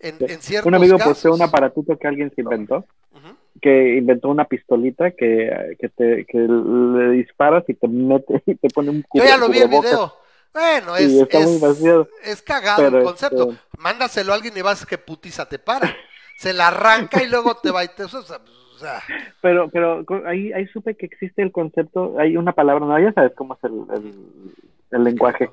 [0.00, 1.12] En, en ciertos un amigo casos.
[1.14, 3.36] posteó un aparatito que alguien se inventó, Ujú.
[3.60, 8.68] Que inventó una pistolita que, que, te, que le disparas y te mete y te
[8.70, 10.14] pone un Yo ya lo vi el video.
[10.54, 11.62] Bueno, es, es,
[12.24, 13.50] es cagado el Pero, concepto.
[13.50, 15.94] este- Mándaselo a alguien y vas que putiza te para.
[16.36, 18.04] Se la arranca y luego te va y te...
[18.04, 19.00] O sea,
[19.40, 23.32] Pero, pero ahí, ahí supe que existe el concepto, hay una palabra, no, ya sabes
[23.36, 24.14] cómo es el, el,
[24.90, 25.50] el lenguaje.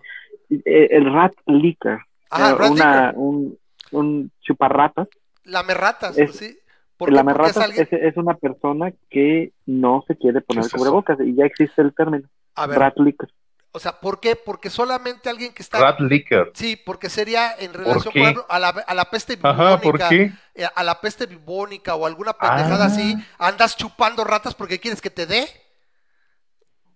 [0.49, 1.99] Eh, El rat liquor.
[2.31, 3.57] Ajá, Eh, rat un,
[3.91, 5.07] un chuparratas.
[5.43, 6.57] lamerratas, Es- ¿sí?
[6.99, 7.13] ¿Por qué?
[7.13, 7.87] Porque es lamerratas alguien...
[7.89, 11.81] es, es una persona que no se quiere poner ¿Qué es cubrebocas y ya existe
[11.81, 12.27] el término.
[12.55, 13.29] A ver, Rat liquor.
[13.71, 14.35] o sea, ¿por qué?
[14.35, 15.79] Porque solamente alguien que está...
[15.79, 16.51] Rat liquor.
[16.53, 19.63] Sí, porque sería en relación, ejemplo, a la, a la peste bubónica.
[19.73, 20.31] Ajá, ¿por qué?
[20.55, 22.87] eh, A la peste bubónica o alguna pendejada Ah.
[22.87, 25.47] así, andas chupando ratas porque quieres que te dé.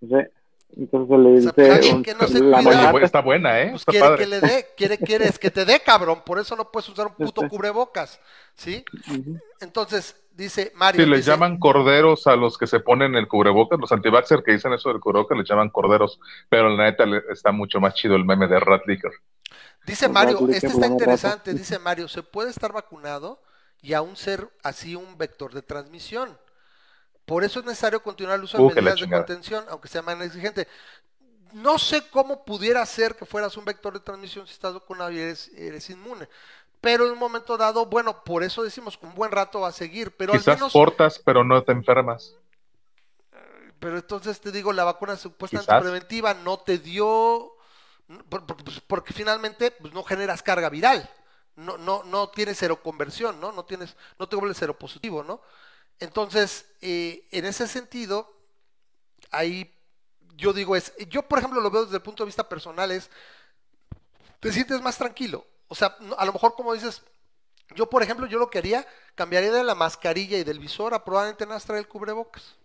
[0.02, 0.16] ¿sí?
[0.76, 2.60] Entonces le dice pues, un- que no se la
[3.04, 3.70] está buena, ¿eh?
[3.70, 4.24] Pues Está quiere padre.
[4.24, 6.22] que le dé, quiere, quieres que te dé, cabrón.
[6.26, 7.48] Por eso no puedes usar un puto Sí.
[7.48, 8.20] cubrebocas,
[8.56, 8.84] ¿sí?
[9.60, 11.04] Entonces, dice Mario.
[11.04, 14.54] Sí, les dice, llaman corderos a los que se ponen el cubrebocas, los antivaxxer que
[14.54, 16.20] dicen eso del cubrebocas les llaman corderos,
[16.50, 19.14] pero la neta le- está mucho más chido el meme de Rat Liquor.
[19.86, 23.42] Dice Mario, ratos este está interesante, dice Mario, se puede estar vacunado
[23.82, 26.38] y aún ser así un vector de transmisión.
[27.34, 30.22] Por eso es necesario continuar el uso de Uh, medidas de contención, aunque sea más
[30.22, 30.68] exigente.
[31.54, 35.20] No sé cómo pudiera ser que fueras un vector de transmisión si estás vacunado y
[35.20, 36.28] eres, eres inmune.
[36.82, 39.74] Pero en un momento dado, bueno, por eso decimos que un buen rato va a
[39.74, 42.36] seguir, pero al Quizás menos, portas, pero no te enfermas.
[43.80, 45.78] pero entonces te digo, la vacuna supuestamente Quizás.
[45.78, 47.54] preventiva no te dio,
[48.30, 48.44] pues,
[48.88, 51.10] porque finalmente pues, no generas carga viral,
[51.56, 53.52] no, no, no tienes seroconversión, ¿no?
[53.52, 55.42] No tienes, no te vuelves seropositivo, ¿no?
[56.04, 58.30] Entonces, eh, en ese sentido,
[59.32, 59.74] ahí
[60.36, 63.10] yo digo es, yo por ejemplo lo veo desde el punto de vista personal, es,
[64.42, 65.46] te sientes más tranquilo.
[65.70, 67.02] O sea, no- a lo mejor como dices,
[67.76, 68.86] yo por ejemplo, yo lo que haría,
[69.16, 72.56] cambiaría de la mascarilla y del visor a probablemente más traer el cubrebocas.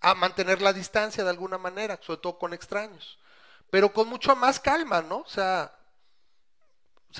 [0.00, 3.18] A mantener la distancia de alguna manera, sobre todo con extraños.
[3.70, 5.18] Pero con mucho más calma, ¿no?
[5.18, 5.72] O sea,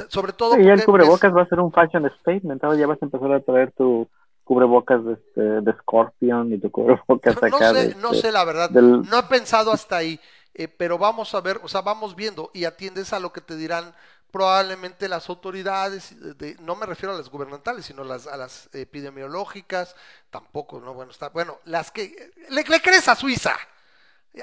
[0.09, 2.63] sobre todo Y el cubrebocas va a ser un fashion statement.
[2.65, 4.09] Ahora ya vas a empezar a traer tu
[4.49, 8.23] cubrebocas de, este, de Scorpion y tu cubrebocas No, no acá sé, de, no este,
[8.23, 8.71] sé la verdad.
[8.71, 10.19] del- No he pensado hasta ahí,
[10.55, 13.57] eh, pero vamos a ver, o sea, vamos viendo y atiendes a lo que te
[13.57, 13.95] dirán
[14.31, 18.69] probablemente las autoridades, de- de- no me refiero a las gubernamentales, sino las, a las
[18.75, 19.95] epidemiológicas,
[20.31, 23.55] tampoco, no, bueno, está, bueno, las que, le, le crees a Suiza,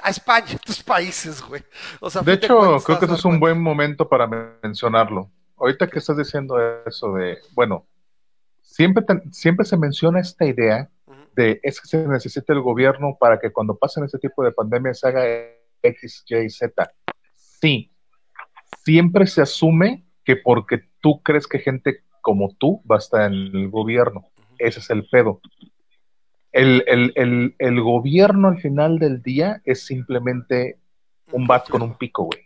[0.03, 1.63] a España, a tus países, güey.
[2.01, 4.27] O sea, a De de hecho, cuentas, creo que das es un buen momento para
[4.27, 5.29] mencionarlo.
[5.57, 7.85] Ahorita que estás diciendo eso de, bueno,
[8.75, 10.89] siempre, te- siempre se menciona esta idea
[11.33, 14.99] de es que se necesita el gobierno para que cuando pasen este tipo de pandemias
[14.99, 15.23] se haga
[15.81, 16.91] X, Y, Z.
[17.33, 17.91] Sí,
[18.83, 23.55] siempre se asume que porque tú crees que gente como tú va a estar en
[23.55, 24.25] el gobierno.
[24.57, 25.39] Ese es el pedo.
[26.51, 30.79] El, el, el, el gobierno al final del día es simplemente
[31.31, 32.41] un bat con un pico, güey.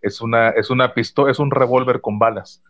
[0.00, 2.62] Es una, es una pistola, es un revólver con balas.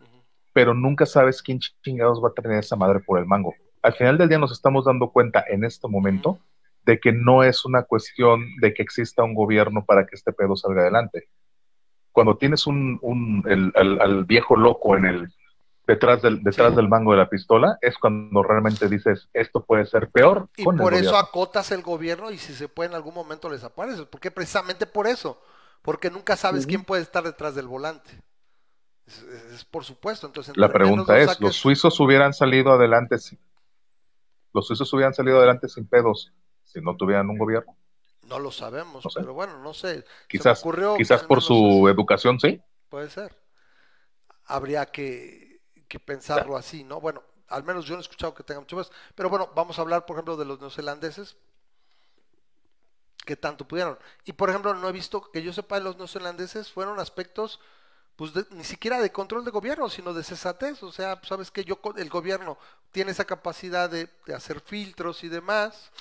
[0.57, 3.53] Pero nunca sabes quién chingados va a tener esa madre por el mango.
[3.83, 6.39] Al final del día nos estamos dando cuenta en este momento
[6.83, 10.55] de que no es una cuestión de que exista un gobierno para que este pedo
[10.55, 11.29] salga adelante.
[12.11, 15.31] Cuando tienes un, un el, al, al viejo loco en el
[15.85, 16.75] detrás del detrás Sí.
[16.75, 20.75] del mango de la pistola es cuando realmente dices esto puede ser peor Y con
[20.75, 21.19] el por eso gobierno.
[21.19, 24.05] acotas el gobierno y si se puede en algún momento les apareces.
[24.07, 25.39] Porque precisamente por eso.
[25.83, 28.09] Porque nunca sabes quién puede estar detrás del volante.
[29.07, 30.27] Es, es- es por supuesto.
[30.27, 33.37] Entonces, La pregunta es, saques- ¿los suizos hubieran salido adelante si,
[34.53, 36.31] los suizos hubieran salido adelante sin pedos
[36.65, 37.75] si no tuvieran un gobierno?
[38.23, 39.21] No lo sabemos, No sé.
[39.21, 40.03] pero bueno, no sé.
[40.27, 42.59] Quizás, ocurrió quizás por su educación, sí.
[42.89, 43.35] Puede ser.
[44.45, 46.99] Habría que, que pensarlo así, ¿no?
[47.01, 48.91] Bueno, al menos yo no he escuchado que tengan mucho más.
[49.15, 51.37] Pero bueno, vamos a hablar, por ejemplo, de los neozelandeses.
[53.25, 53.97] que tanto pudieron?
[54.25, 57.59] Y por ejemplo, no he visto que yo sepa, los neozelandeses fueron aspectos,
[58.17, 60.83] pues de- ni siquiera de control de gobierno, sino de cesatez.
[60.83, 62.57] O sea, sabes que yo, el gobierno
[62.91, 65.91] tiene esa capacidad de, de hacer filtros y demás,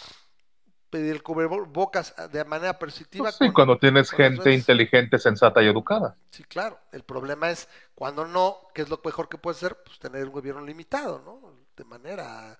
[0.90, 3.24] pedir el cubrebocas de manera perceptiva.
[3.24, 6.16] Pues sí, con- cuando tienes gente inteligente, sensata y educada.
[6.30, 6.78] Sí, claro.
[6.93, 10.32] El problema es cuando no, que es lo mejor que puede ser, pues tener un
[10.32, 11.55] gobierno limitado, ¿no?
[11.76, 12.59] De manera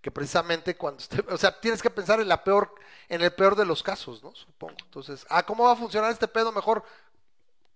[0.00, 2.74] que precisamente cuando esté, o sea, tienes que pensar en la peor,
[3.08, 4.34] en el peor de los casos, ¿no?
[4.34, 4.76] Supongo.
[4.84, 6.84] Entonces, ah, ¿cómo va a funcionar este pedo mejor?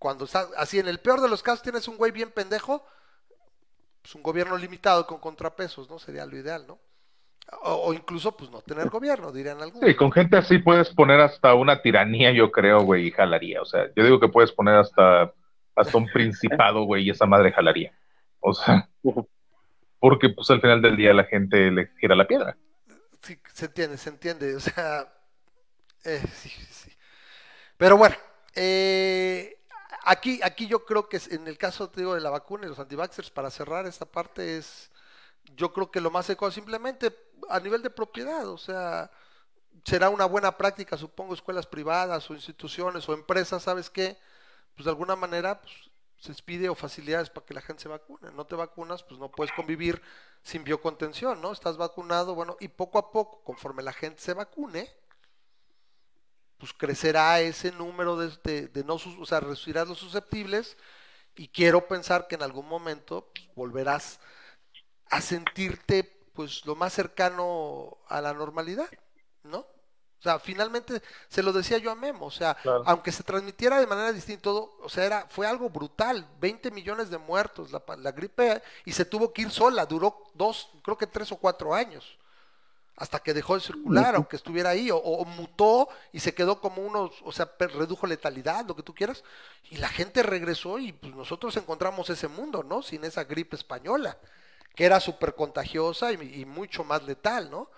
[0.01, 2.87] Cuando está así, en el peor de los casos tienes un güey bien pendejo,
[4.01, 5.99] pues un gobierno limitado con contrapesos, ¿no?
[5.99, 6.79] Sería lo ideal, ¿no?
[7.65, 9.87] O, o incluso, pues no tener gobierno, dirían algunos.
[9.87, 13.61] Sí, con gente así puedes poner hasta una tiranía, yo creo, güey, y jalaría.
[13.61, 15.35] O sea, yo digo que puedes poner hasta,
[15.77, 17.93] hasta un principado, güey, y esa madre jalaría.
[18.41, 18.89] O sea,
[19.99, 22.57] porque pues al final del día la gente le gira la piedra.
[23.21, 24.57] Sí, se entiende, se entiende.
[24.57, 25.13] O sea,
[26.07, 26.91] eh, sí, sí.
[27.77, 28.17] Pero bueno,
[28.55, 29.60] eh,
[30.05, 32.79] aquí, aquí yo creo que en el caso te digo, de la vacuna y los
[32.79, 34.91] antivaxxers, para cerrar esta parte es,
[35.57, 37.15] yo creo que lo más adecuado simplemente
[37.49, 39.11] a nivel de propiedad, o sea,
[39.85, 44.19] será una buena práctica, supongo, escuelas privadas o instituciones o empresas, ¿sabes qué?
[44.75, 45.75] Pues de alguna manera pues,
[46.21, 48.31] se pide o facilidades para que la gente se vacune.
[48.33, 50.03] No te vacunas, pues no puedes convivir
[50.43, 51.53] sin biocontención, ¿no?
[51.53, 54.91] Estás vacunado, bueno, y poco a poco, conforme la gente se vacune,
[56.61, 60.79] pues crecerá ese número de, de, de no, o sea, reducirás los susceptibles
[61.37, 64.21] y quiero pensar que en algún momento pues, volverás
[65.11, 66.05] a sentirte
[66.35, 68.89] pues lo más cercano a la normalidad,
[69.43, 69.59] ¿no?
[69.61, 72.85] O sea, finalmente se lo decía yo a Memo, o sea, Claro.
[72.85, 77.09] aunque se transmitiera de manera distinta, todo, o sea, era, fue algo brutal, 20 millones
[77.11, 81.07] de muertos, la, la gripe, y se tuvo que ir sola, duró dos, creo que
[81.07, 82.19] tres o cuatro años,
[82.97, 86.83] hasta que dejó de circular, aunque estuviera ahí, o, o mutó y se quedó como
[86.83, 89.25] unos, o sea, redujo letalidad, lo que tú quieras,
[89.71, 92.83] y la gente regresó y pues nosotros encontramos ese mundo, ¿no?
[92.83, 94.19] Sin esa gripe española,
[94.75, 97.71] que era súper contagiosa y, y mucho más letal, ¿no?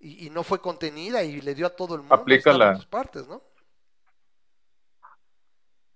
[0.00, 2.16] Y, y no fue contenida y le dio a todo el mundo.
[2.16, 3.42] Aplica en la- todas partes, ¿no?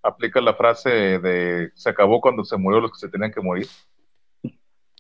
[0.03, 3.69] Aplica la frase de se acabó cuando se murió los que se tenían que morir.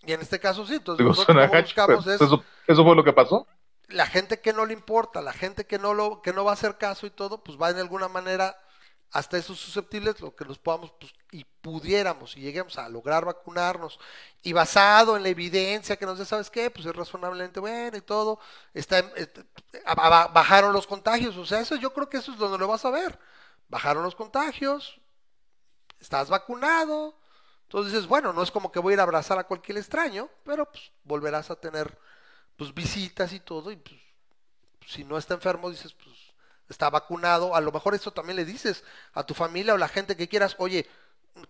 [0.06, 3.04] Y en este caso sí, entonces Digo, nosotros buscamos pero es eso, eso fue lo
[3.04, 3.46] que pasó.
[3.88, 6.54] La gente que no le importa, la gente que no lo, que no va a
[6.54, 8.56] hacer caso y todo, pues va de alguna manera
[9.10, 13.98] hasta esos susceptibles, lo que nos podamos, pues, y pudiéramos, y lleguemos a lograr vacunarnos,
[14.42, 16.70] y basado en la evidencia que nos dé, ¿sabes qué?
[16.70, 18.38] Pues es razonablemente bueno y todo,
[18.74, 18.98] está,
[19.86, 22.68] a- a- bajaron los contagios, o sea, eso yo creo que eso es donde lo
[22.68, 23.18] vas a ver,
[23.68, 25.00] bajaron los contagios,
[26.00, 27.16] estás vacunado,
[27.64, 30.28] entonces dices, bueno, no es como que voy a ir a abrazar a cualquier extraño,
[30.44, 31.98] pero pues volverás a tener
[32.58, 33.98] pues visitas y todo, y pues
[34.88, 36.16] si no está enfermo, dices, pues
[36.68, 40.16] está vacunado, a lo mejor eso también le dices a tu familia o la gente
[40.16, 40.86] que quieras, oye,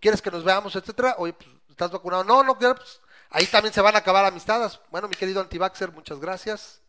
[0.00, 1.16] ¿quieres que nos veamos, etcétera?
[1.18, 2.24] Oye, pues estás vacunado.
[2.24, 4.78] No, no pues ahí también se van a acabar amistades.
[4.90, 6.82] Bueno, mi querido antivaxer, muchas gracias.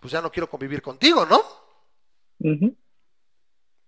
[0.00, 1.42] Pues ya no quiero convivir contigo, ¿no?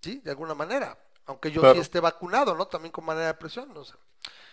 [0.00, 0.98] Sí, de alguna manera.
[1.26, 1.76] Aunque yo Claro.
[1.76, 2.66] sí esté vacunado, ¿no?
[2.66, 3.94] También con manera de presión, no sé.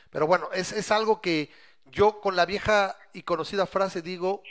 [0.09, 1.51] Pero bueno, es, es algo que
[1.85, 4.41] yo con la vieja y conocida frase digo,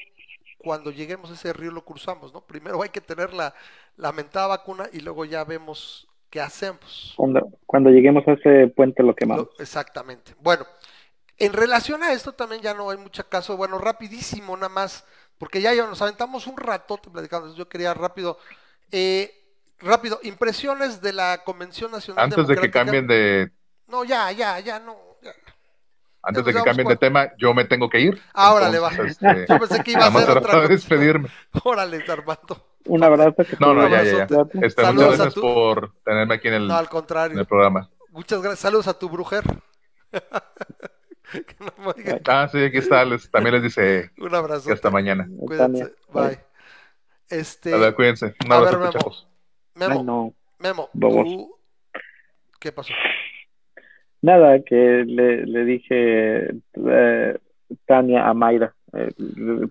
[0.62, 2.43] cuando lleguemos a ese río lo cruzamos, ¿no?
[2.43, 3.55] Primero hay que tener la,
[3.97, 7.15] la mentada vacuna y luego ya vemos qué hacemos.
[7.16, 9.49] Cuando, cuando lleguemos a ese puente lo quemamos.
[9.59, 10.35] Exactamente.
[10.41, 10.66] Bueno,
[11.39, 13.57] en relación a esto también ya no hay mucho caso.
[13.57, 15.05] Bueno, rapidísimo nada más,
[15.39, 17.55] porque ya, ya nos aventamos un ratote platicando.
[17.55, 18.39] Yo quería rápido,
[18.93, 19.32] eh,
[19.78, 23.51] rápido, impresiones de la Convención Nacional Antes de que cambien de,
[23.89, 25.10] No, ya, ya, ya, no.
[26.22, 28.20] Antes de que cambien de tema, yo me tengo que ir.
[28.34, 28.90] Ah, órale, va.
[29.06, 30.68] Este, Yo pensé que iba a ser otra cosa.
[30.68, 31.28] despedirme.
[31.64, 32.66] Órale, Armando.
[32.86, 33.34] Un abrazo.
[33.36, 34.42] Que No, no, ya, ya, ya.
[34.62, 37.38] Este, Saludos muchas a gracias tu- por tenerme aquí en el, No, al en contrario.
[37.38, 37.90] el programa.
[38.10, 38.60] Muchas gracias.
[38.60, 39.44] Saludos a tu brujer.
[41.32, 41.94] Que no.
[42.26, 43.05] Ah, sí, aquí está.
[43.05, 44.66] les- también les dice Un abrazo.
[44.66, 45.28] que hasta mañana.
[45.38, 45.84] Cuídense.
[45.84, 45.90] Tania.
[46.12, 46.40] Bye.
[47.28, 48.34] Este, A ver, cuídense.
[48.44, 49.14] Un a abrazo, ver, Memo.
[49.76, 50.34] Memo, Ay, no.
[50.59, 51.56] Memo, tú-
[52.59, 52.92] ¿qué pasó?
[54.22, 54.76] Nada, que
[55.06, 57.38] le, le dije eh,
[57.86, 58.74] Tania a Mayra.
[58.92, 59.14] eh,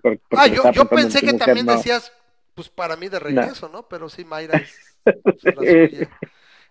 [0.02, 1.72] porque Ah, yo, yo pensé que mujer, también no.
[1.72, 2.12] decías,
[2.54, 3.88] pues para mí de regreso, ¿no?
[3.88, 4.98] Pero sí, Mayra es,
[5.30, 6.08] es la suya.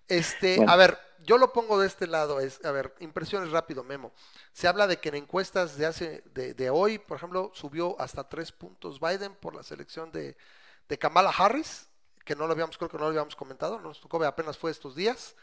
[0.07, 0.71] Este, Bueno.
[0.71, 4.11] a ver, yo lo pongo de este lado, es, a ver, impresiones rápido, Memo.
[4.51, 8.27] Se habla de que en encuestas de hace, de, de hoy, por ejemplo, subió hasta
[8.27, 10.35] tres puntos Biden por la selección de,
[10.87, 11.89] de Kamala Harris,
[12.25, 14.95] que no lo habíamos, creo que no lo habíamos comentado, nos tocó, apenas fue estos
[14.95, 15.35] días.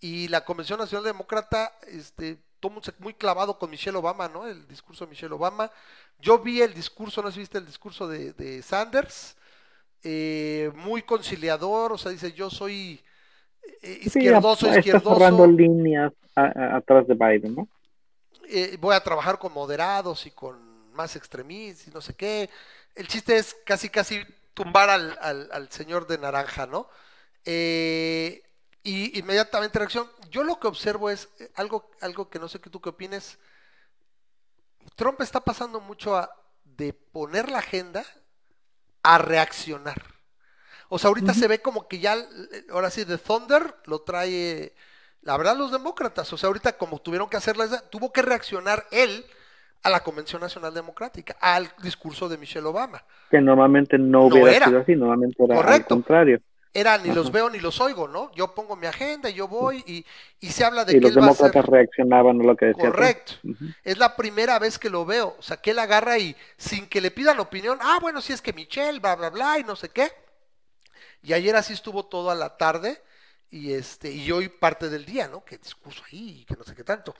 [0.00, 4.46] Y la Convención Nacional Demócrata, este, todo muy clavado con Michelle Obama, ¿no?
[4.46, 5.70] El discurso de Michelle Obama.
[6.18, 9.36] Yo vi el discurso, no viste el discurso de, de Sanders,
[10.02, 13.02] eh, muy conciliador, o sea, dice, yo soy
[13.82, 17.68] eh, Sí, izquierdoso, ya está cerrando izquierdoso, líneas atrás de Biden, ¿no?
[18.48, 22.50] eh, voy a trabajar con moderados y con más extremistas y no sé qué.
[22.94, 24.22] El chiste es casi, casi
[24.54, 26.88] tumbar al, al- al señor de naranja, ¿no?
[27.44, 28.42] Eh,
[28.82, 30.08] y inmediatamente reacción.
[30.30, 33.38] Yo lo que observo es eh, algo, algo que no sé qué tú qué opines.
[34.96, 36.30] Trump está pasando mucho a,
[36.64, 38.04] de poner la agenda
[39.02, 40.02] a reaccionar.
[40.88, 44.74] O sea, ahorita se ve como que ya, eh, ahora sí, de Thunder lo trae,
[45.22, 46.32] la verdad, los demócratas.
[46.32, 49.24] O sea, ahorita como tuvieron que hacerla, tuvo que reaccionar él
[49.82, 53.02] a la Convención Nacional Democrática, al discurso de Michelle Obama.
[53.30, 54.66] Que normalmente no No hubiera era.
[54.66, 55.94] sido así, normalmente era al Correcto.
[55.94, 56.40] contrario.
[56.72, 58.30] Era ni los veo ni los oigo, ¿no?
[58.32, 60.06] Yo pongo mi agenda y yo voy y,
[60.38, 61.70] y se habla de Y que los él va a demócratas hacer...
[61.70, 62.90] reaccionaban a lo que decía.
[62.90, 63.34] Correcto.
[63.82, 65.34] Es la primera vez que lo veo.
[65.36, 68.40] O sea, que él agarra y sin que le pidan opinión, ah, bueno, si es
[68.40, 70.12] que Michelle, bla, bla, bla, y no sé qué.
[71.22, 73.02] Y ayer así estuvo todo a la tarde
[73.50, 75.44] y este y hoy parte del día, ¿no?
[75.44, 77.14] Que discurso ahí, que no sé qué tanto.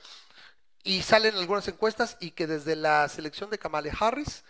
[0.83, 4.43] Y salen algunas encuestas y que desde la selección de Kamala Harris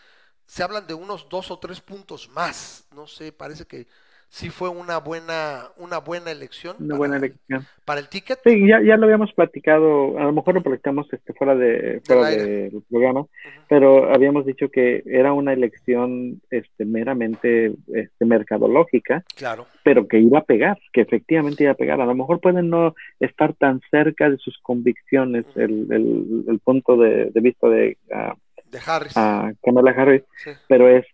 [0.46, 2.86] se hablan de unos dos o tres puntos más.
[2.92, 3.88] No sé, parece que
[4.34, 7.66] sí fue una buena, una buena elección Una para, buena elección.
[7.84, 8.40] para el ticket.
[8.46, 12.30] Sí, ya, ya lo habíamos platicado, a lo mejor lo platicamos este, fuera, de, fuera
[12.30, 13.26] del programa,
[13.68, 19.68] pero habíamos dicho que era una elección este, meramente este, mercadológica, Claro.
[19.84, 22.00] pero que iba a pegar, que efectivamente iba a pegar.
[22.00, 26.96] A lo mejor pueden no estar tan cerca de sus convicciones, el, el, el punto
[26.96, 28.34] de, de vista de ah,
[28.72, 29.12] De Harris.
[29.18, 30.52] ah, Kamala Harris, Sí.
[30.70, 31.06] pero es,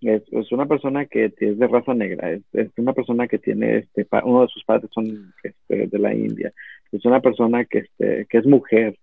[0.00, 3.78] es, es una persona que es de raza negra, es, es una persona que tiene,
[3.78, 6.52] este, uno de sus padres son este, de la India,
[6.92, 8.98] es una persona que, este, que es mujer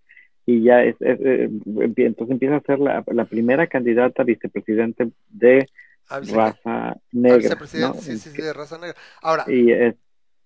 [0.46, 1.50] y ya es, es, eh,
[1.98, 5.68] entonces empieza a ser la, la primera candidata a vicepresidente de
[6.10, 8.02] A vice- raza a negra, vicepresidente, ¿no?
[8.02, 8.96] sí, sí, sí, de raza negra.
[9.22, 9.96] Ahora, Y es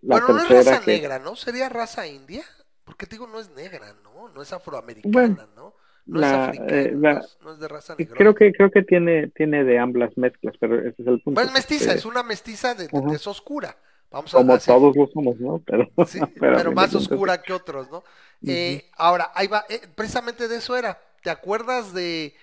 [0.02, 1.36] la bueno, no es raza que negra, ¿no?
[1.36, 2.44] Sería raza india,
[2.86, 4.30] porque te digo, no es negra, ¿no?
[4.30, 5.74] No es afroamericana, Bueno, ¿no?
[6.08, 8.16] No la, es africana, eh, no, la- es, no es de raza negra.
[8.18, 11.42] creo que creo que tiene tiene de ambas mezclas, pero ese es el punto.
[11.42, 13.10] Pues es mestiza, que es una mestiza de, de Ajá.
[13.10, 13.78] tez oscura.
[14.10, 15.62] Vamos a como todos lo somos, ¿no?
[15.66, 18.04] Pero, Sí, pero pero, más oscura que otros, ¿no?
[18.46, 21.02] Eh, ahora, ahí va, eh, precisamente de eso era.
[21.22, 22.34] ¿Te acuerdas de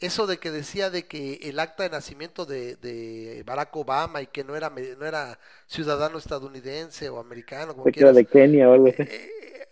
[0.00, 4.26] eso de que decía de que el acta de nacimiento de, de Barack Obama y
[4.26, 8.14] que no era, no era ciudadano estadounidense o americano, como queda quieras?
[8.14, 9.04] de Kenia o algo así.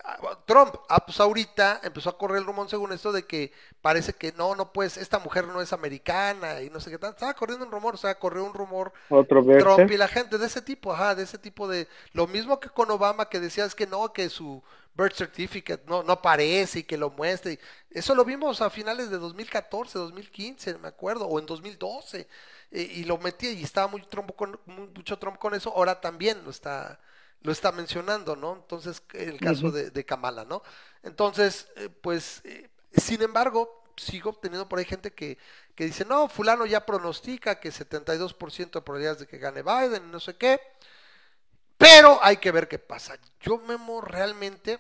[0.05, 4.13] Eh, Trump, ah, pues ahorita empezó a correr el rumor según esto de que parece
[4.13, 7.11] que no, no pues, esta mujer no es americana y no sé qué tal.
[7.11, 9.95] Estaba corriendo un rumor, o sea, corrió un rumor Otro Trump verde.
[9.95, 12.91] y la gente de ese tipo, ajá, de ese tipo de, lo mismo que con
[12.91, 14.63] Obama que decía es que no, que su
[14.95, 17.59] birth certificate no, no aparece y que lo muestre.
[17.91, 22.29] Eso lo vimos a finales de 2014, 2015, me acuerdo, o en 2012,
[22.71, 26.43] eh, y lo metía y estaba muy Trump con, mucho Trump con eso, ahora también
[26.45, 27.01] lo está,
[27.43, 28.55] lo está mencionando, ¿no?
[28.55, 30.63] Entonces, el caso de, de Kamala, ¿no?
[31.03, 35.39] Entonces, eh, pues, eh, sin embargo, sigo obteniendo por ahí gente que,
[35.75, 40.21] que dice, no, fulano ya pronostica que 72% de probabilidades de que gane Biden, no
[40.21, 40.61] sé qué,
[41.77, 43.17] pero hay que ver qué pasa.
[43.41, 44.79] Yo, Memo, realmente,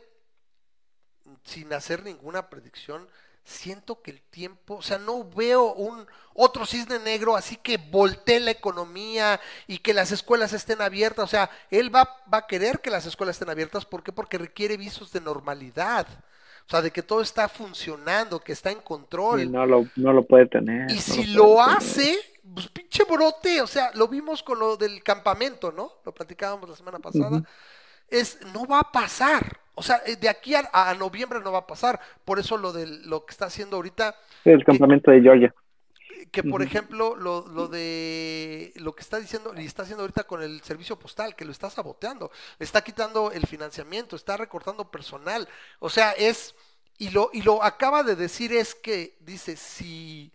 [1.44, 3.08] sin hacer ninguna predicción,
[3.44, 8.40] siento que el tiempo, o sea, no veo un otro cisne negro así que voltee
[8.40, 11.24] la economía y que las escuelas estén abiertas.
[11.24, 13.84] O sea, él va, va a querer que las escuelas estén abiertas.
[13.84, 14.12] ¿Por qué?
[14.12, 16.06] Porque requiere visos de normalidad.
[16.66, 19.42] O sea, de que todo está funcionando, que está en control.
[19.42, 20.90] Y no lo, no lo puede tener.
[20.90, 21.76] Y no si lo tener.
[21.76, 22.18] hace,
[22.54, 25.92] pues pinche brote, o sea, lo vimos con lo del campamento, ¿no?
[26.04, 27.42] Lo platicábamos la semana pasada.
[28.08, 29.61] Es, no va a pasar.
[29.74, 32.00] O sea, eh, de aquí a, a noviembre no va a pasar.
[32.24, 35.54] Por eso lo de lo que está haciendo ahorita, el campamento de Georgia.
[36.30, 40.42] que por ejemplo, lo, lo de lo que está diciendo y está haciendo ahorita con
[40.42, 45.48] el servicio postal, que lo está saboteando, le está quitando el financiamiento, está recortando personal.
[45.78, 46.54] O sea, es
[46.98, 50.32] Y lo, y lo acaba de decir es que, dice, si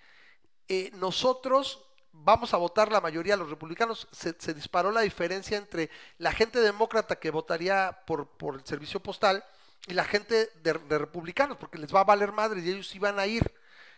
[0.68, 1.86] eh, nosotros
[2.23, 7.19] vamos a votar la mayoría los republicanos, se, disparó la diferencia entre la gente demócrata
[7.19, 9.44] que votaría por, por el servicio postal
[9.88, 13.26] y la gente de, republicanos, porque les va a valer madre y ellos iban a
[13.26, 13.53] ir.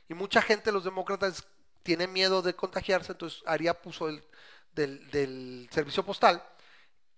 [0.07, 1.45] Y mucha gente, los demócratas,
[1.83, 4.23] tiene miedo de contagiarse, entonces haría puso el,
[4.75, 6.43] del servicio postal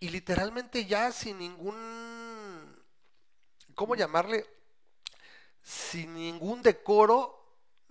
[0.01, 2.75] y literalmente ya sin ningún,
[3.75, 4.45] ¿cómo llamarle?
[5.61, 7.40] Sin ningún decoro,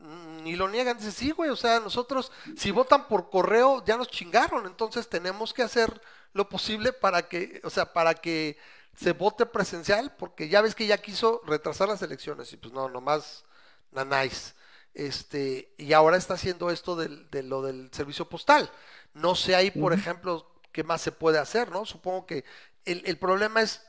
[0.01, 3.97] mm, ni lo niegan, dice, sí, güey, o sea, nosotros si votan por correo ya
[3.97, 6.01] nos chingaron, entonces tenemos que hacer
[6.33, 8.59] lo posible para que, o sea, para que
[8.97, 12.89] se vote presencial, porque ya ves que ya quiso retrasar las elecciones y pues no,
[12.89, 13.45] nomás
[13.93, 14.55] nanáis.
[14.95, 18.71] Este, y ahora está haciendo esto del, de lo del servicio postal.
[19.15, 21.85] No sé ahí, por ejemplo, qué más se puede hacer, ¿no?
[21.87, 22.45] Supongo que
[22.85, 23.83] el, el problema es,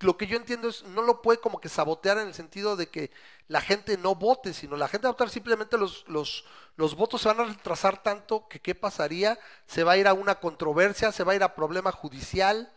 [0.00, 2.88] lo que yo entiendo es, no lo puede como que sabotear en el sentido de
[2.88, 3.10] que
[3.48, 6.44] la gente no vote, sino la gente va a votar simplemente los, los,
[6.76, 10.12] los votos se van a retrasar tanto que qué pasaría, se va a ir a
[10.12, 12.72] una controversia, se va a ir a problema judicial,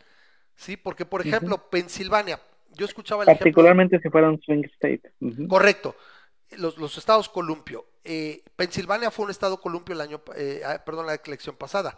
[0.55, 0.77] ¿sí?
[0.77, 2.41] Porque, por ejemplo, Pensilvania,
[2.71, 3.45] yo escuchaba el ejemplo...
[3.45, 5.13] Particularmente si fuera un swing state.
[5.47, 5.95] Correcto.
[6.51, 7.85] Los, los estados columpio.
[8.03, 11.97] Eh, Pensilvania fue un estado columpio el año, eh, ah, perdón, la elección pasada.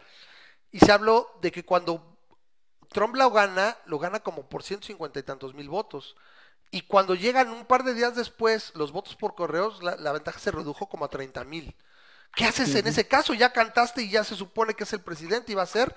[0.71, 2.12] Y se habló de que cuando
[2.93, 6.15] Trump lo gana, lo gana como por 150 y tantos mil votos.
[6.71, 10.39] Y cuando llegan un par de días después los votos por correos, la, la ventaja
[10.39, 11.75] se redujo como a 30 mil.
[12.35, 13.33] ¿Qué haces en ese caso?
[13.33, 15.95] Ya cantaste y ya se supone que es el presidente y va a ser.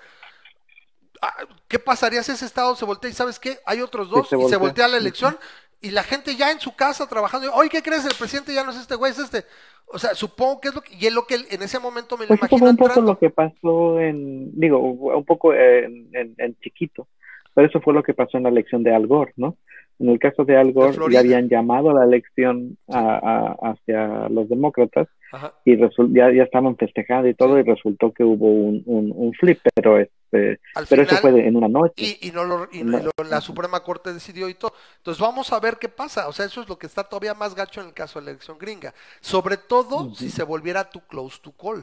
[1.22, 3.60] Ah, ¿Qué pasaría si ese estado se voltea y sabes qué?
[3.64, 4.58] Hay otros dos se y se voltea.
[4.58, 5.38] voltea la elección
[5.80, 7.52] y la gente ya en su casa trabajando.
[7.54, 8.04] Oye, ¿qué crees?
[8.04, 9.44] El presidente ya no es este güey, es este.
[9.88, 10.94] O sea, supongo que es lo que.
[10.94, 13.12] Y es lo que en ese momento me lo Pues imagino un poco entrando.
[13.12, 17.06] lo que pasó en, digo, un poco en, en- en chiquito,
[17.54, 19.56] pero eso fue lo que pasó en la elección de Al Gore, ¿no?
[19.98, 24.46] En el caso de Al Gore, ya habían llamado la elección a- a- hacia los
[24.48, 25.54] demócratas Ajá.
[25.64, 29.58] y ya, ya estaban festejando y todo y resultó que hubo un, un, un flip,
[29.74, 31.94] pero este, Al pero eso fue de- en una noche.
[31.96, 32.98] y, y no lo, y No.
[32.98, 34.74] lo- la Suprema Corte decidió y todo.
[34.98, 36.28] Entonces vamos a ver qué pasa.
[36.28, 38.30] O sea, eso es lo que está todavía más gacho en el caso de la
[38.32, 38.92] elección gringa.
[39.20, 41.82] Sobre todo si se volviera tu close to call.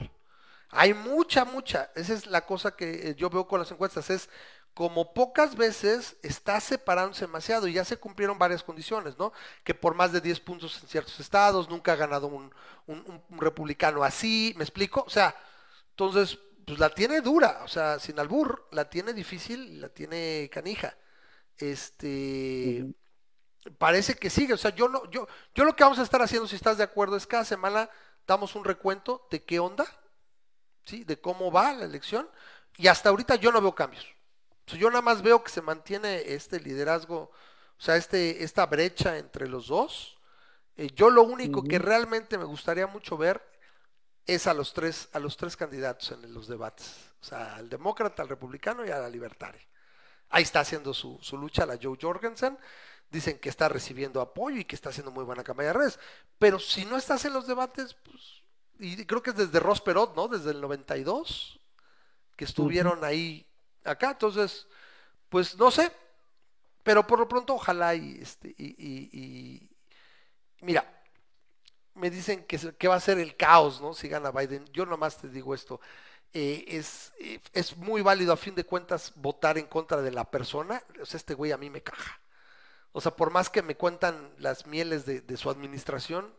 [0.76, 1.90] Hay mucha, mucha.
[1.95, 4.10] Esa es la cosa que eh, yo veo con las encuestas.
[4.10, 4.27] Es
[4.74, 9.32] como pocas veces está separándose demasiado y ya se cumplieron varias condiciones, ¿no?
[9.64, 12.52] Que por más de 10 puntos en ciertos estados, nunca ha ganado un,
[12.88, 15.04] un- un- un republicano así, ¿me explico?
[15.08, 15.36] O sea,
[15.91, 20.98] entonces, pues la tiene dura, o sea, sin albur, la tiene difícil la tiene canija.
[21.58, 22.88] Este,
[23.78, 26.48] parece que sigue, o sea, yo no, yo, yo lo que vamos a estar haciendo,
[26.48, 27.90] si estás de acuerdo, es cada semana
[28.28, 29.86] damos un recuento de qué onda,
[30.86, 31.04] ¿sí?
[31.04, 32.30] De cómo va la elección,
[32.78, 34.06] y hasta ahorita yo no veo cambios.
[34.68, 37.31] Yo nada más veo que se mantiene este liderazgo,
[37.77, 40.18] o sea, este, esta brecha entre los dos.
[40.77, 43.41] Eh, yo lo único que realmente me gustaría mucho ver
[44.26, 46.95] es a los tres, a los tres candidatos en los debates.
[47.22, 49.61] O sea, al demócrata, al republicano y a la libertaria.
[50.30, 52.57] Ahí está haciendo su, su lucha la Joe Jorgensen.
[53.10, 55.99] Dicen que está recibiendo apoyo y que está haciendo muy buena campaña de redes.
[56.40, 58.41] Pero si no estás en los debates, pues,
[58.80, 60.27] y creo que es desde Ross Perot, ¿no?
[60.27, 61.60] Desde el 92,
[62.35, 63.45] que estuvieron ahí
[63.86, 64.12] acá.
[64.12, 64.68] Entonces,
[65.30, 65.92] pues no sé.
[66.84, 69.70] Pero por lo pronto, ojalá y este, y, y- y-
[70.62, 70.86] mira,
[71.96, 73.94] me dicen que, que va a ser el caos, ¿no?
[73.94, 74.66] Si gana Biden.
[74.74, 75.80] Yo nomás te digo esto.
[76.34, 80.30] eh, es, eh, es muy válido a fin de cuentas votar en contra de la
[80.32, 80.84] persona.
[81.02, 82.20] O sea, este güey a mí me caja.
[82.94, 86.34] O sea, por más que me cuentan las mieles de, de su administración,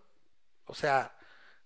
[0.67, 1.17] o sea,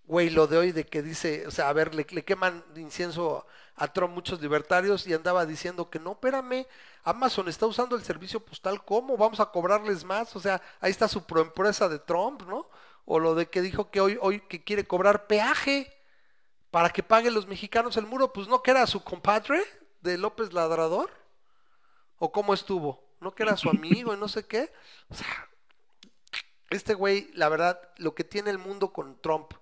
[0.09, 3.47] güey, lo de hoy de que dice, o sea, a ver, le, le queman incienso
[3.77, 6.67] a Trump muchos libertarios y andaba diciendo que no, espérame,
[7.05, 9.19] Amazon está usando el servicio postal, ¿cómo?
[9.19, 12.71] Vamos a cobrarles más, o sea, ahí está su proempresa de Trump, ¿no?
[13.05, 15.93] O lo de que dijo que hoy, hoy que quiere cobrar peaje
[16.71, 19.63] para que paguen los mexicanos el muro, pues no que era su compadre
[20.01, 21.11] de López Ladrador,
[22.19, 24.73] o cómo estuvo, no que era su amigo y no sé qué,
[25.11, 25.49] o sea,
[26.71, 29.53] este güey, la verdad, lo que tiene el mundo con Trump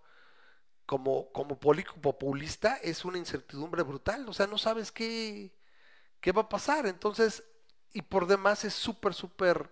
[0.87, 4.27] como, como político populista es una incertidumbre brutal.
[4.29, 5.53] O sea, no sabes qué,
[6.21, 6.87] qué va a pasar.
[6.87, 7.43] Entonces,
[7.93, 9.69] y por demás es súper, súper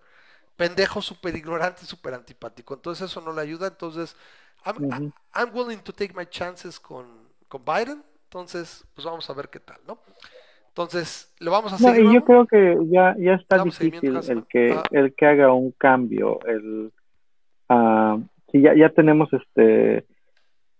[0.57, 2.73] pendejo, súper ignorante, súper antipático.
[2.73, 3.67] Entonces eso no le ayuda.
[3.67, 4.15] Entonces,
[4.65, 5.11] I'm,
[5.53, 7.05] willing to take my chances con,
[7.47, 8.03] con Biden.
[8.25, 9.99] Entonces, pues vamos a ver qué tal, ¿no?
[10.69, 12.11] Entonces, lo vamos a No, seguir.
[12.11, 14.83] y yo creo que ya, ya está Damos difícil el que, Ah.
[14.91, 16.39] el que haga un cambio.
[16.45, 16.91] El,
[17.69, 18.17] ah,
[18.51, 20.05] si ya, ya tenemos este,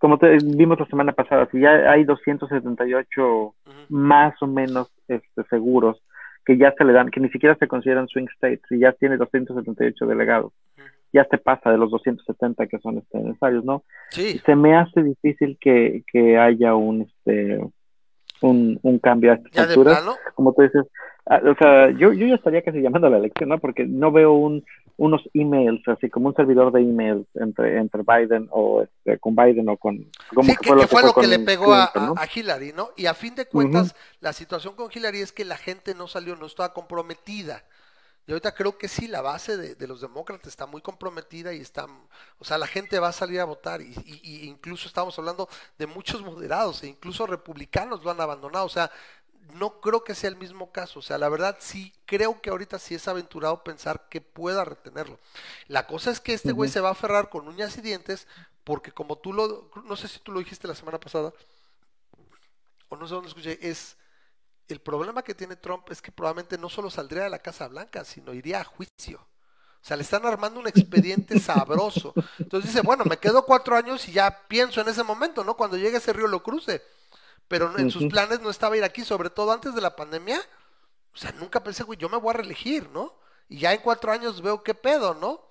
[0.05, 3.55] como te, vimos la semana pasada, si ya hay 278 Ujú.
[3.89, 5.99] más o menos este, seguros
[6.45, 9.17] que ya se le dan, que ni siquiera se consideran swing states, y ya tiene
[9.17, 10.85] 278 delegados, Ujú.
[11.11, 13.81] ya se pasa de los 270 que son este, necesarios, ¿no?
[14.11, 17.65] Sí, Se me hace difícil que, que haya un, este,
[18.41, 20.05] un, un cambio a estas alturas.
[20.35, 20.85] Como tú dices,
[21.25, 23.57] ah, o sea, yo, yo ya estaría casi llamando a la elección, ¿no?
[23.57, 24.63] Porque no veo un,
[24.97, 29.67] unos emails, así como un servidor de emails entre, entre Biden o este, con Biden
[29.69, 30.09] o con...
[30.33, 32.13] Como Sí, que, que fue lo que le pegó a, ¿no?
[32.17, 32.89] a- a Hillary, ¿no?
[32.95, 36.35] Y a fin de cuentas, la situación con Hillary es que la gente no salió,
[36.35, 37.63] no estaba comprometida.
[38.27, 41.59] Y ahorita creo que sí, la base de, de los demócratas está muy comprometida y
[41.61, 41.85] está,
[42.39, 45.47] o sea, la gente va a salir a votar y, y- y incluso estamos hablando
[45.77, 48.89] de muchos moderados e incluso republicanos lo han abandonado, o sea,
[49.53, 52.79] no creo que sea el mismo caso, o sea, la verdad sí creo que ahorita
[52.79, 55.19] sí es aventurado pensar que pueda retenerlo.
[55.67, 58.27] La cosa es que este güey se va a aferrar con uñas y dientes
[58.63, 61.33] porque como tú lo, no sé si tú lo dijiste la semana pasada,
[62.89, 63.95] o no sé dónde escuché, es
[64.67, 68.03] el problema que tiene Trump es que probablemente no solo saldría de la Casa Blanca,
[68.03, 69.19] sino iría a juicio.
[69.19, 72.13] O sea, le están armando un expediente sabroso.
[72.39, 75.55] Entonces dice, bueno, me quedo cuatro años y ya pienso en ese momento, ¿no?
[75.55, 76.81] Cuando llegue ese río lo cruce.
[77.47, 80.41] Pero en sus planes no estaba ir aquí, sobre todo antes de la pandemia.
[81.13, 83.17] O sea, nunca pensé, güey, yo me voy a reelegir, ¿no?
[83.47, 85.41] Y ya en cuatro años veo qué pedo, ¿no?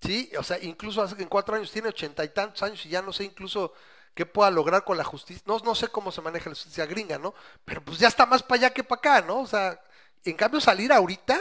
[0.00, 3.02] Sí, o sea, incluso hace- en cuatro años tiene ochenta y tantos años y ya
[3.02, 3.72] no sé incluso
[4.14, 5.42] qué pueda lograr con la justicia.
[5.46, 7.34] No, no sé cómo se maneja la justicia gringa, ¿no?
[7.64, 9.40] Pero pues ya está más para allá que para acá, ¿no?
[9.40, 9.80] O sea,
[10.24, 11.38] en cambio salir ahorita,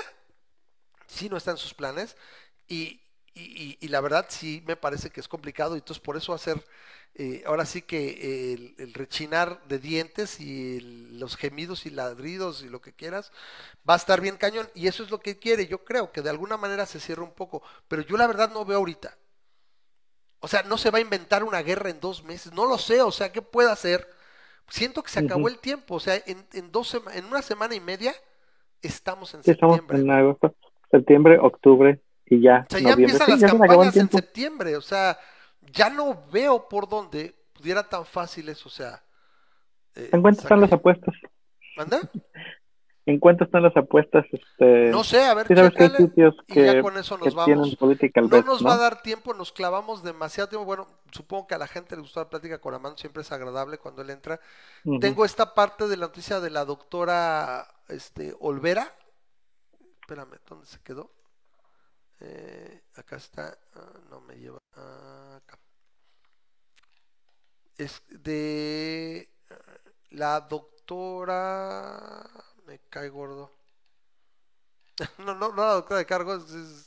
[1.08, 2.16] sí no está en sus planes
[2.68, 3.02] y,
[3.34, 6.34] y- y- y la verdad sí me parece que es complicado y entonces por eso
[6.34, 6.64] hacer,
[7.16, 12.64] eh, ahora sí que el, el rechinar de dientes y el- los gemidos y ladridos
[12.64, 13.32] y lo que quieras
[13.90, 14.70] va a estar bien cañón.
[14.76, 17.34] Y eso es lo que quiere, yo creo que de alguna manera se cierra un
[17.34, 19.18] poco, pero yo la verdad no veo ahorita.
[20.40, 23.02] O sea, no se va a inventar una guerra en dos meses, no lo sé,
[23.02, 24.08] o sea, ¿qué puede hacer?
[24.70, 27.80] Siento que se acabó el tiempo, o sea, en, en dos en una semana y
[27.82, 28.16] media
[28.82, 29.90] estamos en Sí, estamos septiembre.
[29.90, 30.56] en agosto,
[30.92, 35.20] septiembre, octubre y ya O sea, ya empiezan Sí, las campañas en septiembre, o sea,
[35.72, 39.04] ya no veo por dónde pudiera tan fácil eso, o sea.
[39.96, 41.16] eh, ¿En cuánto están las apuestas?
[41.78, 42.00] ¿Manda?
[43.08, 44.26] ¿En cuánto están las apuestas?
[44.32, 47.36] Este, No sé, a ver, sí sabes que hay sitios y ya con eso nos
[47.36, 47.78] vamos.
[48.16, 48.68] No nos ¿no?
[48.68, 50.66] va a dar tiempo, nos clavamos demasiado tiempo.
[50.66, 53.78] Bueno, supongo que a la gente le gustó la plática con Amando, siempre es agradable
[53.78, 54.40] cuando él entra.
[55.00, 58.92] Tengo esta parte de la noticia de la doctora este, Olvera.
[60.02, 61.12] Espérame, ¿dónde se quedó?
[62.22, 63.56] Eh, acá está.
[63.76, 64.60] ah, no me lleva.
[64.78, 65.60] ah, acá.
[67.78, 69.30] Es de
[70.12, 72.30] la doctora.
[72.66, 73.52] Me cae gordo.
[75.18, 76.86] No, no, no la doctora de cargo, es,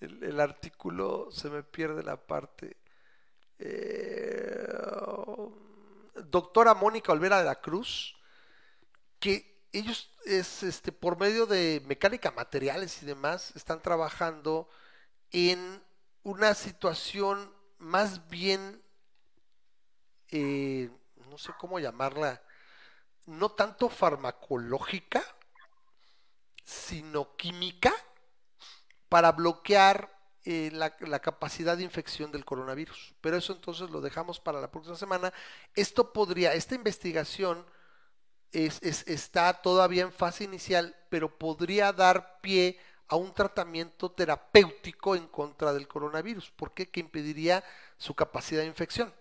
[0.00, 2.76] el artículo se me pierde la parte.
[3.58, 4.68] Eh,
[6.24, 8.14] doctora Mónica Olvera de la Cruz,
[9.18, 14.68] que ellos es este por medio de mecánica materiales y demás están trabajando
[15.30, 15.82] en
[16.22, 18.82] una situación más bien
[20.30, 20.90] eh,
[21.30, 22.42] no sé cómo llamarla,
[23.26, 25.22] no tanto farmacológica,
[26.64, 27.92] sino química
[29.08, 30.14] para bloquear
[30.44, 30.90] eh, la,
[31.20, 33.14] capacidad de infección del coronavirus.
[33.20, 35.32] Pero eso entonces lo dejamos para la próxima semana.
[35.74, 37.64] Esto podría, esta investigación
[38.52, 42.78] es, es- está todavía en fase inicial, pero podría dar pie
[43.08, 46.50] a un tratamiento terapéutico en contra del coronavirus.
[46.52, 46.90] ¿Por qué?
[46.90, 47.64] Que impediría
[47.98, 49.12] su capacidad de infección.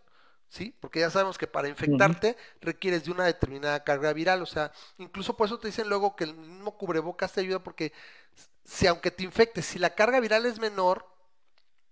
[0.49, 0.73] ¿Sí?
[0.79, 4.41] Porque ya sabemos que para infectarte requieres de una determinada carga viral.
[4.41, 7.91] O sea, incluso por eso te dicen luego que el mismo cubrebocas te ayuda porque
[8.63, 11.05] si aunque te infectes, si la carga viral es menor,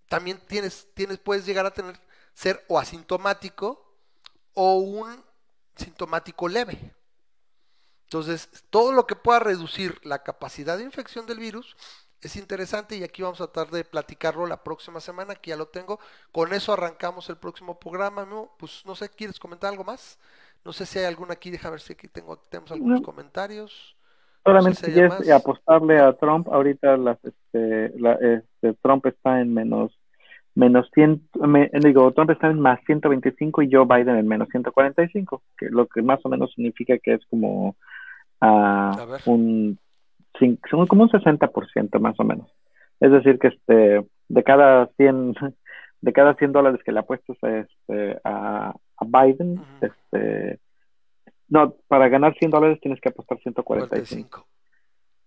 [0.08, 2.00] también tienes, tienes, puedes llegar a tener,
[2.34, 3.98] ser o asintomático
[4.54, 5.24] o un
[5.76, 6.94] sintomático leve.
[8.04, 11.76] Entonces, todo lo que pueda reducir la capacidad de infección del virus
[12.26, 15.68] es interesante y aquí vamos a tratar de platicarlo la próxima semana, aquí ya lo
[15.68, 16.00] tengo.
[16.32, 18.26] Con eso arrancamos el próximo programa.
[18.26, 18.50] ¿no?
[18.58, 20.20] Pues no sé, ¿quieres comentar algo más?
[20.64, 23.06] No sé si hay alguna aquí, déjame ver si aquí tengo, tenemos algunos No.
[23.06, 23.96] comentarios.
[24.44, 24.92] Solamente
[25.24, 29.92] si apostarle a Trump, ahorita las, este, la, este, Trump está en menos,
[30.54, 35.42] menos 100, me- digo, Trump está en más 125 y Joe Biden en menos 145,
[35.58, 37.76] que lo que más o menos significa que es como
[38.40, 39.22] A ver.
[39.26, 39.80] un,
[40.40, 42.52] son como un 60% más o menos.
[43.00, 45.34] Es decir, que este, de cada 100,
[46.02, 50.60] de cada 100 dólares que le apuestas este, a, a Biden, este,
[51.48, 54.30] no, para ganar 100 dólares tienes que apostar 145.
[54.30, 54.48] 45.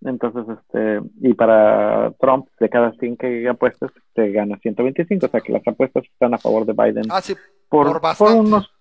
[0.01, 5.27] Entonces, este, y para Trump, de cada 100 que apuestas, te gana 125.
[5.27, 7.35] O sea que las apuestas están a favor de Biden Ah, sí,
[7.69, 8.73] por, por por unos,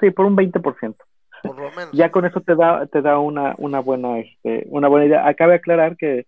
[0.00, 0.94] sí, por un 20%.
[1.42, 1.92] Por lo menos.
[1.92, 5.26] Ya con eso te da, te da una, una buena, este, una buena idea.
[5.26, 6.26] Acabe aclarar que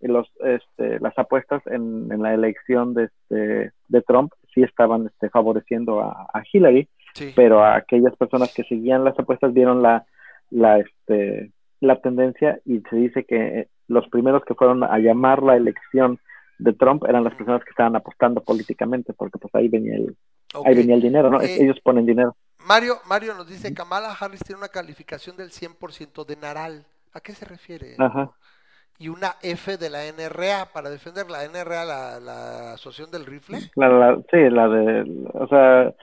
[0.00, 5.30] los, este, las apuestas en, en la elección de, este, de Trump sí estaban este,
[5.30, 7.32] favoreciendo a, a Hillary, Sí.
[7.36, 10.04] pero aquellas personas que seguían las apuestas vieron la,
[10.50, 15.56] la, este, la tendencia y se dice que los primeros que fueron a llamar la
[15.56, 16.18] elección
[16.58, 20.16] de Trump eran las personas que estaban apostando políticamente, porque pues ahí venía el,
[20.64, 21.40] ahí venía el dinero, ¿no?
[21.40, 22.34] Eh, Ellos ponen dinero.
[22.64, 26.86] Mario, Mario nos dice, Kamala Harris tiene una calificación del 100% de Naral.
[27.12, 27.94] ¿A qué se refiere?
[27.98, 28.30] Ajá.
[28.98, 33.58] Y una F de la NRA para defender la NRA, la, la Asociación del Rifle.
[33.76, 35.94] La, la- sí, la de, o sea,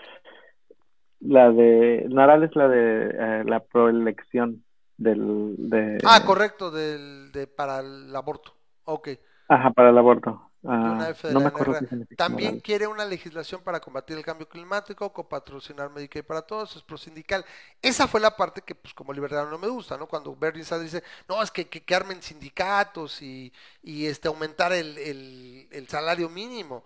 [1.21, 4.63] la de, Naral es la de eh, la proelección
[4.97, 8.53] del, de, Ah, correcto, del, de, para el aborto.
[8.85, 9.09] Ok.
[9.47, 10.50] ajá, para el aborto.
[10.63, 11.73] Ah, no me acuerdo
[12.15, 17.43] También quiere una legislación para combatir el cambio climático, copatrocinar Medicaid para todos, es prosindical.
[17.81, 20.07] Esa fue la parte que, pues, como libertario no me gusta, ¿no?
[20.07, 23.51] Cuando Bernie Sanders dice, no, es que, que, que armen sindicatos y,
[23.81, 26.85] y este, aumentar el, el, el salario mínimo.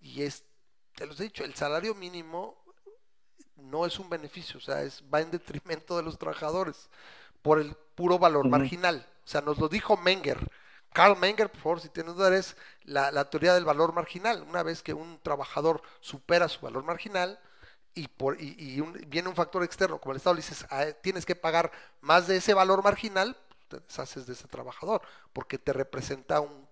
[0.00, 0.44] Y es,
[0.94, 2.56] te los he dicho, el salario mínimo
[3.56, 6.88] no es un beneficio, o sea, es, va en detrimento de los trabajadores
[7.42, 9.06] por el puro valor marginal.
[9.24, 10.38] O sea, nos lo dijo Menger.
[10.92, 14.44] Carl Menger, por favor, si tienes dudas, es la, teoría del valor marginal.
[14.48, 17.38] Una vez que un trabajador supera su valor marginal
[17.94, 21.36] y, por, y, viene un factor externo, como el Estado le dices, "Ah, tienes que
[21.36, 23.36] pagar más de ese valor marginal,
[23.68, 25.02] te deshaces de ese trabajador,
[25.32, 26.68] porque te representa un,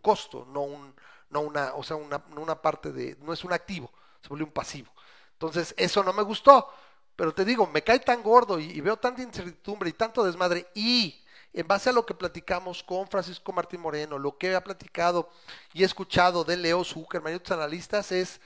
[0.00, 0.94] costo, no un,
[1.30, 3.90] no una, o sea, una, parte de, no es un activo,
[4.22, 4.90] se vuelve un pasivo.
[5.32, 6.68] Entonces, eso no me gustó.
[7.16, 10.68] Pero te digo, me cae tan gordo y veo tanta incertidumbre y tanto desmadre.
[10.74, 11.20] Y
[11.52, 15.30] en base a lo que platicamos con Francisco Martín Moreno, lo que ha platicado
[15.72, 18.40] y escuchado de Leo Zuckerman y otros analistas es,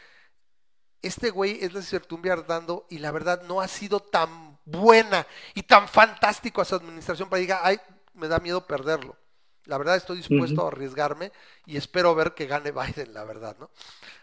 [1.03, 5.65] este güey es la incertidumbre ardando y la verdad no ha sido tan buena y
[5.65, 7.81] tan fantástico a su administración para que diga, ay,
[8.15, 9.17] me da miedo perderlo.
[9.65, 11.31] La verdad estoy dispuesto a arriesgarme
[11.67, 13.71] y espero ver que gane Biden, la verdad, ¿no?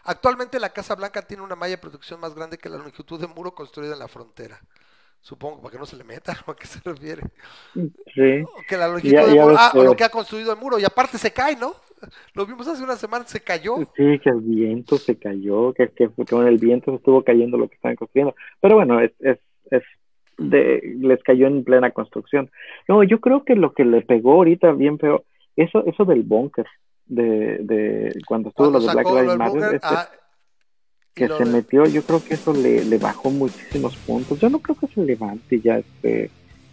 [0.04, 3.26] Actualmente la Casa Blanca tiene una malla de protección más grande que la longitud de
[3.26, 4.60] muro construida en la frontera.
[5.20, 7.22] Supongo, para que no se le meta, ¿o ¿a qué se refiere?
[7.74, 8.42] Sí.
[8.42, 10.84] O Que la longitud Ya- muro, ah, o lo que ha construido el muro, y
[10.84, 11.74] aparte se cae, ¿no?
[12.34, 13.76] Lo vimos hace una semana, se cayó.
[13.94, 17.58] Sí, que el viento se cayó, que, que, que con el viento se estuvo cayendo
[17.58, 18.34] lo que estaban construyendo.
[18.60, 19.38] Pero bueno, es, es,
[19.70, 19.82] es
[20.38, 22.50] de, les cayó en plena construcción.
[22.88, 25.24] No, yo creo que lo que le pegó ahorita bien feo,
[25.56, 26.66] eso, eso del búnker,
[27.04, 30.08] de, de cuando estuvo Cuando lo de Black Lives Matter, este, ah,
[31.14, 34.38] que se de- metió, yo creo que eso le, le bajó muchísimos puntos.
[34.38, 36.30] Yo no creo que se levante ya, este,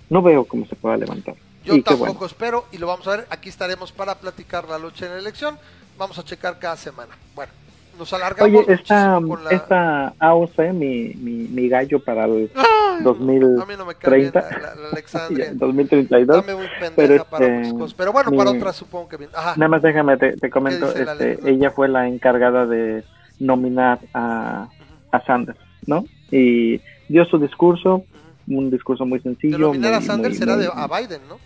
[0.09, 1.35] no veo cómo se pueda levantar.
[1.65, 2.25] Yo y tampoco bueno.
[2.27, 3.27] espero y lo vamos a ver.
[3.29, 5.57] Aquí estaremos para platicar la lucha en la elección.
[5.97, 7.17] Vamos a checar cada semana.
[7.35, 7.51] Bueno,
[7.99, 8.61] nos alargamos.
[8.63, 13.63] Oye, esta, con la- esta AOC, mi, mi, mi gallo para el Ay, 2030.
[13.63, 15.51] A mí no me cae bien la, la- la Alexandria.
[15.55, 16.45] 2032.
[16.45, 17.93] Dame muy pendeja pero para este, cosas.
[17.95, 19.29] Pero bueno, para otras supongo que bien.
[19.33, 19.55] Ajá.
[19.57, 23.03] Nada más déjame, te, te comento, este, ella fue la encargada de
[23.39, 24.67] nominar a,
[25.11, 26.05] a Sanders, ¿no?
[26.31, 28.03] Y dio su discurso,
[28.47, 29.57] un discurso muy sencillo.
[29.57, 31.37] Denominar a muy- Sanders muy- será muy- de, a Biden, ¿no?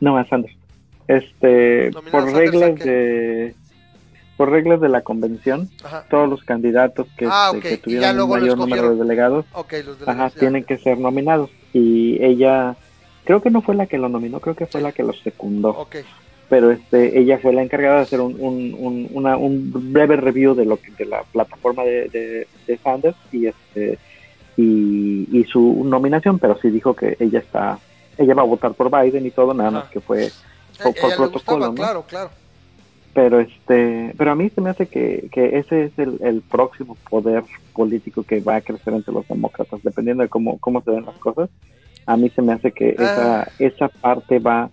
[0.00, 0.54] No, a Sanders.
[1.08, 3.54] Este, Nominar a por Sanders, ¿a reglas de
[4.36, 6.06] por reglas de la convención, Ajá.
[6.08, 9.44] todos los candidatos que, Ah, este, ok, que ya tuvieron lo mayor número de delegados,
[9.52, 11.50] Ok, los de ajá, tienen que ser nominados.
[11.74, 12.74] Y ella,
[13.24, 15.72] creo que no fue la que lo nominó, creo que fue la que los secundó.
[16.50, 20.54] Pero este ella fue la encargada de hacer un, un, un, una- un breve review
[20.54, 23.98] de lo que de la plataforma de, de, de Sanders y este
[24.56, 27.78] y, y su nominación pero sí dijo que ella está
[28.18, 30.30] ella va a votar por Biden y todo nada más que fue Eh,
[30.82, 31.74] por, protocolo gustaba, ¿no?
[31.74, 32.30] claro, claro.
[33.14, 36.96] pero este pero a mí se me hace que, que ese es el, el próximo
[37.08, 41.06] poder político que va a crecer entre los demócratas dependiendo de cómo cómo se ven
[41.06, 41.48] las cosas
[42.06, 43.46] a mí se me hace que Ah.
[43.58, 44.68] esa esa parte va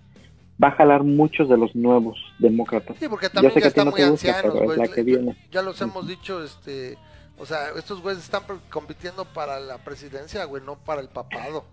[0.62, 4.00] va a jalar muchos de los nuevos demócratas Sí, porque también ya están no muy
[4.02, 4.78] gusta, ancianos, es güey.
[4.78, 5.46] la que Ya- viene.
[5.52, 6.98] Ya los hemos dicho, este,
[7.38, 11.64] o sea, estos güeyes están compitiendo para la presidencia, güey, no para el papado.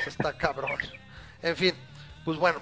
[0.00, 0.70] Eso está cabrón.
[1.42, 1.74] En fin,
[2.24, 2.58] pues bueno,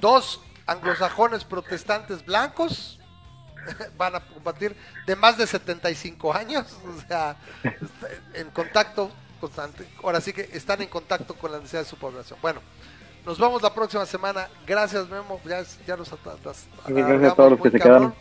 [0.00, 2.98] dos anglosajones protestantes blancos
[3.96, 7.36] van a combatir de más de 75 años, o sea,
[8.34, 9.86] en contacto constante.
[10.02, 12.38] Ahora sí que están en contacto con la necesidad de su población.
[12.42, 12.60] Bueno,
[13.24, 14.48] nos vamos la próxima semana.
[14.66, 15.40] Gracias, Memo.
[15.44, 17.98] Ya, ya nos at- at- Gracias a todos los que se cabrón.
[18.12, 18.14] quedaron.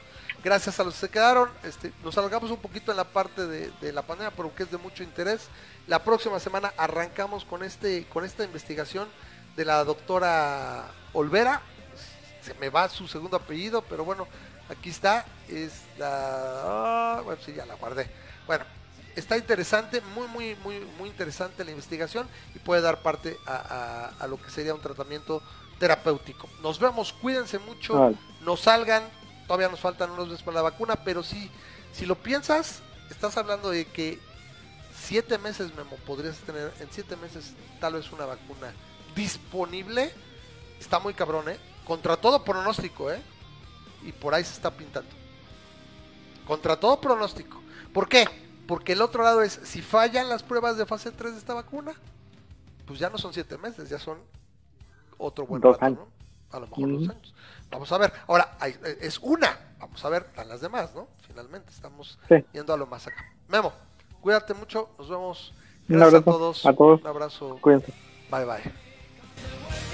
[0.43, 1.49] Gracias a los que se quedaron.
[1.63, 4.71] Este, nos alargamos un poquito en la parte de, de la pandemia, pero que es
[4.71, 5.47] de mucho interés.
[5.87, 9.07] La próxima semana arrancamos con este, con esta investigación
[9.57, 11.61] de la doctora Olvera.
[12.41, 14.27] Se me va su segundo apellido, pero bueno,
[14.69, 15.25] aquí está.
[15.49, 16.07] Es la.
[16.63, 18.09] ah, Bueno, sí, ya la guardé.
[18.47, 18.63] Bueno,
[19.19, 24.23] está interesante, muy, muy, muy, muy interesante la investigación y puede dar parte a, a-
[24.23, 25.41] a lo que sería un tratamiento
[25.79, 26.49] terapéutico.
[26.61, 28.17] Nos vemos, cuídense mucho, Vale.
[28.41, 29.03] no salgan,
[29.47, 31.49] todavía nos faltan unos meses para la vacuna, pero sí,
[31.93, 34.19] si lo piensas, estás hablando de que
[34.95, 38.73] siete meses, Memo, podrías tener en siete meses tal vez una vacuna
[39.15, 40.13] disponible.
[40.79, 41.57] Está muy cabrón, ¿eh?
[41.85, 43.21] Contra todo pronóstico, ¿eh?
[44.03, 45.09] Y por ahí se está pintando.
[46.45, 47.61] Contra todo pronóstico.
[47.93, 48.27] ¿Por qué?
[48.69, 51.91] Porque el otro lado es, si fallan las pruebas de fase 3 de esta vacuna,
[52.85, 54.19] pues ya no son siete meses, ya son
[55.17, 55.99] otro buen Dos rato, años.
[55.99, 56.55] ¿no?
[56.55, 57.11] A lo mejor dos Ujú.
[57.11, 57.33] años.
[57.71, 58.13] Vamos a ver.
[58.27, 59.57] Ahora, hay- eh, es una.
[59.79, 61.07] Vamos a ver a las demás, ¿no?
[61.27, 62.35] Finalmente, estamos Sí.
[62.53, 63.25] yendo a lo más acá.
[63.47, 63.73] Memo,
[64.21, 64.91] cuídate mucho.
[64.99, 65.51] Nos vemos.
[65.89, 66.65] Un Gracias a abrazo todos.
[66.67, 67.01] a todos.
[67.01, 67.57] Un abrazo.
[67.61, 67.91] Cuídense.
[68.29, 69.88] Bye bye.